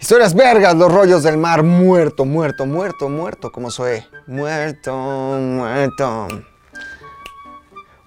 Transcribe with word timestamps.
Historias 0.00 0.32
vergas, 0.32 0.76
los 0.76 0.92
rollos 0.92 1.24
del 1.24 1.38
mar, 1.38 1.64
muerto, 1.64 2.24
muerto, 2.24 2.66
muerto, 2.66 3.08
muerto, 3.08 3.50
como 3.50 3.68
soy. 3.68 4.04
Muerto, 4.28 4.94
muerto. 4.94 6.28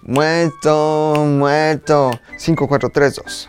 Muerto, 0.00 1.14
muerto. 1.26 2.10
5, 2.38 2.66
4, 2.66 2.88
3, 2.90 3.14
2. 3.16 3.48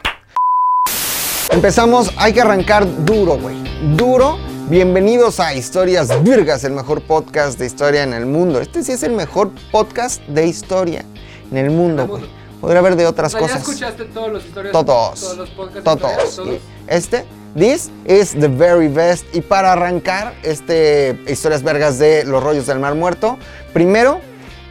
Empezamos, 1.51 2.11
hay 2.17 2.33
que 2.33 2.41
arrancar 2.41 2.85
duro, 3.05 3.37
güey. 3.37 3.55
Duro. 3.95 4.37
Bienvenidos 4.69 5.39
a 5.39 5.53
Historias 5.53 6.21
Virgas, 6.21 6.65
el 6.65 6.73
mejor 6.73 7.01
podcast 7.01 7.57
de 7.57 7.65
historia 7.65 8.03
en 8.03 8.11
el 8.11 8.25
mundo. 8.25 8.59
Este 8.59 8.83
sí 8.83 8.91
es 8.91 9.03
el 9.03 9.13
mejor 9.13 9.51
podcast 9.71 10.21
de 10.27 10.47
historia 10.47 11.05
en 11.49 11.57
el 11.57 11.69
mundo, 11.71 12.07
güey. 12.07 12.23
Podría 12.59 12.79
haber 12.79 12.97
de 12.97 13.07
otras 13.07 13.33
O 13.35 13.39
sea, 13.39 13.47
¿Ya 13.47 13.53
cosas. 13.53 13.69
escuchaste 13.69 14.05
todos 14.05 14.33
los 14.33 14.45
historias? 14.45 14.73
Todos. 14.73 15.19
Todos 15.21 15.37
los 15.37 15.49
podcasts. 15.51 15.83
Todos. 15.83 16.35
todos? 16.35 16.59
Este, 16.87 17.25
this 17.55 17.91
is 18.05 18.33
the 18.33 18.47
very 18.47 18.87
best. 18.87 19.25
Y 19.33 19.41
para 19.41 19.73
arrancar 19.73 20.33
este 20.43 21.17
historias 21.27 21.63
vergas 21.63 21.99
de 21.99 22.25
los 22.25 22.43
rollos 22.43 22.65
del 22.67 22.79
mar 22.79 22.95
muerto, 22.95 23.37
primero 23.73 24.19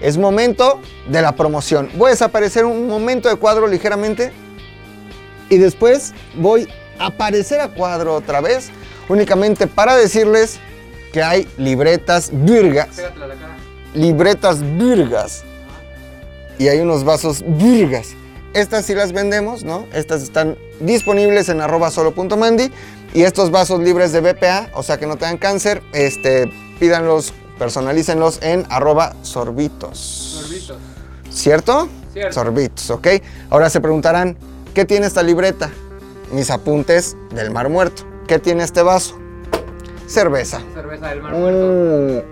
es 0.00 0.18
momento 0.18 0.80
de 1.08 1.22
la 1.22 1.32
promoción. 1.32 1.88
Voy 1.94 2.08
a 2.08 2.10
desaparecer 2.10 2.64
un 2.64 2.88
momento 2.88 3.28
de 3.28 3.36
cuadro 3.36 3.66
ligeramente 3.66 4.32
y 5.48 5.58
después 5.58 6.12
voy 6.34 6.68
a 6.98 7.06
aparecer 7.06 7.60
a 7.60 7.68
cuadro 7.68 8.14
otra 8.14 8.40
vez, 8.40 8.70
únicamente 9.08 9.66
para 9.66 9.96
decirles 9.96 10.58
que 11.12 11.22
hay 11.22 11.46
libretas 11.58 12.30
virgas, 12.32 12.88
Pégatela 12.96 13.24
a 13.24 13.28
la 13.28 13.34
cara. 13.34 13.56
libretas 13.94 14.62
virgas 14.78 15.44
y 16.58 16.68
hay 16.68 16.80
unos 16.80 17.04
vasos 17.04 17.44
virgas. 17.46 18.14
Estas 18.54 18.84
sí 18.84 18.94
las 18.94 19.12
vendemos, 19.12 19.64
¿no? 19.64 19.86
Estas 19.94 20.22
están 20.22 20.58
disponibles 20.80 21.48
en 21.48 21.60
arroba 21.60 21.90
solo.mandy 21.90 22.70
y 23.14 23.22
estos 23.22 23.50
vasos 23.50 23.80
libres 23.80 24.12
de 24.12 24.20
BPA, 24.20 24.70
o 24.74 24.82
sea 24.82 24.98
que 24.98 25.06
no 25.06 25.16
tengan 25.16 25.38
cáncer, 25.38 25.82
este, 25.92 26.52
pídanlos, 26.78 27.32
personalícenlos 27.58 28.40
en 28.42 28.66
arroba 28.68 29.14
sorbitos. 29.22 29.98
Sorbitos. 29.98 30.76
¿Cierto? 31.30 31.88
Cierto. 32.12 32.32
Sorbitos, 32.32 32.90
¿ok? 32.90 33.08
Ahora 33.48 33.70
se 33.70 33.80
preguntarán, 33.80 34.36
¿qué 34.74 34.84
tiene 34.84 35.06
esta 35.06 35.22
libreta? 35.22 35.70
Mis 36.30 36.50
apuntes 36.50 37.16
del 37.34 37.50
mar 37.50 37.70
muerto. 37.70 38.04
¿Qué 38.26 38.38
tiene 38.38 38.64
este 38.64 38.82
vaso? 38.82 39.18
Cerveza. 40.06 40.60
Cerveza 40.74 41.08
del 41.08 41.22
mar 41.22 41.32
muerto. 41.32 42.24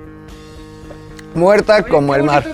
Mm. 1.34 1.38
Muerta 1.38 1.76
Oye, 1.76 1.88
como 1.88 2.14
el 2.14 2.24
mar. 2.24 2.44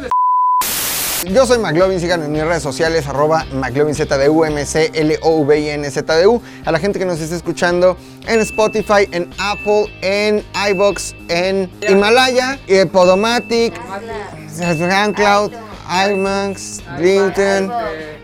Yo 1.28 1.44
soy 1.44 1.58
McLovin, 1.58 1.98
sigan 1.98 2.22
en 2.22 2.30
mis 2.30 2.44
redes 2.44 2.62
sociales, 2.62 3.08
arroba 3.08 3.44
McLovinZDU, 3.52 4.44
M-C-L-O-V-I-N-Z-D-U. 4.44 6.42
A 6.64 6.70
la 6.70 6.78
gente 6.78 7.00
que 7.00 7.04
nos 7.04 7.20
esté 7.20 7.34
escuchando 7.34 7.96
en 8.28 8.38
Spotify, 8.40 9.08
en 9.10 9.28
Apple, 9.36 9.92
en 10.02 10.44
iBox, 10.70 11.16
en 11.28 11.68
Himalaya, 11.88 12.60
eh, 12.68 12.86
Podomatic, 12.86 13.74
SoundCloud, 14.54 15.50
iMax, 16.08 16.82
LinkedIn, 17.00 17.72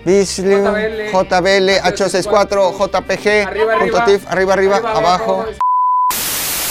Beasley, 0.04 0.62
JBL, 1.12 1.80
H64, 1.82 2.72
JPG, 2.78 3.46
Arriba, 3.48 3.74
arriba, 4.28 4.52
arriba, 4.54 4.76
abajo. 4.76 5.46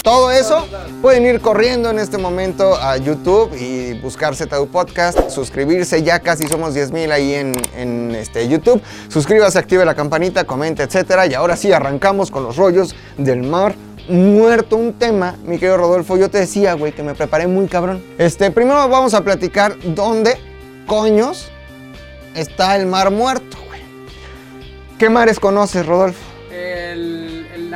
Todo 0.03 0.31
eso 0.31 0.67
pueden 0.99 1.27
ir 1.27 1.41
corriendo 1.41 1.91
en 1.91 1.99
este 1.99 2.17
momento 2.17 2.75
a 2.75 2.97
YouTube 2.97 3.55
y 3.55 3.93
buscar 3.99 4.35
ZDU 4.35 4.67
Podcast, 4.67 5.29
suscribirse, 5.29 6.01
ya 6.01 6.19
casi 6.19 6.47
somos 6.47 6.73
10 6.73 6.91
mil 6.91 7.11
ahí 7.11 7.35
en, 7.35 7.53
en, 7.75 8.15
este, 8.15 8.47
YouTube. 8.47 8.81
Suscríbase, 9.09 9.59
active 9.59 9.85
la 9.85 9.93
campanita, 9.93 10.43
comente, 10.45 10.81
etcétera. 10.81 11.27
Y 11.27 11.35
ahora 11.35 11.55
sí, 11.55 11.71
arrancamos 11.71 12.31
con 12.31 12.41
los 12.41 12.57
rollos 12.57 12.95
del 13.19 13.43
mar 13.43 13.75
muerto. 14.09 14.75
Un 14.75 14.93
tema, 14.93 15.35
mi 15.43 15.59
querido 15.59 15.77
Rodolfo, 15.77 16.17
yo 16.17 16.31
te 16.31 16.39
decía, 16.39 16.73
güey, 16.73 16.93
que 16.93 17.03
me 17.03 17.13
preparé 17.13 17.45
muy 17.45 17.67
cabrón. 17.67 18.03
Este, 18.17 18.49
primero 18.49 18.89
vamos 18.89 19.13
a 19.13 19.23
platicar 19.23 19.75
dónde 19.83 20.35
coños 20.87 21.51
está 22.33 22.75
el 22.75 22.87
mar 22.87 23.11
muerto, 23.11 23.57
güey. 23.67 23.81
¿Qué 24.97 25.11
mares 25.11 25.39
conoces, 25.39 25.85
Rodolfo? 25.85 26.30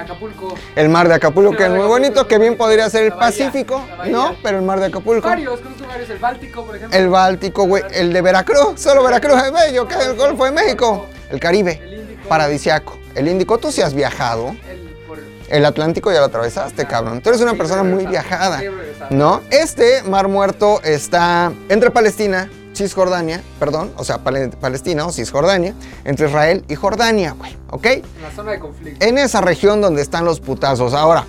Acapulco. 0.05 0.55
El 0.75 0.89
mar 0.89 1.07
de 1.07 1.13
Acapulco, 1.15 1.51
que 1.55 1.63
es 1.65 1.69
muy 1.69 1.85
bonito, 1.87 2.27
que 2.27 2.37
bien 2.37 2.55
podría 2.57 2.89
ser 2.89 3.03
el 3.03 3.09
bahía, 3.11 3.19
Pacífico. 3.21 3.81
¿no? 4.07 4.35
Pero 4.41 4.57
el 4.59 4.63
mar 4.63 4.79
de 4.79 4.85
Acapulco. 4.87 5.27
Varios, 5.27 5.59
conozco 5.59 5.85
varios. 5.87 6.09
El 6.09 6.17
Báltico, 6.19 6.65
por 6.65 6.75
ejemplo. 6.75 6.97
El 6.99 7.09
Báltico, 7.09 7.63
güey. 7.65 7.83
El 7.91 8.13
de 8.13 8.21
Veracruz, 8.21 8.79
solo 8.79 9.03
Veracruz 9.03 9.41
es 9.43 9.51
bello, 9.51 9.87
que 9.87 9.95
es 9.95 10.05
el 10.05 10.15
Golfo 10.15 10.45
de 10.45 10.51
México. 10.51 11.07
El 11.29 11.39
Caribe, 11.39 11.81
El 11.83 11.93
Índico. 12.01 12.29
paradisiaco. 12.29 12.97
El 13.15 13.27
Índico, 13.27 13.57
tú 13.57 13.71
sí 13.71 13.81
has 13.81 13.93
viajado. 13.93 14.55
El, 14.69 14.95
por, 15.07 15.19
El 15.49 15.65
Atlántico 15.65 16.11
ya 16.11 16.19
lo 16.19 16.25
atravesaste, 16.25 16.85
cabrón. 16.85 17.21
Tú 17.21 17.29
eres 17.29 17.41
una 17.41 17.51
Sí, 17.51 17.57
persona 17.57 17.83
muy 17.83 18.05
viajada. 18.05 18.61
¿no? 19.09 19.41
Este 19.49 20.03
mar 20.03 20.27
muerto 20.27 20.81
está 20.83 21.51
entre 21.69 21.91
Palestina, 21.91 22.49
Cisjordania, 22.75 23.41
perdón, 23.59 23.91
o 23.97 24.03
sea, 24.03 24.17
Pale- 24.19 24.49
Palestina 24.49 25.05
o 25.05 25.11
Cisjordania, 25.11 25.73
entre 26.03 26.27
Israel 26.27 26.63
y 26.67 26.75
Jordania, 26.75 27.33
güey, 27.37 27.55
¿ok? 27.71 27.85
en 27.85 28.03
la 28.21 28.31
zona 28.35 28.51
de 28.51 28.59
conflicto. 28.59 29.05
en 29.05 29.17
esa 29.17 29.41
región 29.41 29.81
donde 29.81 30.01
están 30.01 30.25
los 30.25 30.39
putazos. 30.39 30.93
Ahora, 30.93 31.25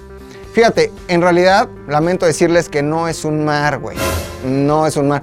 fíjate, 0.53 0.91
en 1.09 1.23
realidad 1.23 1.69
lamento 1.89 2.27
decirles 2.27 2.69
que 2.69 2.83
no 2.83 3.09
es 3.09 3.25
un 3.25 3.45
mar, 3.45 3.79
güey. 3.79 3.97
No 4.45 4.87
es 4.87 4.97
un 4.97 5.09
mar. 5.09 5.23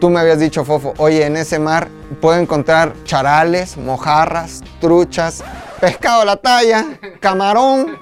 Tú 0.00 0.10
me 0.10 0.18
habías 0.18 0.40
dicho, 0.40 0.64
Fofo, 0.64 0.94
oye, 0.98 1.24
en 1.24 1.36
ese 1.36 1.58
mar 1.60 1.88
puedo 2.20 2.38
encontrar 2.38 2.92
charales, 3.04 3.76
mojarras, 3.76 4.60
truchas, 4.80 5.44
pescado 5.80 6.22
a 6.22 6.24
la 6.24 6.36
talla, 6.36 6.98
camarón, 7.20 7.96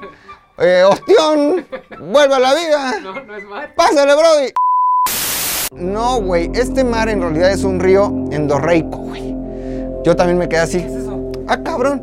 eh, 0.59 0.82
ostión, 0.88 1.66
vuelve 2.00 2.34
a 2.34 2.38
la 2.38 2.54
vida. 2.54 2.94
No, 3.03 3.12
no 3.22 3.37
es 3.37 3.44
mar. 3.44 3.75
Pásale, 3.75 4.15
Brody. 4.15 4.53
No, 5.75 6.20
güey, 6.20 6.50
este 6.54 6.82
mar 6.82 7.08
en 7.08 7.20
realidad 7.20 7.53
es 7.53 7.62
un 7.62 7.78
río 7.78 8.06
endorreico, 8.32 8.97
güey. 8.98 9.36
Yo 10.04 10.16
también 10.16 10.36
me 10.38 10.48
quedé 10.48 10.60
así. 10.60 10.78
¿Qué 10.78 10.86
es 10.86 10.92
eso? 10.94 11.31
Ah, 11.47 11.62
cabrón. 11.62 12.03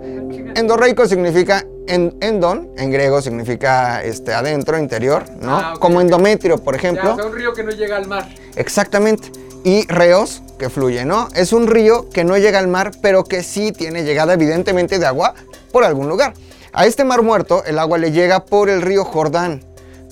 Endorreico 0.55 1.05
significa 1.05 1.65
en- 1.87 2.15
endon, 2.21 2.69
en 2.77 2.91
griego 2.91 3.21
significa 3.21 4.01
este, 4.03 4.33
adentro, 4.33 4.79
interior, 4.79 5.23
¿no? 5.41 5.57
Ah, 5.57 5.73
Como 5.79 5.99
endometrio, 6.01 6.57
por 6.57 6.75
Ya, 6.75 6.79
ejemplo. 6.79 7.13
o 7.13 7.15
sea, 7.17 7.25
un 7.25 7.33
río 7.35 7.53
que 7.53 7.63
no 7.63 7.71
llega 7.71 7.97
al 7.97 8.07
mar. 8.07 8.27
Exactamente. 8.55 9.31
Y 9.63 9.85
reos, 9.87 10.41
que 10.57 10.69
fluye, 10.69 11.03
¿no? 11.03 11.27
Es 11.35 11.51
un 11.51 11.67
río 11.67 12.09
que 12.09 12.23
no 12.23 12.37
llega 12.37 12.59
al 12.59 12.67
mar, 12.69 12.91
pero 13.01 13.23
que 13.25 13.43
sí 13.43 13.71
tiene 13.73 14.03
llegada 14.03 14.33
evidentemente 14.33 14.97
de 14.97 15.05
agua 15.05 15.33
por 15.73 15.83
algún 15.83 16.07
lugar. 16.07 16.33
A 16.71 16.85
este 16.85 17.03
mar 17.03 17.21
muerto, 17.21 17.63
el 17.65 17.79
agua 17.79 17.97
le 17.97 18.11
llega 18.11 18.45
por 18.45 18.69
el 18.69 18.81
río 18.81 19.03
Jordán. 19.03 19.61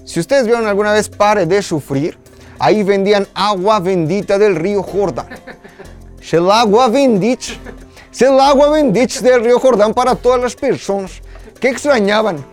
Si 0.04 0.20
ustedes 0.20 0.46
vieron 0.46 0.68
alguna 0.68 0.92
vez 0.94 1.10
Pare 1.10 1.46
de 1.46 1.62
Sufrir, 1.62 2.18
ahí 2.60 2.84
vendían 2.84 3.28
agua 3.34 3.80
bendita 3.80 4.38
del 4.38 4.56
río 4.56 4.84
Jordán. 4.84 5.28
El 6.32 6.50
agua 6.50 6.88
bendita. 6.90 7.54
El 8.20 8.40
agua 8.40 8.70
bendita 8.70 9.22
del 9.22 9.44
río 9.44 9.60
Jordán 9.60 9.94
para 9.94 10.16
todas 10.16 10.42
las 10.42 10.56
personas 10.56 11.22
que 11.60 11.70
extrañaban 11.70 12.44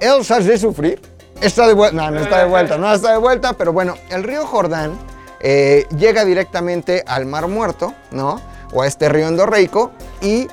Elsa 0.00 0.40
de 0.40 0.58
sufrir. 0.58 1.00
Está 1.40 1.66
de 1.66 1.74
vuelta. 1.74 1.96
No, 1.96 2.10
no 2.10 2.20
está 2.20 2.38
de 2.38 2.48
vuelta, 2.48 2.78
no 2.78 2.92
está 2.92 3.12
de 3.12 3.18
vuelta, 3.18 3.52
pero 3.54 3.72
bueno, 3.72 3.96
el 4.10 4.22
río 4.22 4.46
Jordán 4.46 4.96
eh, 5.40 5.86
llega 5.96 6.24
directamente 6.24 7.02
al 7.06 7.26
Mar 7.26 7.48
Muerto, 7.48 7.94
¿no? 8.12 8.40
O 8.72 8.82
a 8.82 8.86
este 8.86 9.08
río 9.08 9.26
endorreico 9.26 9.90
y 10.20 10.46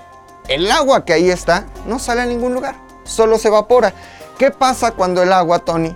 el 0.48 0.70
agua 0.72 1.06
que 1.06 1.14
ahí 1.14 1.30
está 1.30 1.68
no 1.86 2.00
sale 2.00 2.22
a 2.22 2.26
ningún 2.26 2.54
lugar, 2.54 2.76
solo 3.04 3.38
se 3.38 3.50
evapora. 3.50 3.94
¿Qué 4.40 4.50
pasa 4.50 4.92
cuando 4.92 5.22
el 5.22 5.32
agua, 5.32 5.60
Tony? 5.60 5.96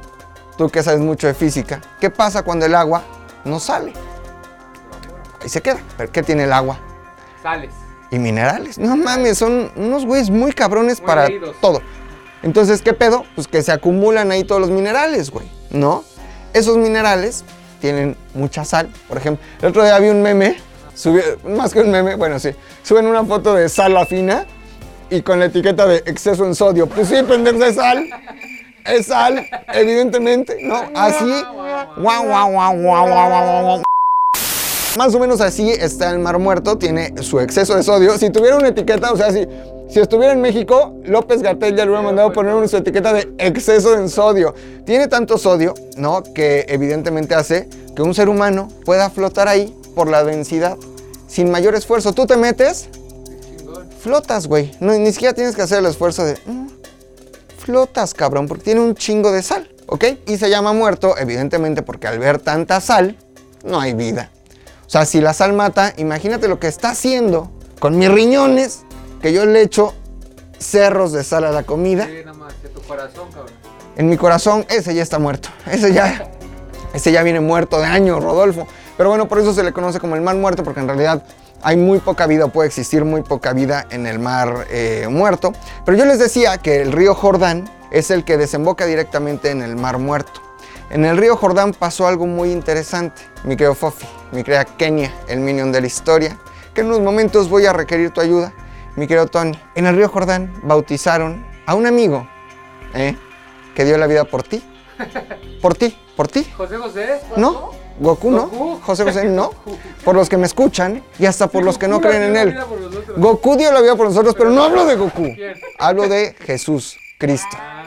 Tú 0.58 0.70
que 0.70 0.84
sabes 0.84 1.00
mucho 1.00 1.28
de 1.28 1.34
física, 1.34 1.82
¿qué 2.00 2.10
pasa 2.10 2.44
cuando 2.44 2.66
el 2.66 2.76
agua 2.76 3.04
no 3.44 3.60
sale? 3.60 3.94
Ahí 5.42 5.50
se 5.50 5.62
queda. 5.62 5.80
¿Pero 5.98 6.12
qué 6.12 6.24
tiene 6.24 6.44
el 6.44 6.54
agua? 6.54 6.80
Sales. 7.42 7.74
Y 8.12 8.20
minerales. 8.20 8.78
No 8.78 8.96
mames, 8.96 9.38
son 9.40 9.72
unos 9.76 10.06
güeyes 10.06 10.30
muy 10.30 10.54
cabrones 10.54 11.00
Muy 11.00 11.08
para 11.08 11.28
leídos. 11.28 11.56
todo. 11.60 11.82
Entonces, 12.44 12.82
¿qué 12.82 12.94
pedo? 12.94 13.26
Pues 13.36 13.48
que 13.48 13.62
se 13.64 13.72
acumulan 13.72 14.32
ahí 14.32 14.44
todos 14.44 14.62
los 14.62 14.70
minerales, 14.70 15.32
güey, 15.32 15.50
¿no? 15.72 16.04
Esos 16.54 16.78
minerales 16.78 17.44
tienen 17.82 18.16
mucha 18.34 18.64
sal. 18.64 18.90
Por 19.08 19.18
ejemplo, 19.18 19.44
el 19.62 19.70
otro 19.70 19.84
día 19.84 19.98
vi 20.00 20.10
un 20.10 20.22
meme, 20.22 20.58
subió, 20.94 21.24
más 21.50 21.74
que 21.74 21.80
un 21.82 21.90
meme, 21.90 22.16
bueno, 22.16 22.40
sí, 22.40 22.52
suben 22.84 23.08
una 23.08 23.26
foto 23.26 23.56
de 23.56 23.68
sal 23.70 23.98
afina 23.98 24.46
y 25.10 25.22
con 25.22 25.40
la 25.40 25.46
etiqueta 25.46 25.86
de 25.88 25.98
exceso 26.06 26.46
en 26.46 26.54
sodio. 26.54 26.88
Pues 26.88 27.08
sí, 27.08 27.16
pendejo, 27.28 27.64
es 27.64 27.76
sal. 27.76 28.08
Es 28.86 29.08
sal, 29.08 29.46
evidentemente, 29.74 30.58
¿no? 30.62 30.76
Así. 30.96 31.44
Guau, 31.98 32.26
guau, 32.26 32.52
guau, 32.52 32.78
guau, 32.78 33.08
guau, 33.08 33.30
guau, 33.30 33.64
guau. 33.64 33.84
Más 34.98 35.16
o 35.16 35.20
menos 35.20 35.42
así 35.42 35.72
está 35.72 36.12
el 36.12 36.20
Mar 36.20 36.38
Muerto, 36.38 36.78
tiene 36.78 37.14
su 37.24 37.40
exceso 37.40 37.76
de 37.76 37.84
sodio. 37.84 38.18
Si 38.18 38.30
tuviera 38.30 38.58
una 38.58 38.68
etiqueta, 38.68 39.12
o 39.12 39.18
sea, 39.18 39.32
si, 39.32 39.48
si 39.90 40.00
estuviera 40.00 40.34
en 40.34 40.42
México, 40.42 40.94
López 41.04 41.42
Gatel 41.42 41.76
ya 41.76 41.86
le 41.86 41.92
hubiera 41.92 42.04
mandado 42.04 42.32
poner 42.32 42.54
una 42.54 42.68
su 42.68 42.78
etiqueta 42.78 43.14
de 43.14 43.34
exceso 43.40 43.96
en 43.96 44.10
sodio. 44.10 44.54
Tiene 44.86 45.08
tanto 45.08 45.38
sodio, 45.38 45.74
¿no? 45.98 46.22
Que 46.22 46.66
evidentemente 46.68 47.34
hace 47.34 47.70
que 47.96 48.02
un 48.04 48.14
ser 48.14 48.30
humano 48.30 48.68
pueda 48.86 49.10
flotar 49.10 49.48
ahí 49.48 49.76
por 49.96 50.10
la 50.10 50.24
densidad 50.24 50.78
sin 51.28 51.50
mayor 51.50 51.74
esfuerzo. 51.74 52.14
Tú 52.14 52.28
te 52.28 52.38
metes, 52.38 52.90
flotas, 54.00 54.46
güey. 54.46 54.72
No, 54.80 54.94
ni 54.94 55.12
siquiera 55.12 55.34
tienes 55.34 55.56
que 55.56 55.64
hacer 55.64 55.80
el 55.80 55.88
esfuerzo 55.88 56.26
de... 56.26 56.38
flotas, 57.64 58.14
cabrón, 58.14 58.48
porque 58.48 58.64
tiene 58.64 58.82
un 58.82 58.96
chingo 58.96 59.32
de 59.32 59.42
sal, 59.42 59.70
¿ok? 59.88 60.06
Y 60.28 60.38
se 60.38 60.50
llama 60.50 60.74
muerto, 60.74 61.18
evidentemente, 61.18 61.82
porque 61.82 62.08
al 62.08 62.20
ver 62.20 62.40
tanta 62.40 62.82
sal, 62.82 63.18
no 63.64 63.80
hay 63.80 63.94
vida. 63.94 64.30
O 64.86 64.90
sea, 64.90 65.06
si 65.06 65.22
la 65.22 65.34
sal 65.34 65.54
mata, 65.54 65.94
imagínate 65.98 66.48
lo 66.48 66.60
que 66.60 66.68
está 66.68 66.92
haciendo 66.92 67.52
con 67.80 67.98
mis 67.98 68.10
riñones, 68.10 68.84
que 69.22 69.34
yo 69.34 69.46
le 69.46 69.62
echo 69.62 69.94
cerros 70.60 71.12
de 71.12 71.24
sal 71.24 71.46
a 71.46 71.52
la 71.52 71.64
comida. 71.64 72.06
Sí, 72.06 72.14
nada 72.26 72.38
más, 72.38 72.62
de 72.62 72.70
tu 72.70 72.82
corazón, 72.82 73.30
cabrón. 73.32 73.54
En 73.96 74.10
mi 74.10 74.18
corazón, 74.18 74.66
ese 74.70 74.94
ya 74.94 75.04
está 75.04 75.20
muerto. 75.20 75.50
Ese 75.72 75.94
ya, 75.94 76.30
ese 76.94 77.12
ya 77.12 77.24
viene 77.24 77.40
muerto 77.40 77.80
de 77.80 77.86
años, 77.86 78.24
Rodolfo. 78.24 78.68
Pero 78.98 79.10
bueno, 79.10 79.28
por 79.28 79.40
eso 79.40 79.54
se 79.54 79.64
le 79.64 79.72
conoce 79.72 80.00
como 80.00 80.16
el 80.16 80.22
mar 80.22 80.36
muerto, 80.36 80.64
porque 80.64 80.80
en 80.80 80.88
realidad 80.88 81.24
hay 81.64 81.78
muy 81.78 82.00
poca 82.00 82.28
vida, 82.28 82.48
puede 82.48 82.68
existir 82.68 83.06
muy 83.06 83.22
poca 83.22 83.54
vida 83.54 83.88
en 83.90 84.06
el 84.06 84.20
mar 84.20 84.68
eh, 84.70 85.08
muerto. 85.10 85.54
Pero 85.86 85.98
yo 85.98 86.06
les 86.06 86.20
decía 86.20 86.58
que 86.58 86.82
el 86.82 86.92
río 86.92 87.16
Jordán 87.16 87.70
es 87.92 88.12
el 88.12 88.24
que 88.24 88.38
desemboca 88.38 88.86
directamente 88.86 89.50
en 89.50 89.62
el 89.62 89.76
mar 89.76 89.98
muerto. 89.98 90.42
En 90.90 91.06
el 91.06 91.18
río 91.18 91.38
Jordán 91.38 91.74
pasó 91.74 92.08
algo 92.08 92.28
muy 92.28 92.52
interesante, 92.52 93.22
mi 93.44 93.56
querido 93.56 93.74
Fofi, 93.74 94.06
mi 94.32 94.44
querida 94.44 94.66
Kenia, 94.66 95.12
el 95.28 95.40
minion 95.40 95.72
de 95.72 95.82
la 95.82 95.88
historia, 95.88 96.38
que 96.74 96.82
en 96.82 96.88
unos 96.88 97.02
momentos 97.02 97.50
voy 97.50 97.66
a 97.66 97.74
requerir 97.74 98.12
tu 98.12 98.22
ayuda, 98.22 98.54
mi 98.96 99.08
querido 99.08 99.28
Tony. 99.28 99.58
En 99.76 99.88
el 99.88 99.96
río 99.96 100.10
Jordán 100.10 100.54
bautizaron 100.64 101.46
a 101.66 101.74
un 101.76 101.88
amigo 101.88 102.28
¿eh? 102.94 103.16
que 103.74 103.86
dio 103.86 103.98
la 103.98 104.08
vida 104.08 104.26
por 104.26 104.44
ti. 104.44 104.64
Por 105.62 105.76
ti, 105.76 105.98
por 106.16 106.28
ti. 106.28 106.46
José 106.56 106.78
José. 106.78 107.22
¿No? 107.38 107.72
Goku 108.00 108.32
no. 108.32 108.48
Goku. 108.48 108.80
José 108.82 109.04
José 109.04 109.26
no. 109.26 109.52
Por 110.04 110.16
los 110.16 110.30
que 110.30 110.38
me 110.38 110.46
escuchan 110.46 111.04
y 111.20 111.26
hasta 111.26 111.48
por 111.48 111.64
los 111.64 111.78
que 111.78 111.88
no 111.88 112.02
creen 112.02 112.24
en 112.24 112.36
él. 112.36 112.60
Goku 113.18 113.56
dio 113.56 113.72
la 113.72 113.82
vida 113.82 113.96
por 113.96 114.08
nosotros, 114.08 114.36
pero 114.38 114.50
no 114.50 114.64
hablo 114.64 114.86
de 114.86 114.96
Goku. 114.96 115.36
Hablo 115.80 116.08
de 116.08 116.36
Jesús 116.46 116.98
Cristo. 117.18 117.58
Ah. 117.60 117.84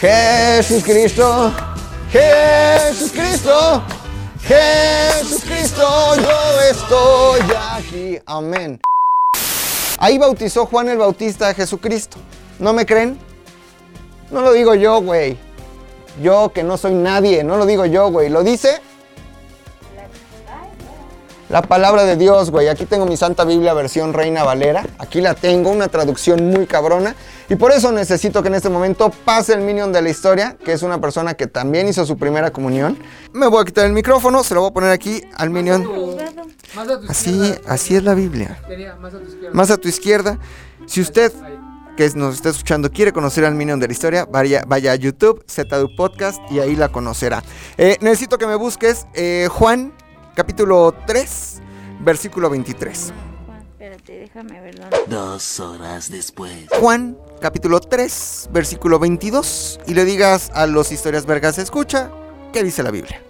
Jesús 0.00 0.82
Cristo, 0.82 1.52
Jesús 2.10 3.12
Cristo, 3.12 3.82
Jesús 4.40 5.44
Cristo, 5.44 6.16
yo 6.16 6.60
estoy 6.70 7.40
aquí. 7.70 8.18
Amén. 8.24 8.80
Ahí 9.98 10.16
bautizó 10.16 10.64
Juan 10.64 10.88
el 10.88 10.96
Bautista 10.96 11.50
a 11.50 11.54
Jesucristo. 11.54 12.16
¿No 12.58 12.72
me 12.72 12.86
creen? 12.86 13.18
No 14.30 14.40
lo 14.40 14.54
digo 14.54 14.74
yo, 14.74 15.02
güey. 15.02 15.36
Yo 16.22 16.50
que 16.54 16.62
no 16.62 16.78
soy 16.78 16.94
nadie, 16.94 17.44
no 17.44 17.58
lo 17.58 17.66
digo 17.66 17.84
yo, 17.84 18.10
güey. 18.10 18.30
Lo 18.30 18.42
dice 18.42 18.80
la 21.50 21.62
palabra 21.62 22.04
de 22.04 22.16
Dios, 22.16 22.50
güey. 22.50 22.68
Aquí 22.68 22.86
tengo 22.86 23.06
mi 23.06 23.16
Santa 23.16 23.44
Biblia 23.44 23.74
versión 23.74 24.12
Reina 24.12 24.44
Valera. 24.44 24.86
Aquí 24.98 25.20
la 25.20 25.34
tengo, 25.34 25.70
una 25.70 25.88
traducción 25.88 26.48
muy 26.50 26.66
cabrona. 26.66 27.16
Y 27.48 27.56
por 27.56 27.72
eso 27.72 27.90
necesito 27.90 28.40
que 28.40 28.48
en 28.48 28.54
este 28.54 28.68
momento 28.68 29.10
pase 29.24 29.54
el 29.54 29.60
minion 29.60 29.92
de 29.92 30.00
la 30.00 30.10
historia, 30.10 30.56
que 30.64 30.72
es 30.72 30.82
una 30.82 31.00
persona 31.00 31.34
que 31.34 31.48
también 31.48 31.88
hizo 31.88 32.06
su 32.06 32.16
primera 32.16 32.52
comunión. 32.52 32.96
Me 33.32 33.48
voy 33.48 33.62
a 33.62 33.64
quitar 33.64 33.84
el 33.86 33.92
micrófono, 33.92 34.44
se 34.44 34.54
lo 34.54 34.60
voy 34.60 34.70
a 34.70 34.72
poner 34.72 34.90
aquí 34.92 35.22
al 35.36 35.50
minion. 35.50 35.86
Así, 37.08 37.54
así 37.66 37.96
es 37.96 38.04
la 38.04 38.14
Biblia. 38.14 38.62
Más 39.52 39.72
a 39.72 39.76
tu 39.76 39.88
izquierda. 39.88 40.38
Si 40.86 41.00
usted 41.00 41.32
que 41.96 42.08
nos 42.14 42.36
está 42.36 42.48
escuchando 42.48 42.90
quiere 42.90 43.12
conocer 43.12 43.44
al 43.44 43.54
Minion 43.54 43.78
de 43.78 43.86
la 43.86 43.92
historia, 43.92 44.24
vaya, 44.24 44.62
vaya 44.66 44.92
a 44.92 44.94
YouTube, 44.94 45.44
ZDU 45.46 45.94
Podcast 45.96 46.40
y 46.50 46.60
ahí 46.60 46.74
la 46.74 46.88
conocerá. 46.88 47.42
Eh, 47.76 47.98
necesito 48.00 48.38
que 48.38 48.46
me 48.46 48.54
busques 48.54 49.06
eh, 49.12 49.48
Juan, 49.50 49.92
capítulo 50.34 50.94
3, 51.06 51.60
versículo 52.00 52.50
23. 52.50 53.12
Juan, 53.46 53.62
espérate, 53.62 54.18
déjame 54.18 54.60
ver 54.60 54.78
dónde. 54.78 54.96
Dos 55.08 55.60
horas 55.60 56.10
después. 56.10 56.66
Juan, 56.80 57.16
capítulo 57.40 57.80
3, 57.80 58.50
versículo 58.52 58.98
22. 58.98 59.80
Y 59.86 59.94
le 59.94 60.04
digas 60.04 60.50
a 60.54 60.66
los 60.66 60.92
historias 60.92 61.26
vergas, 61.26 61.58
escucha, 61.58 62.10
¿qué 62.52 62.62
dice 62.62 62.82
la 62.82 62.90
Biblia? 62.90 63.20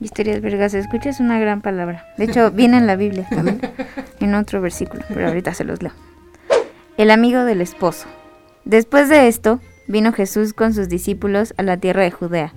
Historias 0.00 0.40
vergas, 0.40 0.74
escucha, 0.74 1.10
es 1.10 1.20
una 1.20 1.38
gran 1.38 1.62
palabra. 1.62 2.06
De 2.18 2.24
hecho, 2.24 2.50
viene 2.50 2.76
en 2.76 2.86
la 2.86 2.96
Biblia 2.96 3.26
también, 3.30 3.60
en 4.20 4.34
otro 4.34 4.60
versículo, 4.60 5.02
pero 5.08 5.28
ahorita 5.28 5.54
se 5.54 5.64
los 5.64 5.82
leo. 5.82 5.92
El 6.96 7.10
amigo 7.10 7.44
del 7.44 7.60
esposo. 7.60 8.06
Después 8.64 9.08
de 9.08 9.28
esto, 9.28 9.60
vino 9.88 10.12
Jesús 10.12 10.52
con 10.52 10.74
sus 10.74 10.88
discípulos 10.88 11.54
a 11.56 11.62
la 11.62 11.76
tierra 11.76 12.02
de 12.02 12.10
Judea, 12.10 12.52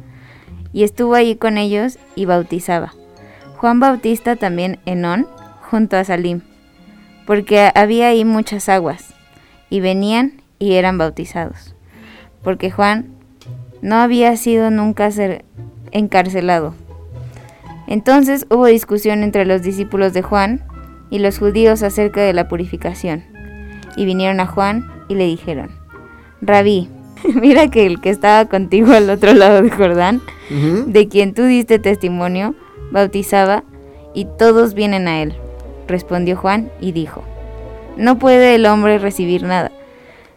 y 0.74 0.84
estuvo 0.84 1.16
allí 1.16 1.36
con 1.36 1.58
ellos 1.58 1.98
y 2.16 2.26
bautizaba. 2.26 2.94
Juan 3.58 3.80
Bautista 3.80 4.36
también 4.36 4.80
en 4.86 5.04
On, 5.04 5.28
junto 5.70 5.98
a 5.98 6.04
Salim, 6.04 6.42
porque 7.26 7.72
había 7.74 8.10
ahí 8.10 8.24
muchas 8.24 8.70
aguas, 8.70 9.16
y 9.72 9.80
venían 9.80 10.42
y 10.60 10.74
eran 10.74 11.00
bautizados, 11.00 11.76
porque 12.44 12.70
Juan 12.70 13.08
no 13.82 13.96
había 13.96 14.38
sido 14.38 14.70
nunca 14.70 15.10
ser 15.10 15.44
encarcelado. 15.92 16.76
Entonces 17.88 18.46
hubo 18.52 18.68
discusión 18.68 19.24
entre 19.24 19.46
los 19.46 19.64
discípulos 19.64 20.14
de 20.14 20.22
Juan 20.22 20.64
y 21.10 21.20
los 21.20 21.40
judíos 21.40 21.82
acerca 21.82 22.22
de 22.22 22.34
la 22.34 22.48
purificación. 22.48 23.24
Y 23.96 24.06
vinieron 24.06 24.40
a 24.40 24.46
Juan 24.46 24.86
y 25.08 25.16
le 25.16 25.26
dijeron, 25.26 25.72
Rabí, 26.42 26.90
mira 27.34 27.70
que 27.70 27.88
el 27.88 28.02
que 28.02 28.12
estaba 28.12 28.46
contigo 28.46 28.94
al 28.94 29.10
otro 29.10 29.34
lado 29.34 29.64
de 29.64 29.72
Jordán, 29.72 30.22
de 30.50 31.08
quien 31.08 31.34
tú 31.34 31.44
diste 31.44 31.80
testimonio, 31.80 32.56
bautizaba, 32.92 33.64
y 34.14 34.26
todos 34.26 34.74
vienen 34.74 35.08
a 35.08 35.22
él. 35.22 35.38
Respondió 35.88 36.38
Juan 36.38 36.72
y 36.80 36.92
dijo, 36.92 37.24
No 37.96 38.20
puede 38.20 38.56
el 38.56 38.66
hombre 38.66 39.00
recibir 39.00 39.44
nada, 39.44 39.72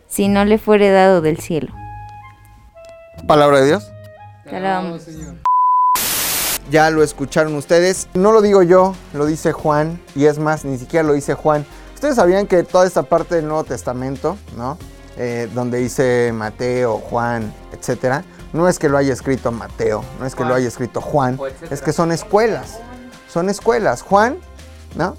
si 0.06 0.28
no 0.28 0.44
le 0.44 0.58
fuere 0.58 0.90
dado 0.90 1.20
del 1.20 1.38
cielo. 1.38 1.72
Palabra 3.26 3.60
de 3.60 3.66
Dios. 3.66 3.90
Te 4.44 4.50
Te 4.50 4.56
alabamos, 4.56 5.02
alabamos. 5.02 5.02
Señor. 5.02 5.50
Ya 6.70 6.90
lo 6.90 7.02
escucharon 7.02 7.54
ustedes. 7.56 8.08
No 8.14 8.32
lo 8.32 8.42
digo 8.42 8.62
yo, 8.62 8.94
lo 9.12 9.26
dice 9.26 9.52
Juan. 9.52 10.00
Y 10.14 10.26
es 10.26 10.38
más, 10.38 10.64
ni 10.64 10.78
siquiera 10.78 11.06
lo 11.06 11.14
dice 11.14 11.34
Juan. 11.34 11.66
Ustedes 11.94 12.16
sabían 12.16 12.46
que 12.46 12.62
toda 12.62 12.86
esta 12.86 13.02
parte 13.02 13.34
del 13.34 13.46
Nuevo 13.46 13.64
Testamento, 13.64 14.38
¿no? 14.56 14.78
Eh, 15.16 15.48
donde 15.52 15.78
dice 15.78 16.32
Mateo, 16.32 16.98
Juan, 16.98 17.52
etcétera, 17.72 18.24
no 18.52 18.68
es 18.68 18.78
que 18.78 18.88
lo 18.88 18.98
haya 18.98 19.12
escrito 19.12 19.52
Mateo, 19.52 20.04
no 20.18 20.26
es 20.26 20.34
que 20.34 20.44
lo 20.44 20.54
haya 20.54 20.68
escrito 20.68 21.00
Juan, 21.00 21.38
es 21.70 21.82
que 21.82 21.92
son 21.92 22.12
escuelas. 22.12 22.78
Son 23.28 23.48
escuelas. 23.48 24.02
Juan, 24.02 24.38
¿no? 24.96 25.16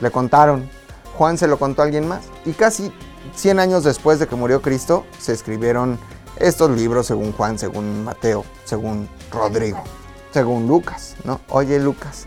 Le 0.00 0.10
contaron. 0.10 0.68
Juan 1.16 1.38
se 1.38 1.48
lo 1.48 1.58
contó 1.58 1.82
a 1.82 1.86
alguien 1.86 2.06
más. 2.06 2.24
Y 2.44 2.52
casi 2.52 2.92
100 3.34 3.58
años 3.58 3.84
después 3.84 4.18
de 4.18 4.26
que 4.26 4.36
murió 4.36 4.62
Cristo, 4.62 5.06
se 5.18 5.32
escribieron 5.32 5.98
estos 6.36 6.70
libros 6.70 7.06
según 7.06 7.32
Juan, 7.32 7.58
según 7.58 8.04
Mateo, 8.04 8.44
según 8.64 9.08
Rodrigo, 9.32 9.82
según 10.30 10.68
Lucas, 10.68 11.16
¿no? 11.24 11.40
Oye, 11.48 11.80
Lucas, 11.80 12.26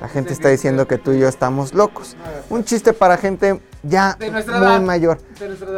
la 0.00 0.08
gente 0.08 0.32
está 0.32 0.48
diciendo 0.48 0.86
que 0.86 0.98
tú 0.98 1.12
y 1.12 1.20
yo 1.20 1.28
estamos 1.28 1.72
locos. 1.74 2.16
Un 2.50 2.64
chiste 2.64 2.92
para 2.92 3.16
gente 3.16 3.60
ya 3.82 4.16
muy 4.18 4.28
edad. 4.28 4.80
mayor. 4.80 5.18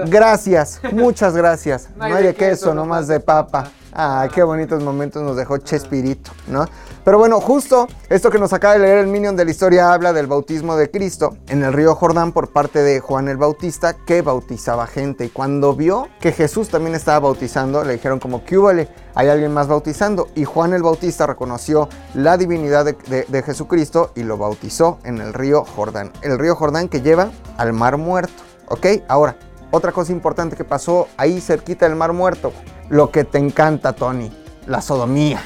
Gracias, 0.06 0.80
muchas 0.92 1.36
gracias. 1.36 1.88
No 1.96 2.04
hay 2.04 2.24
de 2.24 2.34
queso, 2.34 2.74
nomás 2.74 3.08
de 3.08 3.20
papa. 3.20 3.70
Ah, 3.92 4.28
qué 4.32 4.42
bonitos 4.42 4.82
momentos 4.82 5.22
nos 5.22 5.36
dejó 5.36 5.58
Chespirito, 5.58 6.30
¿no? 6.46 6.66
Pero 7.08 7.16
bueno, 7.16 7.40
justo 7.40 7.88
esto 8.10 8.28
que 8.28 8.38
nos 8.38 8.52
acaba 8.52 8.74
de 8.74 8.80
leer 8.80 8.98
el 8.98 9.06
Minion 9.06 9.34
de 9.34 9.46
la 9.46 9.50
historia 9.50 9.94
habla 9.94 10.12
del 10.12 10.26
bautismo 10.26 10.76
de 10.76 10.90
Cristo 10.90 11.38
en 11.48 11.62
el 11.62 11.72
río 11.72 11.94
Jordán 11.94 12.32
por 12.32 12.50
parte 12.50 12.82
de 12.82 13.00
Juan 13.00 13.28
el 13.28 13.38
Bautista 13.38 13.94
que 13.94 14.20
bautizaba 14.20 14.86
gente. 14.86 15.24
Y 15.24 15.28
cuando 15.30 15.74
vio 15.74 16.08
que 16.20 16.32
Jesús 16.32 16.68
también 16.68 16.94
estaba 16.94 17.20
bautizando, 17.20 17.82
le 17.82 17.94
dijeron 17.94 18.20
como, 18.20 18.44
¿qué 18.44 18.58
húbole? 18.58 18.90
Hay 19.14 19.28
alguien 19.28 19.54
más 19.54 19.68
bautizando. 19.68 20.28
Y 20.34 20.44
Juan 20.44 20.74
el 20.74 20.82
Bautista 20.82 21.26
reconoció 21.26 21.88
la 22.12 22.36
divinidad 22.36 22.84
de, 22.84 22.92
de- 23.08 23.24
de 23.26 23.42
Jesucristo 23.42 24.12
y 24.14 24.22
lo 24.24 24.36
bautizó 24.36 24.98
en 25.04 25.16
el 25.22 25.32
río 25.32 25.64
Jordán. 25.64 26.12
El 26.20 26.38
río 26.38 26.56
Jordán 26.56 26.90
que 26.90 27.00
lleva 27.00 27.30
al 27.56 27.72
mar 27.72 27.96
muerto, 27.96 28.42
¿ok? 28.68 28.86
Ahora, 29.08 29.34
otra 29.70 29.92
cosa 29.92 30.12
importante 30.12 30.56
que 30.56 30.64
pasó 30.64 31.08
ahí 31.16 31.40
cerquita 31.40 31.88
del 31.88 31.96
mar 31.96 32.12
muerto. 32.12 32.52
Lo 32.90 33.10
que 33.10 33.24
te 33.24 33.38
encanta, 33.38 33.94
Tony. 33.94 34.30
La 34.66 34.82
sodomía. 34.82 35.40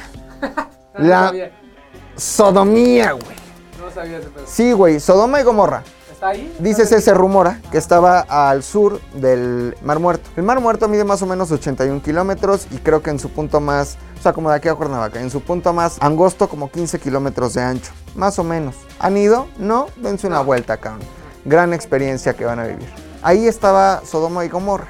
No 0.99 1.05
La- 1.09 1.27
sabía. 1.29 1.53
Sodomía, 2.17 3.13
güey. 3.13 3.37
No 3.81 3.91
sabía 3.91 4.19
ese 4.19 4.29
pedo. 4.29 4.45
Sí, 4.47 4.73
güey. 4.73 5.01
Sodoma 5.01 5.41
y 5.41 5.45
Gomorra. 5.45 5.83
¿Está 6.13 6.29
ahí? 6.29 6.55
Dice 6.61 6.83
¿Está 6.83 6.97
ahí? 6.97 7.03
se 7.03 7.15
rumora 7.15 7.61
que 7.73 7.79
estaba 7.79 8.21
al 8.21 8.63
sur 8.63 9.01
del 9.15 9.77
Mar 9.83 9.99
Muerto. 9.99 10.31
El 10.37 10.45
Mar 10.45 10.61
Muerto 10.61 10.87
mide 10.89 11.03
más 11.05 11.21
o 11.23 11.27
menos 11.27 11.51
81 11.51 12.01
kilómetros 12.01 12.69
y 12.71 12.77
creo 12.79 13.03
que 13.03 13.11
en 13.11 13.19
su 13.19 13.29
punto 13.31 13.61
más, 13.61 13.97
o 14.19 14.23
sea, 14.23 14.33
como 14.33 14.51
de 14.51 14.57
aquí 14.57 14.69
a 14.69 14.75
Cuernavaca, 14.77 15.21
en 15.21 15.31
su 15.31 15.41
punto 15.41 15.73
más 15.73 15.97
angosto 16.01 16.49
como 16.49 16.71
15 16.71 17.01
kilómetros 17.01 17.55
de 17.55 17.63
ancho. 17.63 17.91
Más 18.15 18.39
o 18.39 18.45
menos. 18.45 18.77
¿Han 19.01 19.17
ido? 19.17 19.49
No, 19.59 19.89
dense 19.97 20.29
una 20.29 20.37
No. 20.37 20.45
vuelta, 20.45 20.77
cabrón. 20.77 21.03
Gran 21.45 21.75
experiencia 21.75 22.35
que 22.35 22.45
van 22.45 22.61
a 22.61 22.65
vivir. 22.67 22.89
Ahí 23.23 23.49
estaba 23.49 24.03
Sodoma 24.05 24.45
y 24.45 24.49
Gomorra. 24.49 24.87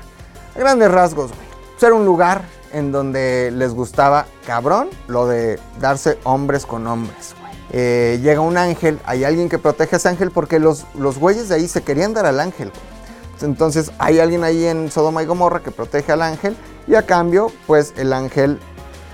A 0.55 0.59
grandes 0.59 0.91
rasgos, 0.91 1.29
güey. 1.31 1.49
Pues 1.73 1.83
era 1.85 1.95
un 1.95 2.05
lugar 2.05 2.43
en 2.73 2.93
donde 2.93 3.51
les 3.53 3.73
gustaba, 3.75 4.27
cabrón, 4.47 4.89
lo 5.09 5.27
de 5.27 5.59
darse 5.81 6.19
hombres 6.25 6.67
con 6.67 6.87
hombres. 6.87 7.35
Eh, 7.71 8.21
llega 8.23 8.41
un 8.41 8.59
ángel, 8.59 8.99
hay 9.05 9.25
alguien 9.25 9.49
que 9.49 9.59
protege 9.59 9.97
a 9.97 9.99
ese 9.99 10.09
ángel 10.09 10.31
porque 10.31 10.59
los, 10.59 10.85
los 10.95 11.19
güeyes 11.19 11.49
de 11.49 11.55
ahí 11.55 11.69
se 11.69 11.83
querían 11.83 12.13
dar 12.13 12.27
al 12.27 12.41
ángel. 12.41 12.71
Entonces 13.41 13.91
hay 13.99 14.21
alguien 14.21 14.45
ahí 14.45 14.67
en 14.67 14.91
Sodoma 14.91 15.23
y 15.23 15.27
Gomorra 15.27 15.61
que 15.61 15.71
protege 15.71 16.13
al 16.13 16.23
ángel 16.23 16.57
y 16.87 16.95
a 16.95 17.07
cambio, 17.07 17.51
pues 17.67 17.95
el 17.97 18.13
ángel 18.13 18.59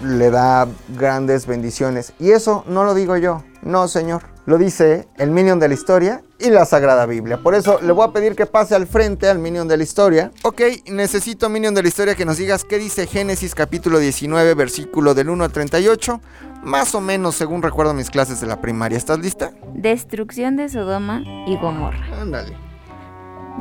le 0.02 0.30
da 0.30 0.66
grandes 0.96 1.46
bendiciones. 1.46 2.12
Y 2.18 2.30
eso 2.30 2.64
no 2.66 2.84
lo 2.84 2.94
digo 2.94 3.16
yo, 3.16 3.42
no 3.62 3.88
señor. 3.88 4.22
Lo 4.48 4.56
dice 4.56 5.06
el 5.18 5.30
Minion 5.30 5.60
de 5.60 5.68
la 5.68 5.74
Historia 5.74 6.22
y 6.38 6.48
la 6.48 6.64
Sagrada 6.64 7.04
Biblia. 7.04 7.36
Por 7.36 7.54
eso 7.54 7.80
le 7.82 7.92
voy 7.92 8.08
a 8.08 8.14
pedir 8.14 8.34
que 8.34 8.46
pase 8.46 8.74
al 8.74 8.86
frente 8.86 9.28
al 9.28 9.38
Minion 9.38 9.68
de 9.68 9.76
la 9.76 9.82
Historia. 9.82 10.30
Ok, 10.42 10.62
necesito 10.86 11.50
Minion 11.50 11.74
de 11.74 11.82
la 11.82 11.88
Historia 11.88 12.14
que 12.14 12.24
nos 12.24 12.38
digas 12.38 12.64
qué 12.64 12.78
dice 12.78 13.06
Génesis 13.06 13.54
capítulo 13.54 13.98
19, 13.98 14.54
versículo 14.54 15.12
del 15.12 15.28
1 15.28 15.44
al 15.44 15.52
38. 15.52 16.22
Más 16.62 16.94
o 16.94 17.02
menos 17.02 17.34
según 17.34 17.60
recuerdo 17.60 17.92
mis 17.92 18.08
clases 18.08 18.40
de 18.40 18.46
la 18.46 18.58
primaria. 18.62 18.96
¿Estás 18.96 19.18
lista? 19.18 19.52
Destrucción 19.74 20.56
de 20.56 20.70
Sodoma 20.70 21.20
y 21.46 21.58
Gomorra. 21.58 22.06
Ándale. 22.18 22.56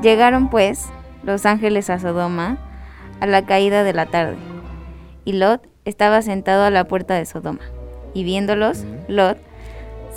Llegaron 0.02 0.50
pues 0.50 0.86
los 1.22 1.46
ángeles 1.46 1.90
a 1.90 2.00
Sodoma 2.00 2.60
a 3.20 3.26
la 3.26 3.46
caída 3.46 3.84
de 3.84 3.92
la 3.92 4.06
tarde, 4.06 4.38
y 5.26 5.34
Lot 5.34 5.68
estaba 5.84 6.22
sentado 6.22 6.64
a 6.64 6.70
la 6.70 6.88
puerta 6.88 7.16
de 7.16 7.26
Sodoma. 7.26 7.60
Y 8.14 8.24
viéndolos, 8.24 8.86
Lot 9.10 9.38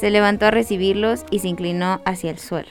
se 0.00 0.11
levantó 0.11 0.47
a 0.47 0.50
recibirlos 0.50 1.26
y 1.30 1.40
se 1.40 1.49
inclinó 1.49 2.00
hacia 2.07 2.30
el 2.30 2.38
suelo. 2.38 2.71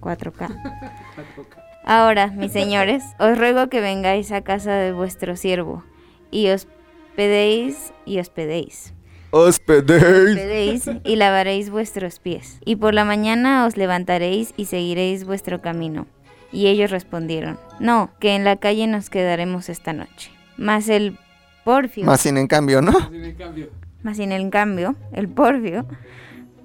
4K. 0.00 0.54
Ahora, 1.84 2.28
mis 2.28 2.52
señores, 2.52 3.02
os 3.18 3.36
ruego 3.36 3.68
que 3.68 3.80
vengáis 3.80 4.30
a 4.30 4.42
casa 4.42 4.72
de 4.74 4.92
vuestro 4.92 5.34
siervo 5.34 5.82
y 6.30 6.48
hospedéis 6.50 7.92
y 8.06 8.20
hospedéis. 8.20 8.94
Hospedéis. 9.32 10.36
Hospedéis 10.36 10.90
y 11.02 11.16
lavaréis 11.16 11.70
vuestros 11.70 12.20
pies. 12.20 12.58
Y 12.64 12.76
por 12.76 12.94
la 12.94 13.04
mañana 13.04 13.66
os 13.66 13.76
levantaréis 13.76 14.54
y 14.56 14.66
seguiréis 14.66 15.24
vuestro 15.24 15.60
camino. 15.60 16.06
Y 16.52 16.68
ellos 16.68 16.92
respondieron, 16.92 17.58
no, 17.80 18.10
que 18.20 18.36
en 18.36 18.44
la 18.44 18.56
calle 18.56 18.86
nos 18.86 19.10
quedaremos 19.10 19.68
esta 19.68 19.92
noche. 19.92 20.30
Mas 20.56 20.88
el 20.88 21.18
Porfio, 21.64 22.04
Más 22.04 22.20
sin 22.20 22.36
en 22.36 22.46
cambio, 22.46 22.80
¿no? 22.80 22.92
Sin 23.08 23.24
en 23.24 23.34
cambio. 23.34 23.70
Mas 24.02 24.16
sin 24.18 24.32
el 24.32 24.50
cambio, 24.50 24.94
el 25.12 25.28
Porfio, 25.28 25.86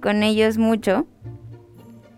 con 0.02 0.24
ellos 0.24 0.58
mucho, 0.58 1.06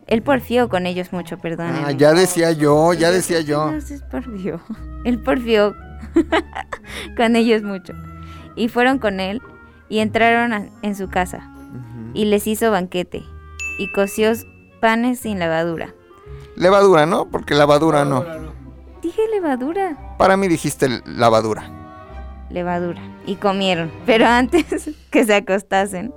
el 0.08 0.22
Porfio 0.24 0.70
con 0.70 0.86
ellos 0.88 1.12
mucho, 1.14 1.38
perdón. 1.38 1.72
Ah, 1.86 1.92
ya 1.92 2.14
decía 2.14 2.52
yo, 2.52 2.94
ya 2.94 3.12
decía 3.12 3.42
yo. 3.42 3.72
No, 3.72 3.78
es 3.78 4.02
Porfio. 4.10 4.60
El 5.06 5.22
Porfio 5.22 5.76
con 7.18 7.36
ellos 7.36 7.64
mucho. 7.64 7.94
Y 8.56 8.68
fueron 8.68 9.00
con 9.00 9.20
él 9.20 9.42
y 9.88 10.00
entraron 10.00 10.52
a- 10.54 10.68
en 10.82 10.96
su 10.96 11.10
casa 11.10 11.50
y 12.14 12.26
les 12.26 12.48
hizo 12.48 12.72
banquete 12.72 13.24
y 13.78 13.92
coció 13.94 14.32
panes 14.82 15.20
sin 15.20 15.40
levadura. 15.40 15.94
Levadura, 16.56 17.06
¿no? 17.06 17.30
Porque 17.30 17.54
lavadura 17.56 18.04
no. 18.04 18.18
Ahora 18.18 18.38
no. 18.40 18.50
Dije 19.02 19.22
levadura, 19.32 20.16
Para 20.18 20.36
mí 20.36 20.48
dijiste 20.50 20.90
lavadura. 21.06 21.70
Levadura. 22.50 23.02
Y 23.26 23.36
comieron. 23.36 23.92
Pero 24.06 24.26
antes 24.28 24.92
que 25.10 25.26
se 25.26 25.36
acostasen, 25.36 26.14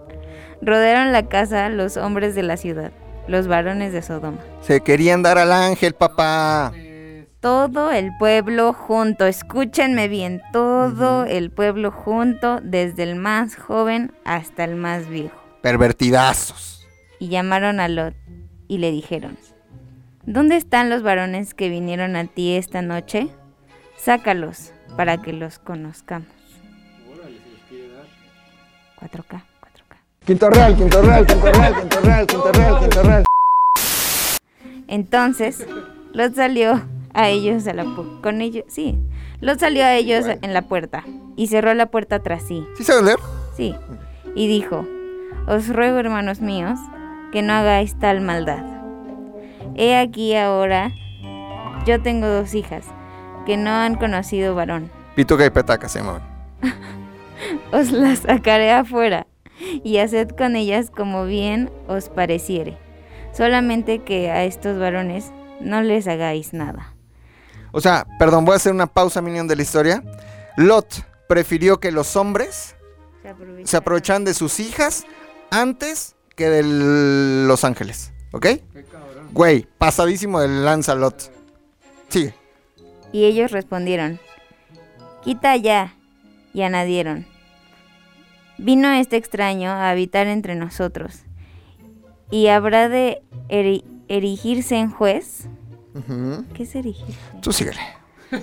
rodearon 0.61 1.13
la 1.13 1.29
casa 1.29 1.69
los 1.69 1.97
hombres 1.97 2.35
de 2.35 2.43
la 2.43 2.57
ciudad, 2.57 2.93
los 3.29 3.47
varones 3.47 3.93
de 3.93 4.03
Sodoma. 4.03 4.39
Se 4.61 4.81
querían 4.81 5.23
dar 5.23 5.39
al 5.39 5.53
ángel, 5.53 5.95
papá. 5.95 6.73
Todo 7.41 7.91
el 7.91 8.17
pueblo 8.19 8.73
junto, 8.73 9.27
escúchenme 9.27 10.07
bien, 10.07 10.41
todo 10.53 11.25
el 11.25 11.51
pueblo 11.51 11.91
junto, 11.91 12.61
desde 12.63 13.03
el 13.03 13.17
más 13.17 13.57
joven 13.57 14.13
hasta 14.25 14.63
el 14.63 14.77
más 14.77 15.09
viejo. 15.09 15.37
Pervertidazos. 15.61 16.87
Y 17.19 17.29
llamaron 17.29 17.81
a 17.81 17.89
Lot 17.89 18.15
y 18.69 18.79
le 18.79 18.93
dijeron, 18.93 19.37
¿Dónde 20.25 20.55
están 20.55 20.89
los 20.89 21.03
varones 21.03 21.53
que 21.53 21.69
vinieron 21.69 22.15
a 22.15 22.27
ti 22.27 22.55
esta 22.55 22.81
noche? 22.81 23.29
Sácalos 23.97 24.73
para 24.97 25.21
que 25.21 25.33
los 25.33 25.59
conozcamos. 25.59 26.29
órale, 27.11 27.39
se 27.39 27.51
les 27.51 27.61
quiere 27.69 27.89
dar. 27.95 28.07
4K, 29.01 29.43
4K. 29.61 29.97
Quinto 30.25 30.51
real, 30.51 30.77
quinto 30.77 31.03
real, 31.03 31.27
quinto 31.27 31.53
real, 31.53 31.75
quinto 31.77 32.01
real, 32.01 32.27
quinto 32.27 32.53
real, 32.53 32.79
quinto 32.81 33.03
real. 33.03 33.25
Entonces, 34.89 35.67
Lot 36.13 36.35
salió 36.35 36.83
a 37.15 37.29
ellos 37.29 37.67
a 37.67 37.73
la 37.73 37.85
con 38.23 38.41
ellos, 38.41 38.65
sí. 38.69 38.99
Lot 39.41 39.59
salió 39.59 39.85
a 39.85 39.95
ellos 39.95 40.27
en 40.27 40.55
la 40.55 40.63
puerta 40.63 41.05
y 41.37 41.47
cerró 41.47 41.75
la 41.75 41.87
puerta 41.87 42.23
tras 42.23 42.43
sí. 42.43 42.65
¿Sí 42.77 42.85
sabes 42.85 43.03
leer? 43.03 43.19
Sí. 43.57 43.75
Y 44.35 44.49
dijo, 44.49 44.87
Os 45.47 45.69
ruego, 45.69 45.99
hermanos 45.99 46.41
míos, 46.41 46.79
que 47.33 47.43
no 47.43 47.55
hagáis 47.55 47.99
tal 47.99 48.21
maldad. 48.21 48.65
He 49.75 49.97
aquí 49.97 50.37
ahora, 50.37 50.93
yo 51.87 52.03
tengo 52.03 52.27
dos 52.27 52.55
hijas, 52.55 52.85
que 53.45 53.57
no 53.57 53.71
han 53.71 53.97
conocido 53.97 54.55
varón. 54.55 54.91
Pituca 55.15 55.45
y 55.45 55.51
petaca 55.51 55.89
se. 55.89 56.01
Os 57.73 57.91
las 57.91 58.21
sacaré 58.21 58.73
afuera, 58.73 59.27
y 59.85 59.99
haced 59.99 60.31
con 60.31 60.57
ellas 60.57 60.91
como 60.91 61.25
bien 61.25 61.71
os 61.89 62.09
pareciere. 62.09 62.79
Solamente 63.33 64.01
que 64.01 64.31
a 64.31 64.45
estos 64.45 64.79
varones 64.79 65.33
no 65.61 65.83
les 65.83 66.07
hagáis 66.07 66.53
nada. 66.53 66.95
O 67.73 67.81
sea, 67.81 68.07
perdón, 68.19 68.45
voy 68.45 68.55
a 68.55 68.57
hacer 68.57 68.73
una 68.73 68.87
pausa, 68.87 69.23
minion 69.23 69.49
de 69.49 69.57
la 69.57 69.63
historia. 69.63 70.03
Lot 70.57 71.07
prefirió 71.29 71.81
que 71.81 71.91
los 71.91 72.17
hombres 72.17 72.77
se 73.65 73.77
aprovecharan 73.77 74.25
de 74.25 74.35
sus 74.35 74.61
hijas 74.61 75.05
antes 75.51 76.15
que 76.37 76.51
de 76.51 76.63
los 77.47 77.65
ángeles. 77.65 78.13
¿Ok? 78.33 78.43
Qué 78.43 78.85
cabrón. 78.91 79.29
Güey, 79.33 79.67
pasadísimo 79.79 80.41
del 80.41 80.65
lanza 80.65 80.95
Lot. 80.95 81.33
Sigue. 82.09 82.35
Y 83.13 83.25
ellos 83.25 83.51
respondieron, 83.51 84.19
Quita 85.23 85.57
ya. 85.57 85.95
Y 86.55 86.63
añadieron, 86.63 87.27
Vino 88.59 88.91
este 88.93 89.17
extraño 89.17 89.71
a 89.71 89.91
habitar 89.91 90.27
entre 90.27 90.55
nosotros, 90.55 91.23
y 92.31 92.49
habrá 92.49 92.89
de 92.89 93.23
eri- 93.49 93.85
erigirse 94.09 94.77
en 94.77 94.91
juez. 94.91 95.49
¿Qué 96.55 96.63
es 96.65 96.75
erigirse? 96.75 97.19
Tú 97.41 97.53
síguele. 97.53 97.81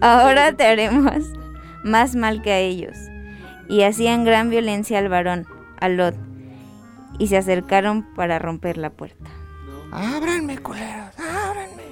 Ahora 0.00 0.52
te 0.52 0.64
haremos 0.64 1.14
más 1.84 2.14
mal 2.14 2.42
que 2.42 2.52
a 2.52 2.58
ellos. 2.58 2.96
Y 3.68 3.82
hacían 3.82 4.24
gran 4.24 4.50
violencia 4.50 4.98
al 4.98 5.08
varón, 5.08 5.46
a 5.80 5.88
Lot, 5.88 6.14
y 7.18 7.28
se 7.28 7.36
acercaron 7.36 8.02
para 8.14 8.38
romper 8.38 8.76
la 8.78 8.90
puerta. 8.90 9.30
Ábranme, 9.92 10.58
culeros, 10.58 11.14
ábranme. 11.18 11.91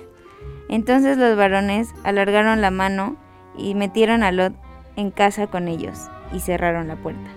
Entonces 0.71 1.19
los 1.19 1.37
varones 1.37 1.89
alargaron 2.05 2.61
la 2.61 2.71
mano 2.71 3.17
y 3.59 3.75
metieron 3.75 4.23
a 4.23 4.31
Lot 4.31 4.55
en 4.95 5.11
casa 5.11 5.49
con 5.49 5.67
ellos 5.67 6.09
y 6.33 6.39
cerraron 6.39 6.87
la 6.87 6.95
puerta. 6.95 7.29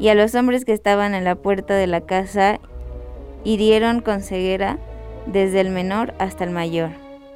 Y 0.00 0.08
a 0.08 0.16
los 0.16 0.34
hombres 0.34 0.64
que 0.64 0.72
estaban 0.72 1.14
en 1.14 1.22
la 1.22 1.36
puerta 1.36 1.74
de 1.74 1.86
la 1.86 2.00
casa 2.00 2.58
hirieron 3.44 4.00
con 4.00 4.20
ceguera 4.22 4.78
desde 5.26 5.60
el 5.60 5.70
menor 5.70 6.12
hasta 6.18 6.42
el 6.42 6.50
mayor, 6.50 6.90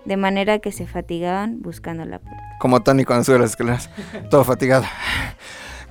de 0.04 0.16
manera 0.16 0.58
que 0.58 0.72
se 0.72 0.86
fatigaban 0.86 1.62
buscando 1.62 2.04
la 2.04 2.18
puerta. 2.18 2.42
Como 2.58 2.82
Tony 2.82 3.04
cuando 3.04 3.22
sube 3.22 3.38
las 3.38 3.50
escaleras. 3.50 3.88
Todo 4.30 4.42
fatigado. 4.42 4.84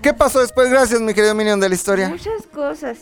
¿Qué 0.01 0.13
pasó 0.13 0.41
después? 0.41 0.69
Gracias, 0.69 0.99
mi 0.99 1.13
querido 1.13 1.33
minion 1.33 1.61
de 1.61 1.69
la 1.69 1.75
historia. 1.75 2.09
Muchas 2.09 2.45
cosas. 2.53 2.97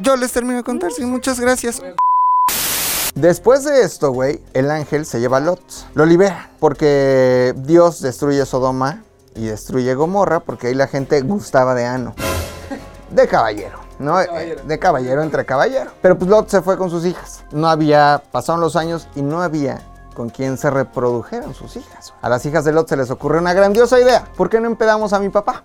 Yo 0.00 0.16
les 0.16 0.30
termino 0.32 0.58
de 0.58 0.64
contar, 0.64 0.92
sí, 0.92 1.04
muchas 1.06 1.40
gracias. 1.40 1.82
Después 3.20 3.64
de 3.64 3.82
esto, 3.82 4.12
güey, 4.12 4.40
el 4.52 4.70
ángel 4.70 5.04
se 5.04 5.18
lleva 5.18 5.38
a 5.38 5.40
Lot. 5.40 5.60
Lo 5.94 6.06
libera. 6.06 6.50
Porque 6.60 7.52
Dios 7.56 8.00
destruye 8.00 8.46
Sodoma 8.46 9.02
y 9.34 9.46
destruye 9.46 9.92
Gomorra 9.94 10.38
porque 10.38 10.68
ahí 10.68 10.74
la 10.74 10.86
gente 10.86 11.20
gustaba 11.22 11.74
de 11.74 11.84
ano. 11.84 12.14
De 13.10 13.26
caballero, 13.26 13.80
¿no? 13.98 14.12
Caballero. 14.12 14.60
Eh, 14.60 14.64
De 14.68 14.78
caballero 14.78 15.22
entre 15.24 15.44
caballero. 15.44 15.90
Pero 16.00 16.16
pues 16.16 16.30
Lot 16.30 16.48
se 16.48 16.62
fue 16.62 16.78
con 16.78 16.90
sus 16.90 17.04
hijas. 17.06 17.42
No 17.50 17.68
había, 17.68 18.22
pasaron 18.30 18.60
los 18.60 18.76
años 18.76 19.08
y 19.16 19.22
no 19.22 19.42
había 19.42 19.82
con 20.14 20.30
quien 20.30 20.56
se 20.56 20.70
reprodujeran 20.70 21.54
sus 21.54 21.74
hijas. 21.76 22.14
A 22.22 22.28
las 22.28 22.46
hijas 22.46 22.64
de 22.64 22.72
Lot 22.72 22.88
se 22.88 22.96
les 22.96 23.10
ocurre 23.10 23.38
una 23.38 23.52
grandiosa 23.52 23.98
idea. 23.98 24.28
¿Por 24.36 24.48
qué 24.48 24.60
no 24.60 24.68
empedamos 24.68 25.12
a 25.12 25.18
mi 25.18 25.28
papá? 25.28 25.64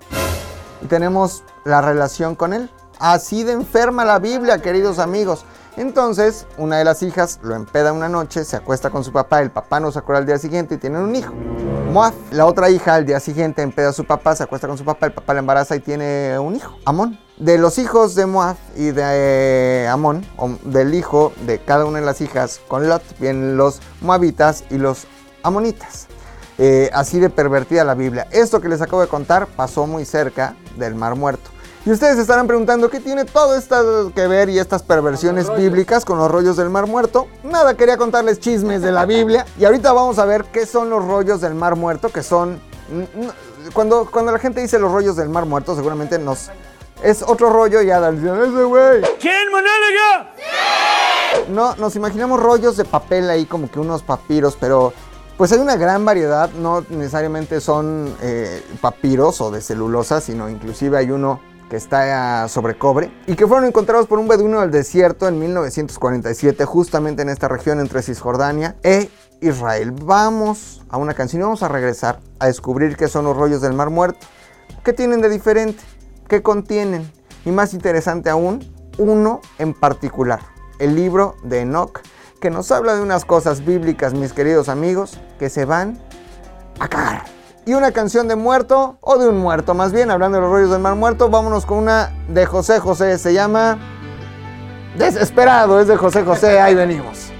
y 0.81 0.88
tenemos 0.88 1.43
la 1.65 1.81
relación 1.81 2.36
con 2.36 2.53
él. 2.53 2.69
Así 3.00 3.43
de 3.43 3.53
enferma 3.53 4.05
la 4.05 4.17
Biblia, 4.19 4.60
queridos 4.60 4.98
amigos. 5.00 5.45
Entonces, 5.75 6.46
una 6.58 6.77
de 6.77 6.84
las 6.84 7.01
hijas 7.01 7.39
lo 7.42 7.56
empeda 7.56 7.94
una 7.94 8.08
noche, 8.08 8.46
se 8.46 8.56
acuesta 8.56 8.92
con 8.92 9.03
su 9.03 9.12
papá, 9.12 9.42
el 9.42 9.50
papá 9.50 9.80
no 9.80 9.92
se 9.92 10.00
acuerda 10.00 10.20
al 10.20 10.27
día 10.27 10.38
siguiente 10.38 10.75
y 10.75 10.77
tienen 10.77 11.01
un 11.01 11.15
hijo. 11.15 11.34
Moab, 11.92 12.13
la 12.32 12.46
otra 12.46 12.70
hija 12.70 12.94
al 12.94 13.06
día 13.06 13.20
siguiente 13.20 13.63
empeda 13.63 13.89
a 13.89 13.94
su 13.94 14.06
papá, 14.06 14.36
se 14.36 14.44
acuesta 14.44 14.68
con 14.68 14.77
su 14.77 14.86
papá, 14.86 15.08
el 15.08 15.13
papá 15.13 15.34
la 15.34 15.39
embaraza 15.39 15.75
y 15.75 15.80
tiene 15.80 16.38
un 16.38 16.56
hijo, 16.56 16.77
Amón. 16.86 17.20
De 17.38 17.58
los 17.58 17.80
hijos 17.80 18.13
de 18.13 18.27
Moab 18.27 18.56
y 18.75 18.92
de 18.92 19.03
eh, 19.03 19.88
Amón, 19.88 20.24
o 20.38 20.51
del 20.63 20.94
hijo 20.94 21.34
de 21.48 21.58
cada 21.58 21.86
una 21.86 22.00
de 22.00 22.06
las 22.06 22.22
hijas 22.22 22.62
con 22.68 22.88
Lot, 22.88 23.01
vienen 23.20 23.58
los 23.58 23.80
moabitas 24.01 24.63
y 24.70 24.77
los 24.77 25.08
amonitas. 25.42 26.08
Eh, 26.60 26.92
así 26.94 27.20
de 27.20 27.32
pervertida 27.32 27.84
la 27.84 27.96
Biblia. 27.96 28.27
Esto 28.30 28.62
que 28.62 28.70
les 28.70 28.82
acabo 28.82 29.01
de 29.01 29.08
contar 29.08 29.48
pasó 29.48 29.88
muy 29.88 30.06
cerca 30.06 30.56
del 30.77 30.94
Mar 30.94 31.15
Muerto. 31.15 31.50
Y 31.86 31.92
ustedes 31.92 32.18
estarán 32.18 32.48
preguntando 32.48 32.90
qué 32.90 33.02
tiene 33.02 33.25
todo 33.25 33.58
esto 33.58 34.13
que 34.16 34.25
ver 34.25 34.48
y 34.48 34.58
estas 34.58 34.82
perversiones 34.84 35.54
bíblicas 35.54 36.06
con 36.06 36.18
los 36.18 36.32
rollos 36.32 36.56
del 36.56 36.70
Mar 36.70 36.88
Muerto. 36.88 37.28
Nada, 37.44 37.75
quería 37.75 37.98
contarles 37.98 38.40
chismes 38.40 38.82
de 38.82 38.94
la 38.94 39.06
Biblia. 39.06 39.46
Y 39.60 39.66
ahorita 39.66 39.92
vamos 39.92 40.18
a 40.18 40.24
ver 40.24 40.46
qué 40.46 40.66
son 40.66 40.90
los 40.90 41.04
rollos 41.04 41.42
del 41.42 41.56
Mar 41.56 41.75
Muerto, 41.75 42.08
que 42.08 42.24
son... 42.24 42.62
Cuando, 43.74 44.10
cuando 44.10 44.32
la 44.32 44.40
gente 44.40 44.62
dice 44.62 44.80
los 44.80 44.94
rollos 44.94 45.18
del 45.18 45.28
Mar 45.28 45.46
Muerto, 45.46 45.75
seguramente 45.75 46.18
nos... 46.18 46.52
Es 47.04 47.22
otro 47.22 47.50
rollo 47.50 47.82
y 47.82 47.88
ya 47.88 48.12
dicen, 48.12 48.34
ese 48.34 48.63
güey. 48.63 49.02
¿Quién, 49.20 49.52
monólogo? 49.52 50.30
No, 51.50 51.75
nos 51.75 51.98
imaginamos 51.98 52.40
rollos 52.40 52.78
de 52.78 52.86
papel 52.86 53.30
ahí, 53.30 53.46
como 53.46 53.70
que 53.70 53.82
unos 53.82 54.04
papiros, 54.04 54.56
pero 54.58 54.94
pues 55.36 55.52
hay 55.52 55.60
una 55.60 55.75
gran 55.75 56.06
variedad, 56.06 56.50
no 56.52 56.86
necesariamente 56.88 57.60
son 57.60 58.16
eh, 58.22 58.63
papiros 58.80 59.42
o 59.42 59.52
de 59.52 59.60
celulosa, 59.60 60.22
sino 60.22 60.48
inclusive 60.48 60.98
hay 60.98 61.12
uno 61.12 61.42
que 61.70 61.75
está 61.75 62.48
sobre 62.48 62.77
cobre 62.77 63.12
y 63.27 63.36
que 63.36 63.48
fueron 63.48 63.65
encontrados 63.65 64.08
por 64.08 64.20
un 64.20 64.27
beduino 64.27 64.62
del 64.62 64.72
desierto 64.72 65.27
en 65.27 65.39
1947, 65.39 66.65
justamente 66.65 67.22
en 67.22 67.29
esta 67.29 67.48
región 67.48 67.79
entre 67.79 68.01
Cisjordania 68.01 68.75
e 68.84 69.10
Israel. 69.41 69.91
Vamos 69.91 70.82
a 70.89 70.98
una 70.98 71.13
canción 71.13 71.41
y 71.41 71.43
vamos 71.43 71.63
a 71.63 71.67
regresar 71.67 72.20
a 72.39 72.48
descubrir 72.48 72.96
qué 72.96 73.08
son 73.08 73.25
los 73.25 73.36
rollos 73.36 73.62
del 73.62 73.74
Mar 73.74 73.89
Muerto, 73.89 74.25
qué 74.84 74.93
tienen 74.93 75.22
de 75.22 75.29
diferente, 75.29 75.84
qué 76.27 76.41
contienen 76.41 77.12
y 77.46 77.51
más 77.51 77.74
interesante 77.74 78.29
aún, 78.29 78.72
uno 78.98 79.41
en 79.58 79.74
particular, 79.74 80.39
el 80.79 80.96
libro 80.96 81.36
de 81.43 81.62
Enoch 81.62 82.01
que 82.43 82.50
nos 82.50 82.74
habla 82.74 82.93
de 82.93 83.01
unas 83.01 83.24
cosas 83.24 83.63
bíblicas, 83.63 84.13
mis 84.13 84.34
queridos 84.34 84.67
amigos, 84.67 85.17
que 85.39 85.50
se 85.50 85.63
van 85.63 85.98
a 86.77 86.89
cagar. 86.89 87.24
Y 87.65 87.74
una 87.75 87.93
canción 87.93 88.27
de 88.27 88.36
muerto, 88.36 88.98
o 89.00 89.17
de 89.17 89.29
un 89.29 89.38
muerto, 89.38 89.74
más 89.74 89.93
bien, 89.93 90.12
hablando 90.12 90.38
de 90.38 90.41
los 90.41 90.51
rollos 90.51 90.70
del 90.70 90.82
mar 90.82 90.96
muerto, 90.96 91.29
vámonos 91.29 91.65
con 91.65 91.77
una 91.77 92.12
de 92.27 92.46
José 92.46 92.79
José, 92.79 93.17
se 93.17 93.34
llama 93.34 93.77
Desesperado, 94.98 95.79
es 95.79 95.88
de 95.88 95.96
José 95.96 96.24
José, 96.24 96.60
ahí 96.60 96.75
venimos. 96.75 97.32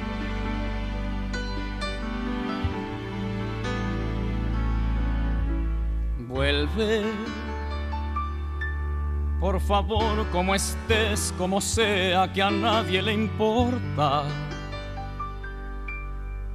Vuelve, 6.30 7.04
por 9.42 9.60
favor, 9.60 10.26
como 10.32 10.56
estés, 10.56 11.34
como 11.38 11.60
sea, 11.60 12.32
que 12.32 12.42
a 12.42 12.50
nadie 12.50 13.02
le 13.02 13.12
importa 13.12 14.24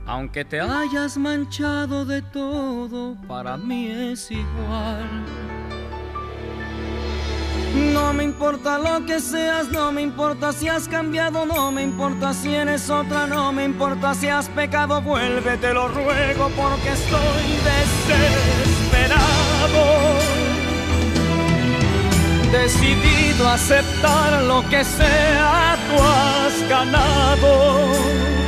aunque 0.09 0.45
te 0.45 0.59
hayas 0.59 1.19
manchado 1.19 2.07
de 2.07 2.23
todo, 2.23 3.15
para 3.29 3.59
mí 3.59 3.89
es 3.89 4.31
igual. 4.31 5.07
No 7.93 8.15
me 8.15 8.25
importa 8.25 8.79
lo 8.79 9.05
que 9.05 9.21
seas, 9.21 9.69
no 9.69 9.93
me 9.93 10.01
importa 10.01 10.55
si 10.55 10.67
has 10.67 10.89
cambiado, 10.89 11.45
no 11.45 11.71
me 11.71 11.83
importa 11.83 12.33
si 12.33 12.55
eres 12.55 12.89
otra, 12.89 13.27
no 13.27 13.53
me 13.53 13.65
importa 13.65 14.15
si 14.15 14.29
has 14.29 14.49
pecado, 14.49 15.03
vuelve, 15.03 15.59
te 15.59 15.75
lo 15.75 15.89
ruego 15.89 16.51
porque 16.57 16.89
estoy 16.89 17.45
desesperado. 17.69 19.19
Decidido 22.51 23.47
a 23.47 23.55
aceptar 23.55 24.43
lo 24.45 24.67
que 24.71 24.83
sea, 24.83 25.77
tú 25.87 26.03
has 26.03 26.69
ganado 26.71 28.48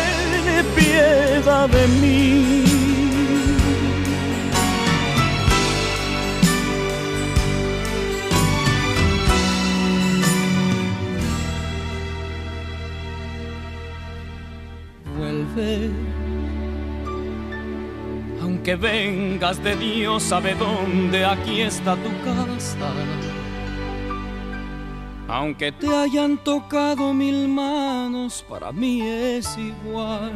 piedad 0.75 1.69
de 1.69 1.87
mí. 1.87 2.63
Vuelve, 15.17 15.89
aunque 18.41 18.75
vengas 18.75 19.63
de 19.63 19.75
Dios, 19.75 20.23
sabe 20.23 20.55
dónde, 20.55 21.25
aquí 21.25 21.61
está 21.61 21.95
tu 21.95 22.09
casa 22.23 22.91
aunque 25.31 25.71
te 25.71 25.87
hayan 25.87 26.37
tocado 26.37 27.13
mil 27.13 27.47
manos, 27.47 28.43
para 28.49 28.73
mí 28.73 29.01
es 29.01 29.57
igual. 29.57 30.33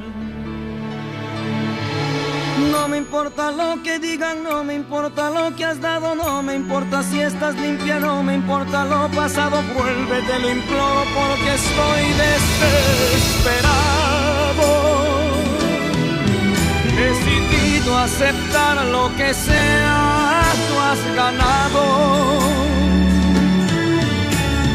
No 2.72 2.88
me 2.88 2.98
importa 2.98 3.52
lo 3.52 3.84
que 3.84 4.00
digan, 4.00 4.42
no 4.42 4.64
me 4.64 4.74
importa 4.74 5.30
lo 5.30 5.54
que 5.54 5.66
has 5.66 5.82
dado, 5.82 6.16
no 6.16 6.42
me 6.42 6.56
importa 6.56 7.04
si 7.04 7.20
estás 7.20 7.56
limpia, 7.56 8.00
no 8.00 8.24
me 8.24 8.36
importa 8.36 8.86
lo 8.86 9.10
pasado, 9.12 9.62
vuelve, 9.78 10.22
te 10.22 10.40
lo 10.40 10.50
imploro 10.50 11.04
porque 11.14 11.56
estoy 11.56 12.04
desesperado. 12.24 13.66
Decidido 16.96 17.98
a 17.98 18.04
aceptar 18.06 18.86
lo 18.86 19.14
que 19.18 19.34
sea, 19.34 20.54
tú 20.70 20.80
has 20.80 21.16
ganado 21.16 22.95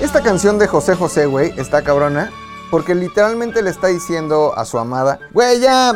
Esta 0.00 0.20
canción 0.20 0.58
de 0.58 0.66
José 0.66 0.94
José, 0.94 1.26
güey, 1.26 1.52
está 1.58 1.82
cabrona. 1.82 2.30
Porque 2.72 2.94
literalmente 2.94 3.62
le 3.62 3.68
está 3.68 3.88
diciendo 3.88 4.54
a 4.56 4.64
su 4.64 4.78
amada, 4.78 5.18
güey, 5.32 5.60
ya, 5.60 5.92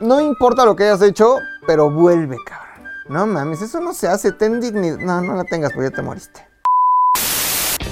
no 0.00 0.20
importa 0.20 0.64
lo 0.64 0.74
que 0.74 0.82
hayas 0.82 1.00
hecho, 1.02 1.36
pero 1.68 1.88
vuelve, 1.88 2.36
cabrón. 2.44 2.90
No 3.08 3.26
mames, 3.28 3.62
eso 3.62 3.80
no 3.80 3.94
se 3.94 4.08
hace, 4.08 4.32
ten 4.32 4.60
dignidad. 4.60 4.98
No, 4.98 5.20
no 5.20 5.36
la 5.36 5.44
tengas, 5.44 5.72
porque 5.72 5.90
ya 5.90 5.94
te 5.94 6.02
moriste. 6.02 6.44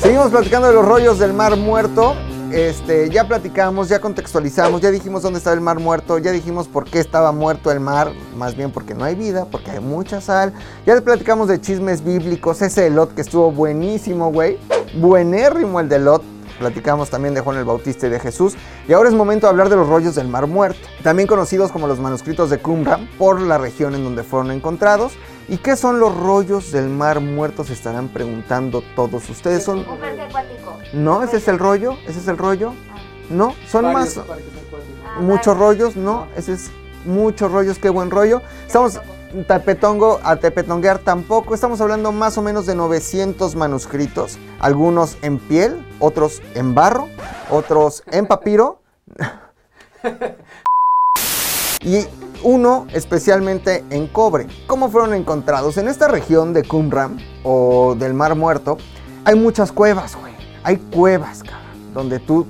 Seguimos 0.00 0.30
platicando 0.32 0.66
de 0.66 0.74
los 0.74 0.84
rollos 0.84 1.20
del 1.20 1.32
mar 1.32 1.56
muerto. 1.56 2.16
Este, 2.54 3.10
ya 3.10 3.26
platicamos, 3.26 3.88
ya 3.88 4.00
contextualizamos, 4.00 4.80
ya 4.80 4.92
dijimos 4.92 5.22
dónde 5.22 5.38
estaba 5.38 5.54
el 5.54 5.60
mar 5.60 5.80
muerto, 5.80 6.18
ya 6.18 6.30
dijimos 6.30 6.68
por 6.68 6.84
qué 6.84 7.00
estaba 7.00 7.32
muerto 7.32 7.72
el 7.72 7.80
mar, 7.80 8.12
más 8.36 8.54
bien 8.54 8.70
porque 8.70 8.94
no 8.94 9.02
hay 9.02 9.16
vida, 9.16 9.44
porque 9.50 9.72
hay 9.72 9.80
mucha 9.80 10.20
sal. 10.20 10.52
Ya 10.86 11.00
platicamos 11.00 11.48
de 11.48 11.60
chismes 11.60 12.04
bíblicos, 12.04 12.62
ese 12.62 12.90
Lot 12.90 13.12
que 13.12 13.22
estuvo 13.22 13.50
buenísimo, 13.50 14.30
güey. 14.30 14.56
Buenérrimo 15.00 15.80
el 15.80 15.88
de 15.88 15.98
Lot. 15.98 16.22
platicamos 16.60 17.10
también 17.10 17.34
de 17.34 17.40
Juan 17.40 17.56
el 17.56 17.64
Bautista 17.64 18.06
y 18.06 18.10
de 18.10 18.20
Jesús. 18.20 18.54
Y 18.86 18.92
ahora 18.92 19.08
es 19.08 19.16
momento 19.16 19.48
de 19.48 19.50
hablar 19.50 19.68
de 19.68 19.74
los 19.74 19.88
rollos 19.88 20.14
del 20.14 20.28
Mar 20.28 20.46
Muerto, 20.46 20.78
también 21.02 21.26
conocidos 21.26 21.72
como 21.72 21.88
los 21.88 21.98
manuscritos 21.98 22.50
de 22.50 22.58
Qumran 22.58 23.10
por 23.18 23.40
la 23.40 23.58
región 23.58 23.96
en 23.96 24.04
donde 24.04 24.22
fueron 24.22 24.52
encontrados. 24.52 25.14
¿Y 25.48 25.56
qué 25.56 25.74
son 25.74 25.98
los 25.98 26.16
rollos 26.16 26.70
del 26.70 26.88
Mar 26.88 27.18
Muerto? 27.18 27.64
Se 27.64 27.72
estarán 27.72 28.06
preguntando 28.10 28.84
todos 28.94 29.28
ustedes. 29.28 29.68
¿No? 30.94 31.22
¿Ese 31.22 31.38
es 31.38 31.48
el 31.48 31.58
rollo? 31.58 31.96
¿Ese 32.06 32.20
es 32.20 32.28
el 32.28 32.38
rollo? 32.38 32.72
No, 33.30 33.54
son 33.68 33.84
Varios 33.92 34.16
más. 34.16 34.26
Ah, 34.28 35.20
muchos 35.20 35.56
rollos, 35.56 35.96
no, 35.96 36.26
ese 36.36 36.52
es 36.52 36.70
muchos 37.04 37.50
rollos, 37.50 37.78
qué 37.78 37.88
buen 37.88 38.10
rollo. 38.10 38.42
Estamos 38.66 39.00
tapetongo 39.46 40.20
a 40.22 40.36
tepetonguear 40.36 40.98
tampoco, 40.98 41.54
estamos 41.54 41.80
hablando 41.80 42.12
más 42.12 42.38
o 42.38 42.42
menos 42.42 42.66
de 42.66 42.76
900 42.76 43.56
manuscritos, 43.56 44.38
algunos 44.60 45.16
en 45.22 45.38
piel, 45.38 45.84
otros 45.98 46.40
en 46.54 46.74
barro, 46.74 47.08
otros 47.50 48.04
en 48.12 48.26
papiro. 48.26 48.78
y 51.80 52.06
uno 52.42 52.86
especialmente 52.92 53.84
en 53.90 54.06
cobre. 54.06 54.46
¿Cómo 54.66 54.90
fueron 54.90 55.14
encontrados? 55.14 55.76
En 55.78 55.88
esta 55.88 56.08
región 56.08 56.52
de 56.52 56.62
Qumran 56.62 57.18
o 57.42 57.96
del 57.98 58.14
Mar 58.14 58.34
Muerto 58.36 58.78
hay 59.24 59.34
muchas 59.34 59.72
cuevas, 59.72 60.14
güey. 60.16 60.33
Hay 60.64 60.78
cuevas, 60.78 61.42
cabrón, 61.42 61.92
donde 61.92 62.18
tú 62.18 62.46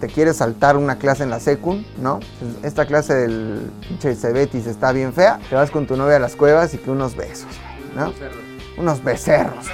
te 0.00 0.06
quieres 0.06 0.36
saltar 0.36 0.76
una 0.76 0.98
clase 0.98 1.24
en 1.24 1.30
la 1.30 1.40
secund, 1.40 1.84
¿no? 2.00 2.20
Esta 2.62 2.86
clase 2.86 3.12
del 3.14 3.72
pinche 3.88 4.14
Cebetis 4.14 4.66
está 4.66 4.92
bien 4.92 5.12
fea. 5.12 5.40
Te 5.50 5.56
vas 5.56 5.72
con 5.72 5.84
tu 5.86 5.96
novia 5.96 6.16
a 6.16 6.18
las 6.20 6.36
cuevas 6.36 6.72
y 6.74 6.78
que 6.78 6.92
unos 6.92 7.16
besos, 7.16 7.48
¿no? 7.96 8.12
Unos 8.78 9.02
becerros. 9.02 9.66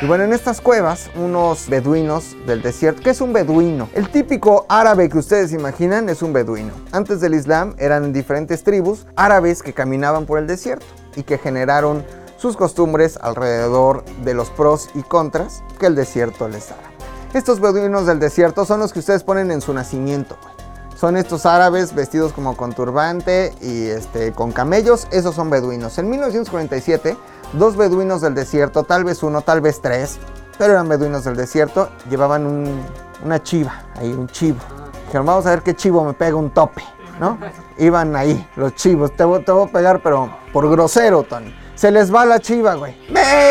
Y 0.00 0.06
bueno, 0.06 0.24
en 0.24 0.32
estas 0.32 0.62
cuevas, 0.62 1.10
unos 1.16 1.68
beduinos 1.68 2.34
del 2.46 2.62
desierto. 2.62 3.02
¿Qué 3.02 3.10
es 3.10 3.20
un 3.20 3.34
beduino? 3.34 3.90
El 3.94 4.08
típico 4.08 4.64
árabe 4.68 5.10
que 5.10 5.18
ustedes 5.18 5.52
imaginan 5.52 6.08
es 6.08 6.22
un 6.22 6.32
beduino. 6.32 6.72
Antes 6.92 7.20
del 7.20 7.34
Islam 7.34 7.74
eran 7.78 8.12
diferentes 8.14 8.62
tribus 8.62 9.06
árabes 9.16 9.62
que 9.62 9.74
caminaban 9.74 10.24
por 10.24 10.38
el 10.38 10.46
desierto 10.46 10.86
y 11.14 11.24
que 11.24 11.36
generaron 11.36 12.06
sus 12.38 12.56
costumbres 12.56 13.18
alrededor 13.20 14.04
de 14.24 14.32
los 14.32 14.48
pros 14.48 14.88
y 14.94 15.02
contras 15.02 15.62
que 15.78 15.86
el 15.86 15.94
desierto 15.94 16.48
les 16.48 16.70
daba. 16.70 16.97
Estos 17.34 17.60
beduinos 17.60 18.06
del 18.06 18.18
desierto 18.20 18.64
son 18.64 18.80
los 18.80 18.92
que 18.92 19.00
ustedes 19.00 19.22
ponen 19.22 19.50
en 19.50 19.60
su 19.60 19.72
nacimiento. 19.74 20.36
güey. 20.42 20.54
Son 20.96 21.16
estos 21.16 21.46
árabes 21.46 21.94
vestidos 21.94 22.32
como 22.32 22.56
con 22.56 22.72
turbante 22.72 23.54
y 23.60 23.86
este, 23.86 24.32
con 24.32 24.50
camellos. 24.50 25.06
Esos 25.12 25.34
son 25.34 25.48
beduinos. 25.50 25.96
En 25.98 26.10
1947, 26.10 27.16
dos 27.52 27.76
beduinos 27.76 28.20
del 28.20 28.34
desierto, 28.34 28.82
tal 28.82 29.04
vez 29.04 29.22
uno, 29.22 29.42
tal 29.42 29.60
vez 29.60 29.80
tres, 29.80 30.18
pero 30.58 30.72
eran 30.72 30.88
beduinos 30.88 31.22
del 31.24 31.36
desierto, 31.36 31.88
llevaban 32.10 32.46
un- 32.46 32.82
una 33.24 33.40
chiva, 33.42 33.84
ahí 33.96 34.12
un 34.12 34.26
chivo. 34.28 34.58
Dijeron, 35.06 35.26
vamos 35.26 35.46
a 35.46 35.50
ver 35.50 35.62
qué 35.62 35.76
chivo 35.76 36.02
me 36.04 36.14
pega 36.14 36.34
un 36.36 36.50
tope, 36.50 36.82
¿no? 37.20 37.38
Iban 37.78 38.16
ahí, 38.16 38.48
los 38.56 38.74
chivos. 38.74 39.10
Te, 39.12 39.18
te 39.18 39.52
voy 39.52 39.68
a 39.68 39.72
pegar, 39.72 40.02
pero 40.02 40.28
por 40.52 40.68
grosero, 40.68 41.22
Tony. 41.22 41.54
Se 41.76 41.92
les 41.92 42.12
va 42.12 42.24
la 42.26 42.40
chiva, 42.40 42.74
güey. 42.74 42.96
¡Me, 43.08 43.20
me, 43.20 43.20
me! 43.20 43.47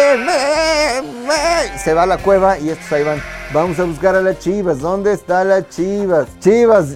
Se 1.83 1.93
va 1.93 2.03
a 2.03 2.05
la 2.05 2.17
cueva 2.17 2.57
y 2.59 2.69
estos 2.69 2.91
ahí 2.91 3.03
van. 3.03 3.21
Vamos 3.53 3.79
a 3.79 3.83
buscar 3.83 4.15
a 4.15 4.21
las 4.21 4.39
chivas. 4.39 4.79
¿Dónde 4.79 5.13
está 5.13 5.43
la 5.43 5.67
chivas? 5.67 6.27
Chivas, 6.39 6.95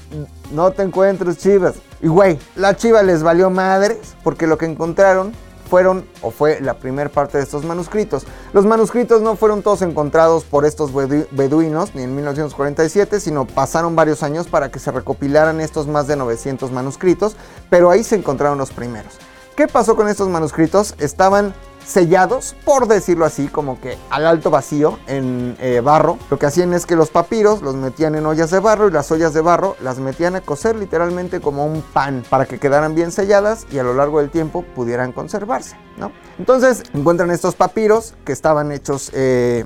no 0.52 0.72
te 0.72 0.84
encuentro, 0.84 1.34
chivas. 1.34 1.76
Y 2.02 2.08
güey, 2.08 2.40
la 2.56 2.76
chiva 2.76 3.04
les 3.04 3.24
valió 3.24 3.50
madres 3.50 4.16
porque 4.24 4.48
lo 4.48 4.58
que 4.58 4.66
encontraron 4.66 5.34
fueron 5.70 6.06
o 6.22 6.32
fue 6.32 6.60
la 6.60 6.74
primera 6.74 7.10
parte 7.10 7.38
de 7.38 7.44
estos 7.46 7.64
manuscritos. 7.64 8.26
Los 8.52 8.66
manuscritos 8.66 9.22
no 9.22 9.38
fueron 9.38 9.62
todos 9.62 9.82
encontrados 9.84 10.44
por 10.44 10.66
estos 10.66 10.92
bedu- 10.92 11.28
beduinos 11.32 11.96
ni 11.96 12.02
en 12.04 12.14
1947, 12.16 13.22
sino 13.22 13.46
pasaron 13.46 13.96
varios 13.96 14.22
años 14.24 14.48
para 14.48 14.70
que 14.70 14.80
se 14.80 14.92
recopilaran 14.92 15.62
estos 15.62 15.88
más 15.88 16.08
de 16.08 16.18
900 16.18 16.72
manuscritos, 16.72 17.38
pero 17.70 17.90
ahí 17.90 18.04
se 18.04 18.16
encontraron 18.16 18.58
los 18.58 18.72
primeros. 18.72 19.14
¿Qué 19.56 19.68
pasó 19.70 19.96
con 19.96 20.10
estos 20.10 20.28
manuscritos? 20.28 20.96
Estaban 20.98 21.54
sellados, 21.86 22.56
por 22.66 22.88
decirlo 22.88 23.26
así, 23.26 23.48
como 23.48 23.80
que 23.82 23.98
al 24.10 24.26
alto 24.26 24.50
vacío 24.50 25.00
en 25.08 25.56
eh, 25.60 25.82
barro. 25.84 26.18
Lo 26.30 26.40
que 26.40 26.46
hacían 26.46 26.74
es 26.74 26.86
que 26.86 26.96
los 26.96 27.10
papiros 27.10 27.62
los 27.62 27.76
metían 27.76 28.16
en 28.16 28.26
ollas 28.26 28.52
de 28.52 28.60
barro 28.60 28.88
y 28.88 28.92
las 28.92 29.12
ollas 29.12 29.34
de 29.34 29.42
barro 29.42 29.76
las 29.82 30.00
metían 30.00 30.36
a 30.36 30.42
cocer 30.42 30.76
literalmente 30.76 31.42
como 31.42 31.66
un 31.66 31.82
pan 31.82 32.24
para 32.30 32.46
que 32.46 32.60
quedaran 32.60 32.96
bien 32.96 33.12
selladas 33.12 33.66
y 33.72 33.80
a 33.80 33.84
lo 33.84 33.94
largo 33.94 34.20
del 34.20 34.30
tiempo 34.30 34.64
pudieran 34.76 35.12
conservarse, 35.12 35.76
¿no? 35.98 36.12
Entonces 36.40 36.84
encuentran 36.94 37.32
estos 37.32 37.56
papiros 37.56 38.14
que 38.26 38.32
estaban 38.32 38.72
hechos... 38.72 39.12
eh, 39.14 39.66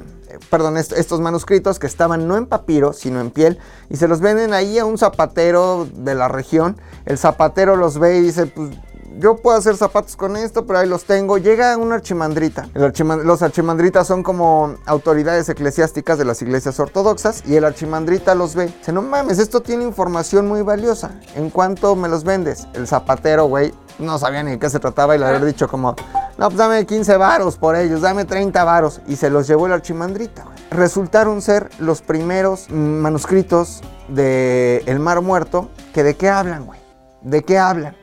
Perdón, 0.49 0.75
est- 0.75 0.91
estos 0.91 1.21
manuscritos 1.21 1.80
que 1.80 1.88
estaban 1.88 2.28
no 2.28 2.36
en 2.36 2.45
papiro, 2.45 2.91
sino 2.91 3.21
en 3.21 3.32
piel, 3.32 3.58
y 3.89 3.95
se 3.95 4.10
los 4.10 4.19
venden 4.19 4.54
ahí 4.54 4.78
a 4.78 4.84
un 4.84 4.97
zapatero 4.97 5.88
de 5.93 6.13
la 6.13 6.28
región. 6.28 6.75
El 7.06 7.17
zapatero 7.17 7.78
los 7.78 7.97
ve 7.99 8.17
y 8.17 8.21
dice, 8.21 8.45
pues 8.47 8.71
yo 9.17 9.38
puedo 9.38 9.58
hacer 9.58 9.78
zapatos 9.78 10.15
con 10.15 10.36
esto, 10.36 10.65
pero 10.65 10.80
ahí 10.80 10.88
los 10.88 11.06
tengo. 11.06 11.38
Llega 11.38 11.78
una 11.78 11.95
archimandrita. 11.95 12.67
Los 12.73 13.41
archimandritas 13.41 14.08
son 14.08 14.23
como 14.23 14.75
autoridades 14.86 15.47
eclesiásticas 15.49 16.17
de 16.17 16.25
las 16.25 16.41
iglesias 16.41 16.80
ortodoxas 16.80 17.43
y 17.45 17.56
el 17.56 17.65
archimandrita 17.65 18.36
los 18.36 18.56
ve. 18.56 18.67
Dice, 18.67 18.91
no 18.91 19.01
mames, 19.01 19.39
esto 19.39 19.62
tiene 19.62 19.84
información 19.84 20.47
muy 20.47 20.62
valiosa. 20.62 21.19
¿En 21.36 21.49
cuánto 21.49 21.95
me 21.95 22.10
los 22.10 22.23
vendes? 22.23 22.67
El 22.73 22.88
zapatero, 22.88 23.45
güey, 23.45 23.73
no 23.99 24.17
sabía 24.19 24.43
ni 24.43 24.51
de 24.51 24.60
qué 24.60 24.69
se 24.69 24.80
trataba 24.80 25.15
y 25.15 25.19
le 25.19 25.25
había 25.25 25.45
dicho 25.45 25.67
como, 25.67 25.95
no, 26.38 26.47
pues 26.47 26.58
dame 26.58 26.86
15 26.86 27.17
varos 27.17 27.58
por 27.58 27.75
ellos, 27.75 28.01
dame 28.01 28.25
30 28.25 28.63
varos. 28.63 29.01
Y 29.08 29.15
se 29.15 29.30
los 29.30 29.47
llevó 29.47 29.67
el 29.67 29.73
archimandrita, 29.73 30.43
güey. 30.43 30.56
Resultaron 30.71 31.41
ser 31.41 31.69
los 31.80 32.01
primeros 32.01 32.69
manuscritos 32.69 33.82
de 34.10 34.84
El 34.88 34.99
Mar 34.99 35.21
Muerto 35.21 35.69
que 35.93 36.04
de 36.04 36.15
qué 36.15 36.30
hablan, 36.30 36.65
güey. 36.65 36.80
¿De 37.21 37.43
qué 37.43 37.58
hablan? 37.58 37.95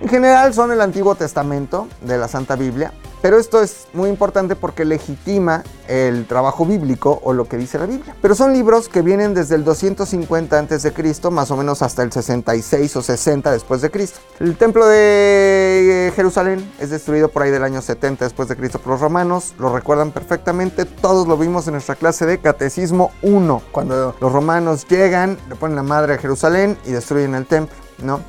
En 0.00 0.08
general 0.08 0.52
son 0.52 0.72
el 0.72 0.80
Antiguo 0.80 1.14
Testamento 1.14 1.88
de 2.02 2.18
la 2.18 2.28
Santa 2.28 2.54
Biblia, 2.56 2.92
pero 3.22 3.38
esto 3.38 3.62
es 3.62 3.88
muy 3.94 4.10
importante 4.10 4.56
porque 4.56 4.84
legitima 4.84 5.64
el 5.88 6.26
trabajo 6.26 6.66
bíblico 6.66 7.20
o 7.22 7.32
lo 7.32 7.46
que 7.46 7.56
dice 7.56 7.78
la 7.78 7.86
Biblia. 7.86 8.14
Pero 8.20 8.34
son 8.34 8.52
libros 8.52 8.90
que 8.90 9.00
vienen 9.00 9.32
desde 9.32 9.54
el 9.54 9.64
250 9.64 10.58
a.C., 10.58 11.30
más 11.30 11.50
o 11.50 11.56
menos 11.56 11.80
hasta 11.80 12.02
el 12.02 12.12
66 12.12 12.96
o 12.96 13.02
60 13.02 13.50
después 13.50 13.80
de 13.80 13.90
Cristo. 13.90 14.20
El 14.40 14.56
templo 14.58 14.86
de 14.86 16.12
Jerusalén 16.14 16.70
es 16.78 16.90
destruido 16.90 17.28
por 17.28 17.42
ahí 17.42 17.50
del 17.50 17.64
año 17.64 17.80
70 17.80 18.26
después 18.26 18.48
de 18.48 18.56
Cristo 18.56 18.78
por 18.78 18.92
los 18.92 19.00
romanos, 19.00 19.54
lo 19.58 19.74
recuerdan 19.74 20.10
perfectamente, 20.10 20.84
todos 20.84 21.26
lo 21.26 21.38
vimos 21.38 21.66
en 21.66 21.72
nuestra 21.72 21.94
clase 21.94 22.26
de 22.26 22.38
Catecismo 22.38 23.10
1, 23.22 23.62
cuando 23.72 24.14
los 24.20 24.32
romanos 24.32 24.86
llegan, 24.86 25.38
le 25.48 25.56
ponen 25.56 25.76
la 25.76 25.82
madre 25.82 26.14
a 26.14 26.18
Jerusalén 26.18 26.76
y 26.84 26.90
destruyen 26.90 27.34
el 27.34 27.46
templo, 27.46 27.74
¿no? 28.02 28.20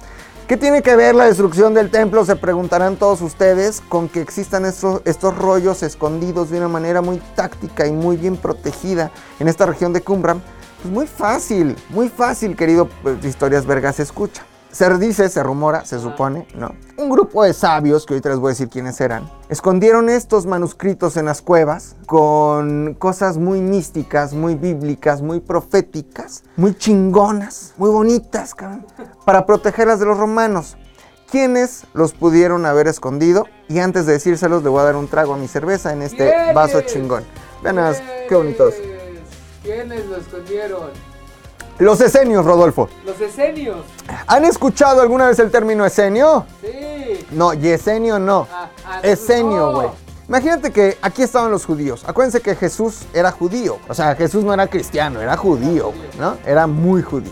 ¿Qué 0.47 0.57
tiene 0.57 0.83
que 0.83 0.95
ver 0.95 1.15
la 1.15 1.25
destrucción 1.25 1.73
del 1.73 1.89
templo? 1.89 2.23
Se 2.23 2.35
preguntarán 2.35 2.97
todos 2.97 3.19
ustedes 3.21 3.81
con 3.89 4.07
que 4.07 4.21
existan 4.21 4.63
estos, 4.65 5.01
estos 5.03 5.35
rollos 5.35 5.81
escondidos 5.81 6.51
de 6.51 6.59
una 6.59 6.67
manera 6.67 7.01
muy 7.01 7.17
táctica 7.35 7.87
y 7.87 7.91
muy 7.91 8.15
bien 8.15 8.37
protegida 8.37 9.09
en 9.39 9.47
esta 9.47 9.65
región 9.65 9.91
de 9.91 10.01
Qumran. 10.01 10.43
Pues 10.83 10.93
muy 10.93 11.07
fácil, 11.07 11.75
muy 11.89 12.09
fácil, 12.09 12.55
querido 12.55 12.87
pues, 13.01 13.25
Historias 13.25 13.65
Vergas 13.65 13.99
Escucha. 13.99 14.45
Se 14.75 14.89
dice, 14.97 15.29
se 15.29 15.41
rumora, 15.41 15.85
se 15.85 15.99
supone, 15.99 16.49
¿no? 16.53 16.75
Un 16.97 17.09
grupo 17.09 17.45
de 17.45 17.53
sabios, 17.53 18.05
que 18.05 18.13
ahorita 18.13 18.27
les 18.27 18.39
voy 18.39 18.49
a 18.49 18.51
decir 18.51 18.67
quiénes 18.67 18.99
eran, 18.99 19.31
escondieron 19.47 20.09
estos 20.09 20.45
manuscritos 20.45 21.15
en 21.15 21.23
las 21.23 21.41
cuevas 21.41 21.95
con 22.05 22.93
cosas 22.95 23.37
muy 23.37 23.61
místicas, 23.61 24.33
muy 24.33 24.55
bíblicas, 24.55 25.21
muy 25.21 25.39
proféticas, 25.39 26.43
muy 26.57 26.75
chingonas, 26.75 27.73
muy 27.77 27.89
bonitas, 27.89 28.53
cabrón, 28.53 28.85
para 29.23 29.45
protegerlas 29.45 30.01
de 30.01 30.07
los 30.07 30.17
romanos. 30.17 30.75
¿Quiénes 31.31 31.85
los 31.93 32.11
pudieron 32.11 32.65
haber 32.65 32.89
escondido? 32.89 33.45
Y 33.69 33.79
antes 33.79 34.05
de 34.05 34.11
decírselos, 34.11 34.61
le 34.61 34.67
voy 34.67 34.81
a 34.81 34.83
dar 34.83 34.97
un 34.97 35.07
trago 35.07 35.35
a 35.35 35.37
mi 35.37 35.47
cerveza 35.47 35.93
en 35.93 36.01
este 36.01 36.51
vaso 36.53 36.81
chingón. 36.81 37.23
Vean 37.63 37.95
qué 38.27 38.35
bonitos. 38.35 38.73
¿Quiénes 39.63 40.05
lo 40.07 40.17
escondieron? 40.17 41.14
Los 41.79 41.99
esenios, 41.99 42.45
Rodolfo. 42.45 42.89
Los 43.05 43.19
esenios. 43.19 43.77
¿Han 44.27 44.45
escuchado 44.45 45.01
alguna 45.01 45.27
vez 45.27 45.39
el 45.39 45.51
término 45.51 45.85
esenio? 45.85 46.45
Sí. 46.61 47.25
No, 47.31 47.53
yesenio 47.53 48.17
no. 48.17 48.47
Ah, 48.51 48.69
ah, 48.85 48.99
Esenio, 49.03 49.57
no. 49.57 49.71
güey. 49.73 49.87
Imagínate 50.29 50.71
que 50.71 50.97
aquí 51.01 51.21
estaban 51.21 51.51
los 51.51 51.65
judíos. 51.65 52.03
Acuérdense 52.07 52.41
que 52.41 52.55
Jesús 52.55 53.01
era 53.13 53.31
judío. 53.31 53.77
O 53.89 53.93
sea, 53.93 54.15
Jesús 54.15 54.43
no 54.43 54.53
era 54.53 54.67
cristiano, 54.67 55.21
era 55.21 55.35
judío, 55.37 55.87
güey, 55.91 56.09
¿no? 56.17 56.37
Era 56.45 56.65
muy 56.65 57.01
judío. 57.03 57.31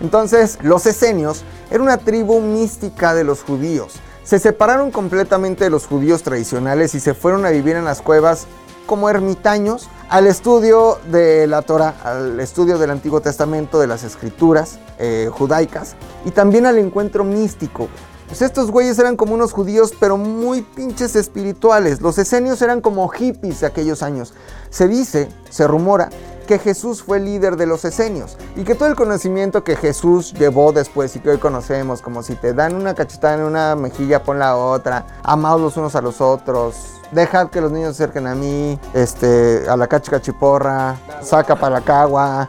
Entonces, 0.00 0.58
los 0.62 0.86
esenios 0.86 1.42
era 1.70 1.82
una 1.82 1.96
tribu 1.96 2.40
mística 2.40 3.14
de 3.14 3.24
los 3.24 3.42
judíos. 3.42 3.94
Se 4.22 4.38
separaron 4.38 4.90
completamente 4.90 5.64
de 5.64 5.70
los 5.70 5.86
judíos 5.86 6.22
tradicionales 6.22 6.94
y 6.94 7.00
se 7.00 7.14
fueron 7.14 7.46
a 7.46 7.50
vivir 7.50 7.74
en 7.74 7.86
las 7.86 8.02
cuevas 8.02 8.46
como 8.86 9.08
ermitaños 9.08 9.88
al 10.08 10.26
estudio 10.26 10.98
de 11.10 11.46
la 11.46 11.62
Torah, 11.62 11.94
al 12.02 12.40
estudio 12.40 12.78
del 12.78 12.90
Antiguo 12.90 13.20
Testamento, 13.20 13.78
de 13.78 13.86
las 13.86 14.04
escrituras 14.04 14.78
eh, 14.98 15.28
judaicas 15.32 15.96
y 16.24 16.30
también 16.30 16.66
al 16.66 16.78
encuentro 16.78 17.24
místico. 17.24 17.88
Pues 18.26 18.42
estos 18.42 18.70
güeyes 18.70 18.98
eran 18.98 19.16
como 19.16 19.34
unos 19.34 19.52
judíos, 19.52 19.92
pero 19.98 20.18
muy 20.18 20.60
pinches 20.62 21.16
espirituales. 21.16 22.02
Los 22.02 22.18
esenios 22.18 22.60
eran 22.60 22.82
como 22.82 23.08
hippies 23.08 23.60
de 23.60 23.66
aquellos 23.66 24.02
años. 24.02 24.34
Se 24.68 24.86
dice, 24.86 25.28
se 25.48 25.66
rumora, 25.66 26.10
que 26.48 26.58
Jesús 26.58 27.02
fue 27.02 27.20
líder 27.20 27.56
de 27.56 27.66
los 27.66 27.84
esenios 27.84 28.38
y 28.56 28.64
que 28.64 28.74
todo 28.74 28.88
el 28.88 28.96
conocimiento 28.96 29.62
que 29.62 29.76
Jesús 29.76 30.32
llevó 30.32 30.72
después 30.72 31.14
y 31.14 31.20
que 31.20 31.28
hoy 31.28 31.36
conocemos, 31.36 32.00
como 32.00 32.22
si 32.22 32.36
te 32.36 32.54
dan 32.54 32.74
una 32.74 32.94
cachetada 32.94 33.34
en 33.34 33.42
una 33.42 33.76
mejilla, 33.76 34.22
pon 34.22 34.38
la 34.38 34.56
otra, 34.56 35.06
amados 35.22 35.60
los 35.60 35.76
unos 35.76 35.94
a 35.94 36.00
los 36.00 36.22
otros, 36.22 37.02
dejad 37.12 37.50
que 37.50 37.60
los 37.60 37.70
niños 37.70 37.96
se 37.96 38.04
acerquen 38.04 38.26
a 38.26 38.34
mí, 38.34 38.80
este, 38.94 39.66
a 39.68 39.76
la 39.76 39.86
cachica 39.86 40.22
chiporra, 40.22 40.96
saca 41.22 41.54
para 41.54 41.80
la 41.80 41.80
cagua, 41.82 42.48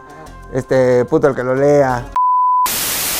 este, 0.50 1.04
puto 1.04 1.28
el 1.28 1.34
que 1.34 1.44
lo 1.44 1.54
lea. 1.54 2.10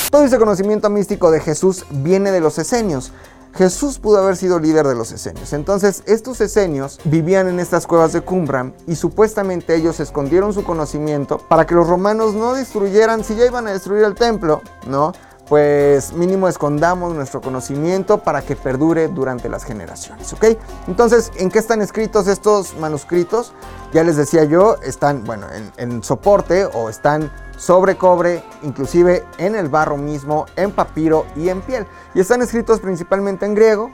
Todo 0.09 0.23
ese 0.23 0.39
conocimiento 0.39 0.89
místico 0.89 1.29
de 1.29 1.39
Jesús 1.39 1.85
viene 1.91 2.31
de 2.31 2.41
los 2.41 2.57
esenios. 2.57 3.13
Jesús 3.53 3.99
pudo 3.99 4.19
haber 4.19 4.37
sido 4.37 4.59
líder 4.59 4.87
de 4.87 4.95
los 4.95 5.11
esenios. 5.11 5.53
Entonces, 5.53 6.03
estos 6.05 6.41
esenios 6.41 6.99
vivían 7.03 7.47
en 7.47 7.59
estas 7.59 7.85
cuevas 7.85 8.13
de 8.13 8.21
Qumran 8.21 8.73
y 8.87 8.95
supuestamente 8.95 9.75
ellos 9.75 9.99
escondieron 9.99 10.53
su 10.53 10.63
conocimiento 10.63 11.37
para 11.49 11.65
que 11.65 11.75
los 11.75 11.87
romanos 11.87 12.33
no 12.33 12.53
destruyeran, 12.53 13.23
si 13.23 13.35
ya 13.35 13.45
iban 13.45 13.67
a 13.67 13.71
destruir 13.71 14.03
el 14.03 14.15
templo, 14.15 14.61
¿no? 14.87 15.13
Pues 15.51 16.13
mínimo 16.13 16.47
escondamos 16.47 17.13
nuestro 17.13 17.41
conocimiento 17.41 18.19
para 18.19 18.41
que 18.41 18.55
perdure 18.55 19.09
durante 19.09 19.49
las 19.49 19.65
generaciones, 19.65 20.31
¿ok? 20.31 20.45
Entonces, 20.87 21.29
¿en 21.35 21.51
qué 21.51 21.59
están 21.59 21.81
escritos 21.81 22.27
estos 22.27 22.73
manuscritos? 22.77 23.51
Ya 23.91 24.05
les 24.05 24.15
decía 24.15 24.45
yo, 24.45 24.77
están, 24.81 25.25
bueno, 25.25 25.47
en, 25.53 25.73
en 25.75 26.03
soporte 26.03 26.63
o 26.63 26.87
están 26.87 27.29
sobre 27.57 27.97
cobre, 27.97 28.45
inclusive 28.63 29.25
en 29.39 29.55
el 29.55 29.67
barro 29.67 29.97
mismo, 29.97 30.45
en 30.55 30.71
papiro 30.71 31.25
y 31.35 31.49
en 31.49 31.59
piel. 31.61 31.85
Y 32.13 32.21
están 32.21 32.41
escritos 32.41 32.79
principalmente 32.79 33.45
en 33.45 33.53
griego, 33.53 33.91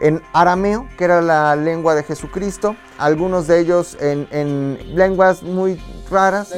en 0.00 0.22
arameo, 0.32 0.88
que 0.96 1.04
era 1.04 1.20
la 1.20 1.56
lengua 1.56 1.94
de 1.94 2.02
Jesucristo, 2.02 2.76
algunos 2.98 3.46
de 3.46 3.60
ellos 3.60 3.96
en, 4.00 4.28
en 4.30 4.96
lenguas 4.96 5.42
muy 5.42 5.80
raras 6.10 6.50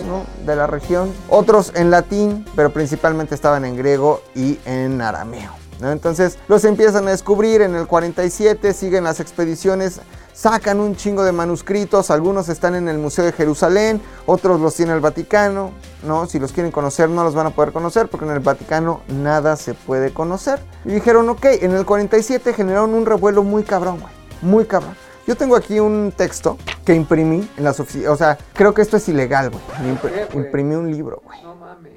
de 0.44 0.56
la 0.56 0.66
región, 0.66 1.12
otros 1.28 1.72
en 1.74 1.90
latín, 1.90 2.44
pero 2.54 2.70
principalmente 2.70 3.34
estaban 3.34 3.64
en 3.64 3.76
griego 3.76 4.22
y 4.34 4.58
en 4.64 5.00
arameo. 5.00 5.52
Entonces 5.80 6.38
los 6.48 6.64
empiezan 6.64 7.06
a 7.08 7.10
descubrir 7.10 7.60
en 7.60 7.74
el 7.74 7.86
47, 7.86 8.72
siguen 8.72 9.04
las 9.04 9.20
expediciones, 9.20 10.00
sacan 10.36 10.80
un 10.80 10.94
chingo 10.96 11.24
de 11.24 11.32
manuscritos, 11.32 12.10
algunos 12.10 12.50
están 12.50 12.74
en 12.74 12.88
el 12.88 12.98
Museo 12.98 13.24
de 13.24 13.32
Jerusalén, 13.32 14.02
otros 14.26 14.60
los 14.60 14.74
tiene 14.74 14.92
el 14.92 15.00
Vaticano, 15.00 15.70
¿no? 16.02 16.26
Si 16.26 16.38
los 16.38 16.52
quieren 16.52 16.70
conocer 16.70 17.08
no 17.08 17.24
los 17.24 17.34
van 17.34 17.46
a 17.46 17.50
poder 17.50 17.72
conocer 17.72 18.08
porque 18.08 18.26
en 18.26 18.32
el 18.32 18.40
Vaticano 18.40 19.00
nada 19.08 19.56
se 19.56 19.72
puede 19.72 20.12
conocer. 20.12 20.60
Y 20.84 20.90
dijeron, 20.90 21.26
ok, 21.30 21.44
en 21.62 21.72
el 21.72 21.86
47 21.86 22.52
generaron 22.52 22.92
un 22.92 23.06
revuelo 23.06 23.42
muy 23.42 23.62
cabrón, 23.62 23.98
güey, 23.98 24.12
muy 24.42 24.66
cabrón. 24.66 24.94
Yo 25.26 25.36
tengo 25.36 25.56
aquí 25.56 25.80
un 25.80 26.12
texto 26.14 26.58
que 26.84 26.94
imprimí 26.94 27.48
en 27.56 27.64
las 27.64 27.80
oficinas, 27.80 28.10
o 28.10 28.16
sea, 28.16 28.36
creo 28.52 28.74
que 28.74 28.82
esto 28.82 28.98
es 28.98 29.08
ilegal, 29.08 29.48
güey. 29.50 29.62
Impr- 29.90 30.34
imprimí 30.34 30.74
un 30.74 30.90
libro, 30.92 31.22
güey. 31.24 31.42
No 31.42 31.56
mames. 31.56 31.92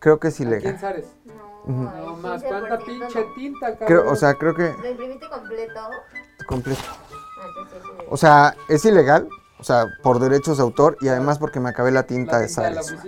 Creo 0.00 0.18
que 0.18 0.28
es 0.28 0.34
¿A 0.34 0.36
quién 0.38 0.48
ilegal. 0.50 1.04
No 1.66 2.16
más, 2.16 2.42
cuánta 2.42 2.76
pinche 2.78 3.24
tinta, 3.36 3.68
cabrón. 3.78 3.86
Creo, 3.86 4.12
o 4.12 4.16
sea, 4.16 4.34
creo 4.34 4.54
que 4.54 4.74
¿Lo 4.82 4.90
imprimiste 4.90 5.26
completo? 5.30 5.80
completo. 6.46 6.82
O 8.10 8.16
sea, 8.16 8.54
es 8.68 8.84
ilegal, 8.84 9.28
o 9.58 9.64
sea, 9.64 9.86
por 10.02 10.18
derechos 10.18 10.58
de 10.58 10.62
autor 10.62 10.96
y 11.00 11.08
además 11.08 11.38
porque 11.38 11.60
me 11.60 11.70
acabé 11.70 11.90
la 11.90 12.04
tinta 12.04 12.32
la 12.34 12.38
de 12.40 12.46
tinta 12.46 12.62
de 12.62 12.74
la 12.74 12.82
Sales. 12.82 13.02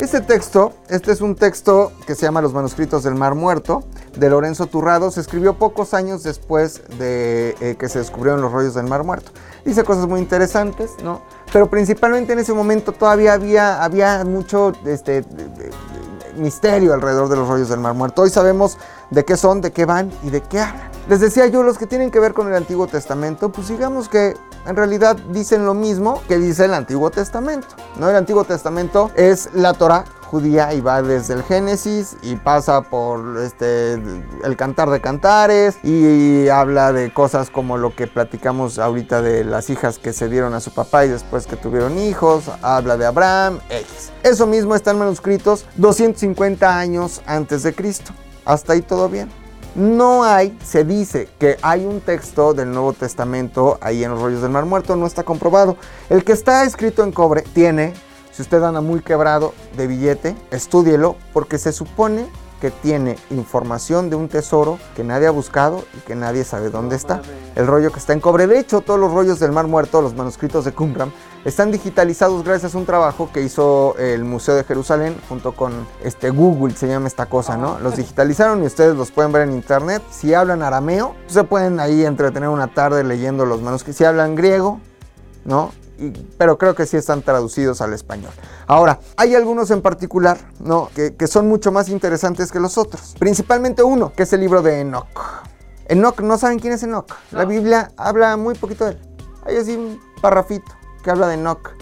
Este 0.00 0.20
texto, 0.20 0.72
este 0.88 1.12
es 1.12 1.20
un 1.20 1.36
texto 1.36 1.92
que 2.04 2.16
se 2.16 2.22
llama 2.22 2.42
Los 2.42 2.52
manuscritos 2.52 3.04
del 3.04 3.14
Mar 3.14 3.36
Muerto, 3.36 3.84
de 4.16 4.28
Lorenzo 4.28 4.66
Turrado, 4.66 5.10
se 5.12 5.20
escribió 5.20 5.54
pocos 5.54 5.94
años 5.94 6.24
después 6.24 6.82
de 6.98 7.54
eh, 7.60 7.76
que 7.78 7.88
se 7.88 8.00
descubrieron 8.00 8.42
los 8.42 8.50
rollos 8.50 8.74
del 8.74 8.86
Mar 8.86 9.04
Muerto. 9.04 9.30
Dice 9.64 9.84
cosas 9.84 10.06
muy 10.08 10.20
interesantes, 10.20 10.90
¿no? 11.04 11.22
Pero 11.52 11.70
principalmente 11.70 12.32
en 12.32 12.40
ese 12.40 12.52
momento 12.52 12.90
todavía 12.92 13.34
había, 13.34 13.84
había 13.84 14.24
mucho 14.24 14.72
este, 14.84 15.22
de- 15.22 15.44
de- 15.48 15.48
de- 15.70 15.70
misterio 16.36 16.92
alrededor 16.92 17.28
de 17.28 17.36
los 17.36 17.46
rollos 17.48 17.68
del 17.68 17.78
Mar 17.78 17.94
Muerto. 17.94 18.22
Hoy 18.22 18.30
sabemos 18.30 18.76
de 19.10 19.24
qué 19.24 19.36
son, 19.36 19.60
de 19.60 19.72
qué 19.72 19.84
van 19.84 20.10
y 20.22 20.30
de 20.30 20.40
qué 20.42 20.60
hablan. 20.60 20.90
Les 21.08 21.20
decía 21.20 21.46
yo, 21.46 21.62
los 21.62 21.76
que 21.76 21.86
tienen 21.86 22.10
que 22.10 22.18
ver 22.18 22.32
con 22.32 22.48
el 22.48 22.54
Antiguo 22.54 22.86
Testamento, 22.86 23.52
pues 23.52 23.68
digamos 23.68 24.08
que 24.08 24.34
en 24.66 24.76
realidad 24.76 25.16
dicen 25.30 25.66
lo 25.66 25.74
mismo 25.74 26.22
que 26.28 26.38
dice 26.38 26.64
el 26.64 26.72
Antiguo 26.74 27.10
Testamento. 27.10 27.68
¿no? 27.98 28.08
El 28.08 28.16
Antiguo 28.16 28.44
Testamento 28.44 29.10
es 29.14 29.50
la 29.52 29.74
Torah 29.74 30.04
judía 30.34 30.72
y 30.72 30.80
va 30.80 31.00
desde 31.00 31.34
el 31.34 31.44
Génesis 31.44 32.16
y 32.22 32.34
pasa 32.34 32.80
por 32.80 33.38
este 33.38 33.92
el 33.92 34.56
Cantar 34.56 34.90
de 34.90 35.00
Cantares 35.00 35.76
y 35.84 36.48
habla 36.48 36.92
de 36.92 37.12
cosas 37.12 37.50
como 37.50 37.76
lo 37.76 37.94
que 37.94 38.08
platicamos 38.08 38.80
ahorita 38.80 39.22
de 39.22 39.44
las 39.44 39.70
hijas 39.70 39.98
que 39.98 40.12
se 40.12 40.28
dieron 40.28 40.54
a 40.54 40.60
su 40.60 40.72
papá 40.72 41.04
y 41.04 41.10
después 41.10 41.46
que 41.46 41.54
tuvieron 41.54 41.98
hijos, 41.98 42.50
habla 42.62 42.96
de 42.96 43.06
Abraham, 43.06 43.60
X. 43.68 44.10
Eso 44.24 44.46
mismo 44.46 44.74
está 44.74 44.90
en 44.90 44.98
manuscritos 44.98 45.66
250 45.76 46.78
años 46.78 47.22
antes 47.26 47.62
de 47.62 47.72
Cristo. 47.74 48.12
Hasta 48.44 48.74
ahí 48.74 48.82
todo 48.82 49.08
bien. 49.08 49.30
No 49.74 50.22
hay, 50.22 50.56
se 50.64 50.84
dice 50.84 51.28
que 51.38 51.56
hay 51.60 51.84
un 51.84 52.00
texto 52.00 52.54
del 52.54 52.70
Nuevo 52.70 52.92
Testamento 52.92 53.76
ahí 53.80 54.04
en 54.04 54.12
los 54.12 54.20
rollos 54.20 54.40
del 54.40 54.52
Mar 54.52 54.66
Muerto, 54.66 54.94
no 54.94 55.06
está 55.06 55.24
comprobado. 55.24 55.76
El 56.08 56.22
que 56.22 56.32
está 56.32 56.64
escrito 56.64 57.02
en 57.02 57.10
cobre 57.10 57.42
tiene, 57.42 57.92
si 58.30 58.42
usted 58.42 58.62
anda 58.62 58.80
muy 58.80 59.00
quebrado 59.00 59.52
de 59.76 59.88
billete, 59.88 60.36
estúdielo, 60.52 61.16
porque 61.32 61.58
se 61.58 61.72
supone 61.72 62.26
que 62.64 62.70
tiene 62.70 63.18
información 63.28 64.08
de 64.08 64.16
un 64.16 64.26
tesoro 64.26 64.78
que 64.96 65.04
nadie 65.04 65.26
ha 65.26 65.30
buscado 65.30 65.84
y 65.98 66.00
que 66.00 66.14
nadie 66.14 66.44
sabe 66.44 66.70
dónde 66.70 66.96
está. 66.96 67.20
El 67.56 67.66
rollo 67.66 67.92
que 67.92 67.98
está 67.98 68.14
en 68.14 68.20
cobre. 68.20 68.46
De 68.46 68.58
hecho, 68.58 68.80
todos 68.80 68.98
los 68.98 69.12
rollos 69.12 69.38
del 69.38 69.52
Mar 69.52 69.66
Muerto, 69.66 70.00
los 70.00 70.14
manuscritos 70.14 70.64
de 70.64 70.72
Qumran, 70.72 71.12
están 71.44 71.70
digitalizados 71.70 72.42
gracias 72.42 72.74
a 72.74 72.78
un 72.78 72.86
trabajo 72.86 73.28
que 73.34 73.42
hizo 73.42 73.98
el 73.98 74.24
Museo 74.24 74.54
de 74.54 74.64
Jerusalén 74.64 75.14
junto 75.28 75.52
con 75.52 75.86
este 76.02 76.30
Google, 76.30 76.74
se 76.74 76.88
llama 76.88 77.06
esta 77.06 77.26
cosa, 77.26 77.58
¿no? 77.58 77.78
Los 77.80 77.96
digitalizaron 77.96 78.62
y 78.62 78.66
ustedes 78.66 78.96
los 78.96 79.10
pueden 79.10 79.30
ver 79.30 79.42
en 79.42 79.52
internet. 79.52 80.02
Si 80.10 80.32
hablan 80.32 80.62
arameo, 80.62 81.14
se 81.26 81.44
pueden 81.44 81.80
ahí 81.80 82.06
entretener 82.06 82.48
una 82.48 82.68
tarde 82.68 83.04
leyendo 83.04 83.44
los 83.44 83.60
manuscritos. 83.60 83.98
Si 83.98 84.04
hablan 84.06 84.36
griego, 84.36 84.80
¿no? 85.44 85.70
Pero 86.38 86.58
creo 86.58 86.74
que 86.74 86.86
sí 86.86 86.96
están 86.96 87.22
traducidos 87.22 87.80
al 87.80 87.92
español. 87.92 88.32
Ahora, 88.66 89.00
hay 89.16 89.34
algunos 89.34 89.70
en 89.70 89.82
particular, 89.82 90.38
¿no? 90.60 90.90
Que, 90.94 91.14
que 91.14 91.26
son 91.26 91.48
mucho 91.48 91.72
más 91.72 91.88
interesantes 91.88 92.50
que 92.50 92.60
los 92.60 92.78
otros. 92.78 93.14
Principalmente 93.18 93.82
uno, 93.82 94.12
que 94.14 94.24
es 94.24 94.32
el 94.32 94.40
libro 94.40 94.62
de 94.62 94.80
Enoch. 94.80 95.44
Enoch, 95.86 96.20
¿no 96.20 96.38
saben 96.38 96.58
quién 96.58 96.72
es 96.72 96.82
Enoch? 96.82 97.12
La. 97.30 97.44
Biblia 97.44 97.92
habla 97.96 98.36
muy 98.36 98.54
poquito 98.54 98.86
de 98.86 98.92
él. 98.92 98.98
Hay 99.44 99.56
así 99.56 99.76
un 99.76 100.00
parrafito 100.22 100.72
que 101.02 101.10
habla 101.10 101.28
de 101.28 101.34
Enoch. 101.34 101.72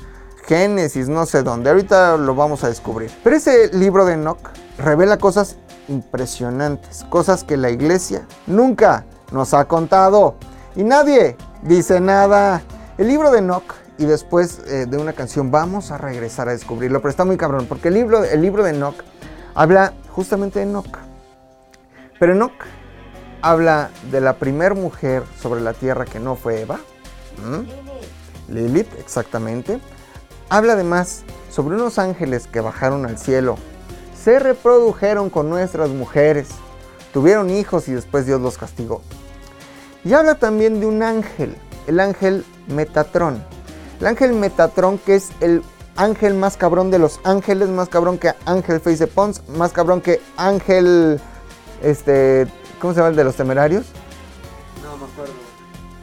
Génesis, 0.45 1.09
no 1.09 1.25
sé 1.25 1.43
dónde. 1.45 1.71
Ahorita 1.71 2.17
lo 2.17 2.35
vamos 2.35 2.65
a 2.65 2.69
descubrir. 2.69 3.13
Pero 3.23 3.37
ese 3.37 3.73
libro 3.73 4.05
de 4.05 4.15
Enoch 4.15 4.41
revela 4.77 5.19
cosas 5.19 5.57
impresionantes. 5.89 7.05
Cosas 7.11 7.45
que 7.45 7.57
la 7.57 7.71
iglesia 7.71 8.27
nunca 8.49 9.07
nos 9.31 9.55
ha 9.55 9.67
contado. 9.67 10.35
Y 10.75 10.83
nadie 10.83 11.37
dice 11.63 12.01
nada. 12.01 12.63
El 12.99 13.07
libro 13.07 13.31
de 13.31 13.39
Enoch 13.39 13.73
y 14.03 14.05
después 14.05 14.59
eh, 14.67 14.87
de 14.87 14.97
una 14.99 15.13
canción 15.13 15.53
vamos 15.53 15.93
a 15.93 15.99
regresar 15.99 16.49
a 16.49 16.53
descubrirlo. 16.53 17.01
Pero 17.01 17.11
está 17.11 17.25
muy 17.25 17.37
cabrón 17.37 17.67
porque 17.69 17.89
el 17.89 17.95
libro, 17.95 18.25
el 18.25 18.43
libro 18.43 18.65
de 18.65 18.71
Enoch 18.71 18.97
habla 19.55 19.93
justamente 20.11 20.59
de 20.59 20.65
Enoch. 20.65 20.99
Pero 22.19 22.33
Enoch 22.33 22.53
habla 23.43 23.91
de 24.11 24.21
la 24.21 24.35
primer 24.35 24.75
mujer 24.75 25.23
sobre 25.41 25.61
la 25.61 25.73
tierra 25.73 26.05
que 26.05 26.19
no 26.19 26.35
fue 26.35 26.63
Eva. 26.63 26.81
¿Mm? 27.47 28.53
Lilith, 28.53 28.93
exactamente. 28.99 29.79
Habla 30.49 30.73
además 30.73 31.23
sobre 31.49 31.77
unos 31.77 32.01
ángeles 32.01 32.49
que 32.49 32.61
bajaron 32.61 33.07
al 33.07 33.19
cielo, 33.19 33.57
se 34.21 34.41
reprodujeron 34.41 35.31
con 35.31 35.49
nuestras 35.49 35.91
mujeres, 35.91 36.49
tuvieron 37.13 37.51
hijos 37.51 37.89
y 37.89 37.93
después 37.93 38.27
Dios 38.27 38.41
los 38.41 38.59
castigó. 38.59 39.01
Y 40.05 40.13
habla 40.15 40.35
también 40.35 40.81
de 40.81 40.87
un 40.87 41.05
ángel, 41.05 41.57
el 41.87 42.01
ángel 42.01 42.45
Metatrón. 42.67 43.52
El 44.03 44.09
ángel 44.09 44.33
Metatrón 44.33 44.99
que 44.99 45.15
es 45.15 45.31
el 45.39 45.63
ángel 45.95 46.35
más 46.35 46.57
cabrón 46.57 46.91
de 46.91 46.99
los 46.99 47.21
ángeles, 47.23 47.69
más 47.69 47.89
cabrón 47.89 48.19
que 48.19 48.35
Ángel 48.47 48.81
Face 48.81 48.97
de 48.97 49.07
Pons, 49.07 49.49
más 49.51 49.71
cabrón 49.71 50.01
que 50.01 50.21
Ángel, 50.37 51.21
este, 51.83 52.49
¿cómo 52.81 52.95
se 52.95 52.99
llama 52.99 53.11
el 53.11 53.15
de 53.17 53.23
los 53.23 53.37
temerarios? 53.37 53.87
No 54.83 54.97
me 54.97 55.05
acuerdo. 55.13 55.33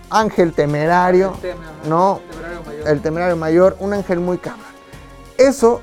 Ángel 0.09 0.53
temerario. 0.53 1.33
El 1.33 1.41
tema. 1.41 1.61
No, 1.89 2.21
Temerario 2.31 2.63
mayor. 2.63 2.87
el 2.87 3.01
temerario 3.01 3.35
mayor, 3.35 3.75
un 3.81 3.91
ángel 3.93 4.21
muy 4.21 4.37
cabrón. 4.37 4.63
Eso 5.37 5.81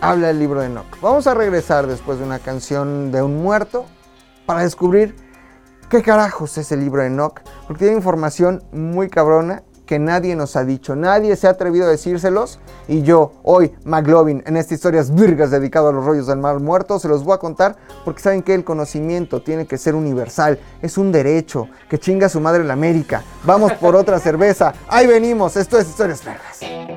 habla 0.00 0.30
el 0.30 0.40
libro 0.40 0.58
de 0.58 0.66
Enoch. 0.66 1.00
Vamos 1.00 1.28
a 1.28 1.34
regresar 1.34 1.86
después 1.86 2.18
de 2.18 2.24
una 2.24 2.40
canción 2.40 3.12
de 3.12 3.22
un 3.22 3.44
muerto 3.44 3.86
para 4.44 4.62
descubrir 4.64 5.14
qué 5.88 6.02
carajos 6.02 6.58
es 6.58 6.72
el 6.72 6.80
libro 6.80 7.02
de 7.02 7.06
Enoch, 7.06 7.42
porque 7.68 7.84
tiene 7.84 7.94
información 7.94 8.64
muy 8.72 9.08
cabrona 9.08 9.62
que 9.86 9.98
nadie 9.98 10.36
nos 10.36 10.56
ha 10.56 10.64
dicho, 10.64 10.96
nadie 10.96 11.36
se 11.36 11.46
ha 11.46 11.50
atrevido 11.50 11.86
a 11.86 11.90
decírselos. 11.90 12.58
Y 12.88 13.02
yo 13.02 13.32
hoy, 13.42 13.72
McLovin, 13.84 14.42
en 14.46 14.56
esta 14.56 14.74
historias 14.74 15.14
virgas 15.14 15.50
dedicado 15.50 15.88
a 15.88 15.92
los 15.92 16.04
rollos 16.04 16.26
del 16.26 16.38
mar 16.38 16.60
muerto, 16.60 16.98
se 16.98 17.08
los 17.08 17.24
voy 17.24 17.34
a 17.34 17.38
contar 17.38 17.76
porque 18.04 18.22
saben 18.22 18.42
que 18.42 18.54
el 18.54 18.64
conocimiento 18.64 19.42
tiene 19.42 19.66
que 19.66 19.78
ser 19.78 19.94
universal, 19.94 20.58
es 20.82 20.98
un 20.98 21.12
derecho, 21.12 21.68
que 21.88 21.98
chinga 21.98 22.28
su 22.28 22.40
madre 22.40 22.64
la 22.64 22.74
América, 22.74 23.22
vamos 23.44 23.72
por 23.74 23.96
otra 23.96 24.18
cerveza, 24.18 24.74
ahí 24.88 25.06
venimos, 25.06 25.56
esto 25.56 25.78
es 25.78 25.88
historias 25.88 26.24
vergas. 26.24 26.95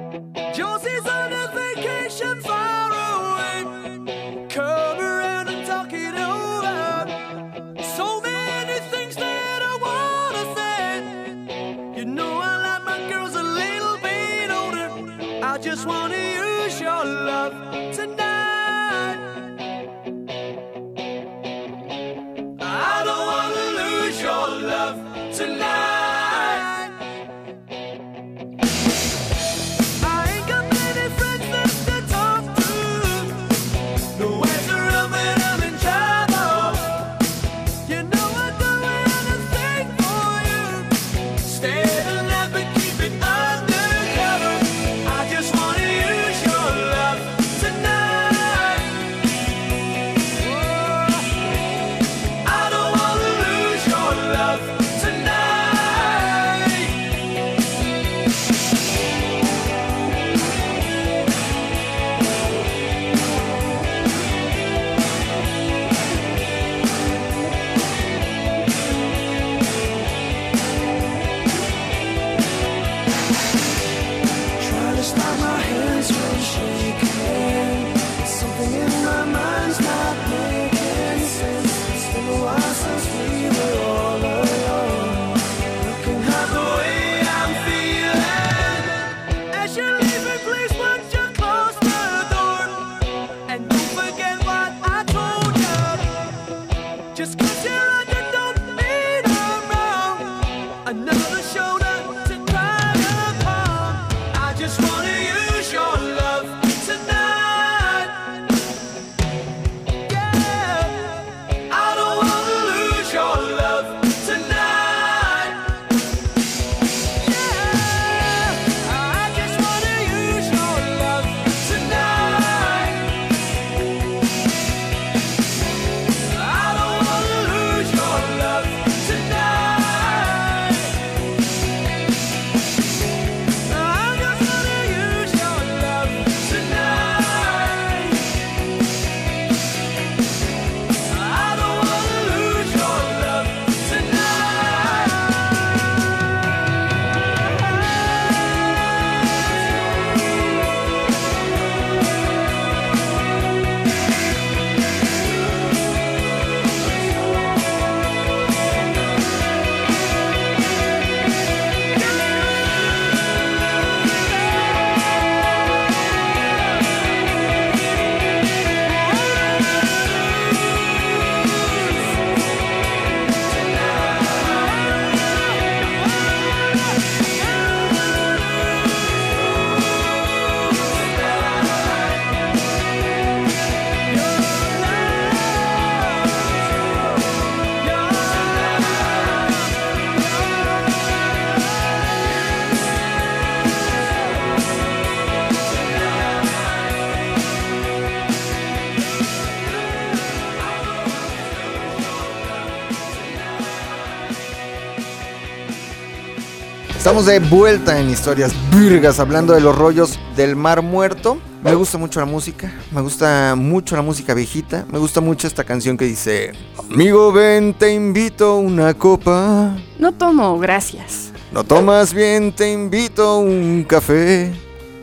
Estamos 207.09 207.25
de 207.25 207.39
vuelta 207.39 207.99
en 207.99 208.07
historias 208.11 208.53
virgas 208.69 209.19
hablando 209.19 209.55
de 209.55 209.61
los 209.61 209.75
rollos 209.75 210.19
del 210.35 210.55
mar 210.55 210.83
muerto. 210.83 211.39
Me 211.63 211.73
gusta 211.73 211.97
mucho 211.97 212.19
la 212.19 212.27
música, 212.27 212.71
me 212.91 213.01
gusta 213.01 213.55
mucho 213.57 213.95
la 213.95 214.03
música 214.03 214.35
viejita, 214.35 214.85
me 214.91 214.99
gusta 214.99 215.19
mucho 215.19 215.47
esta 215.47 215.63
canción 215.63 215.97
que 215.97 216.05
dice, 216.05 216.51
amigo 216.77 217.31
ven 217.31 217.73
te 217.73 217.91
invito 217.91 218.57
una 218.57 218.93
copa, 218.93 219.75
No 219.97 220.11
tomo, 220.11 220.59
gracias. 220.59 221.31
no 221.51 221.63
tomas 221.63 222.13
bien 222.13 222.51
te 222.51 222.71
invito 222.71 223.39
un 223.39 223.85
café, 223.89 224.51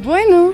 Bueno, 0.05 0.53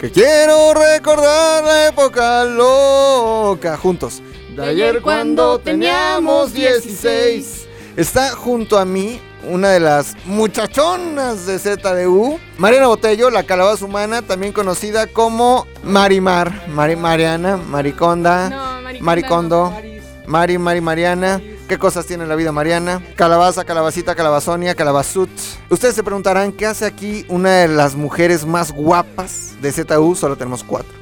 que 0.00 0.08
quiero 0.08 0.72
recordar 0.72 1.64
la 1.64 1.88
época 1.88 2.44
loca 2.44 3.76
juntos. 3.76 4.22
De 4.54 4.64
ayer 4.64 5.02
cuando 5.02 5.58
teníamos 5.58 6.52
16. 6.52 7.66
Está 7.96 8.30
junto 8.30 8.78
a 8.78 8.84
mí 8.84 9.20
una 9.44 9.70
de 9.70 9.80
las 9.80 10.16
muchachonas 10.24 11.46
de 11.46 11.58
ZDU, 11.58 12.38
Mariana 12.58 12.86
Botello, 12.86 13.30
la 13.30 13.42
calabaza 13.42 13.84
humana, 13.84 14.22
también 14.22 14.52
conocida 14.52 15.06
como 15.06 15.66
Marimar, 15.82 16.68
Mari 16.68 16.96
Mariana, 16.96 17.56
Mariconda, 17.56 18.48
No, 18.48 18.82
Mariconda 18.82 19.04
Maricondo, 19.04 19.70
Maris. 19.70 20.02
Mari, 20.26 20.58
Mari 20.58 20.80
Mariana. 20.80 21.40
¿Qué 21.68 21.78
cosas 21.78 22.06
tiene 22.06 22.26
la 22.26 22.34
vida 22.34 22.52
Mariana? 22.52 23.02
Calabaza, 23.16 23.64
calabacita, 23.64 24.14
calabazonia, 24.14 24.74
calabazut. 24.74 25.30
Ustedes 25.70 25.94
se 25.94 26.02
preguntarán 26.02 26.52
qué 26.52 26.66
hace 26.66 26.84
aquí 26.84 27.24
una 27.28 27.50
de 27.58 27.68
las 27.68 27.94
mujeres 27.94 28.44
más 28.44 28.72
guapas 28.72 29.52
de 29.62 29.72
ZU. 29.72 30.14
Solo 30.14 30.36
tenemos 30.36 30.64
cuatro. 30.64 30.92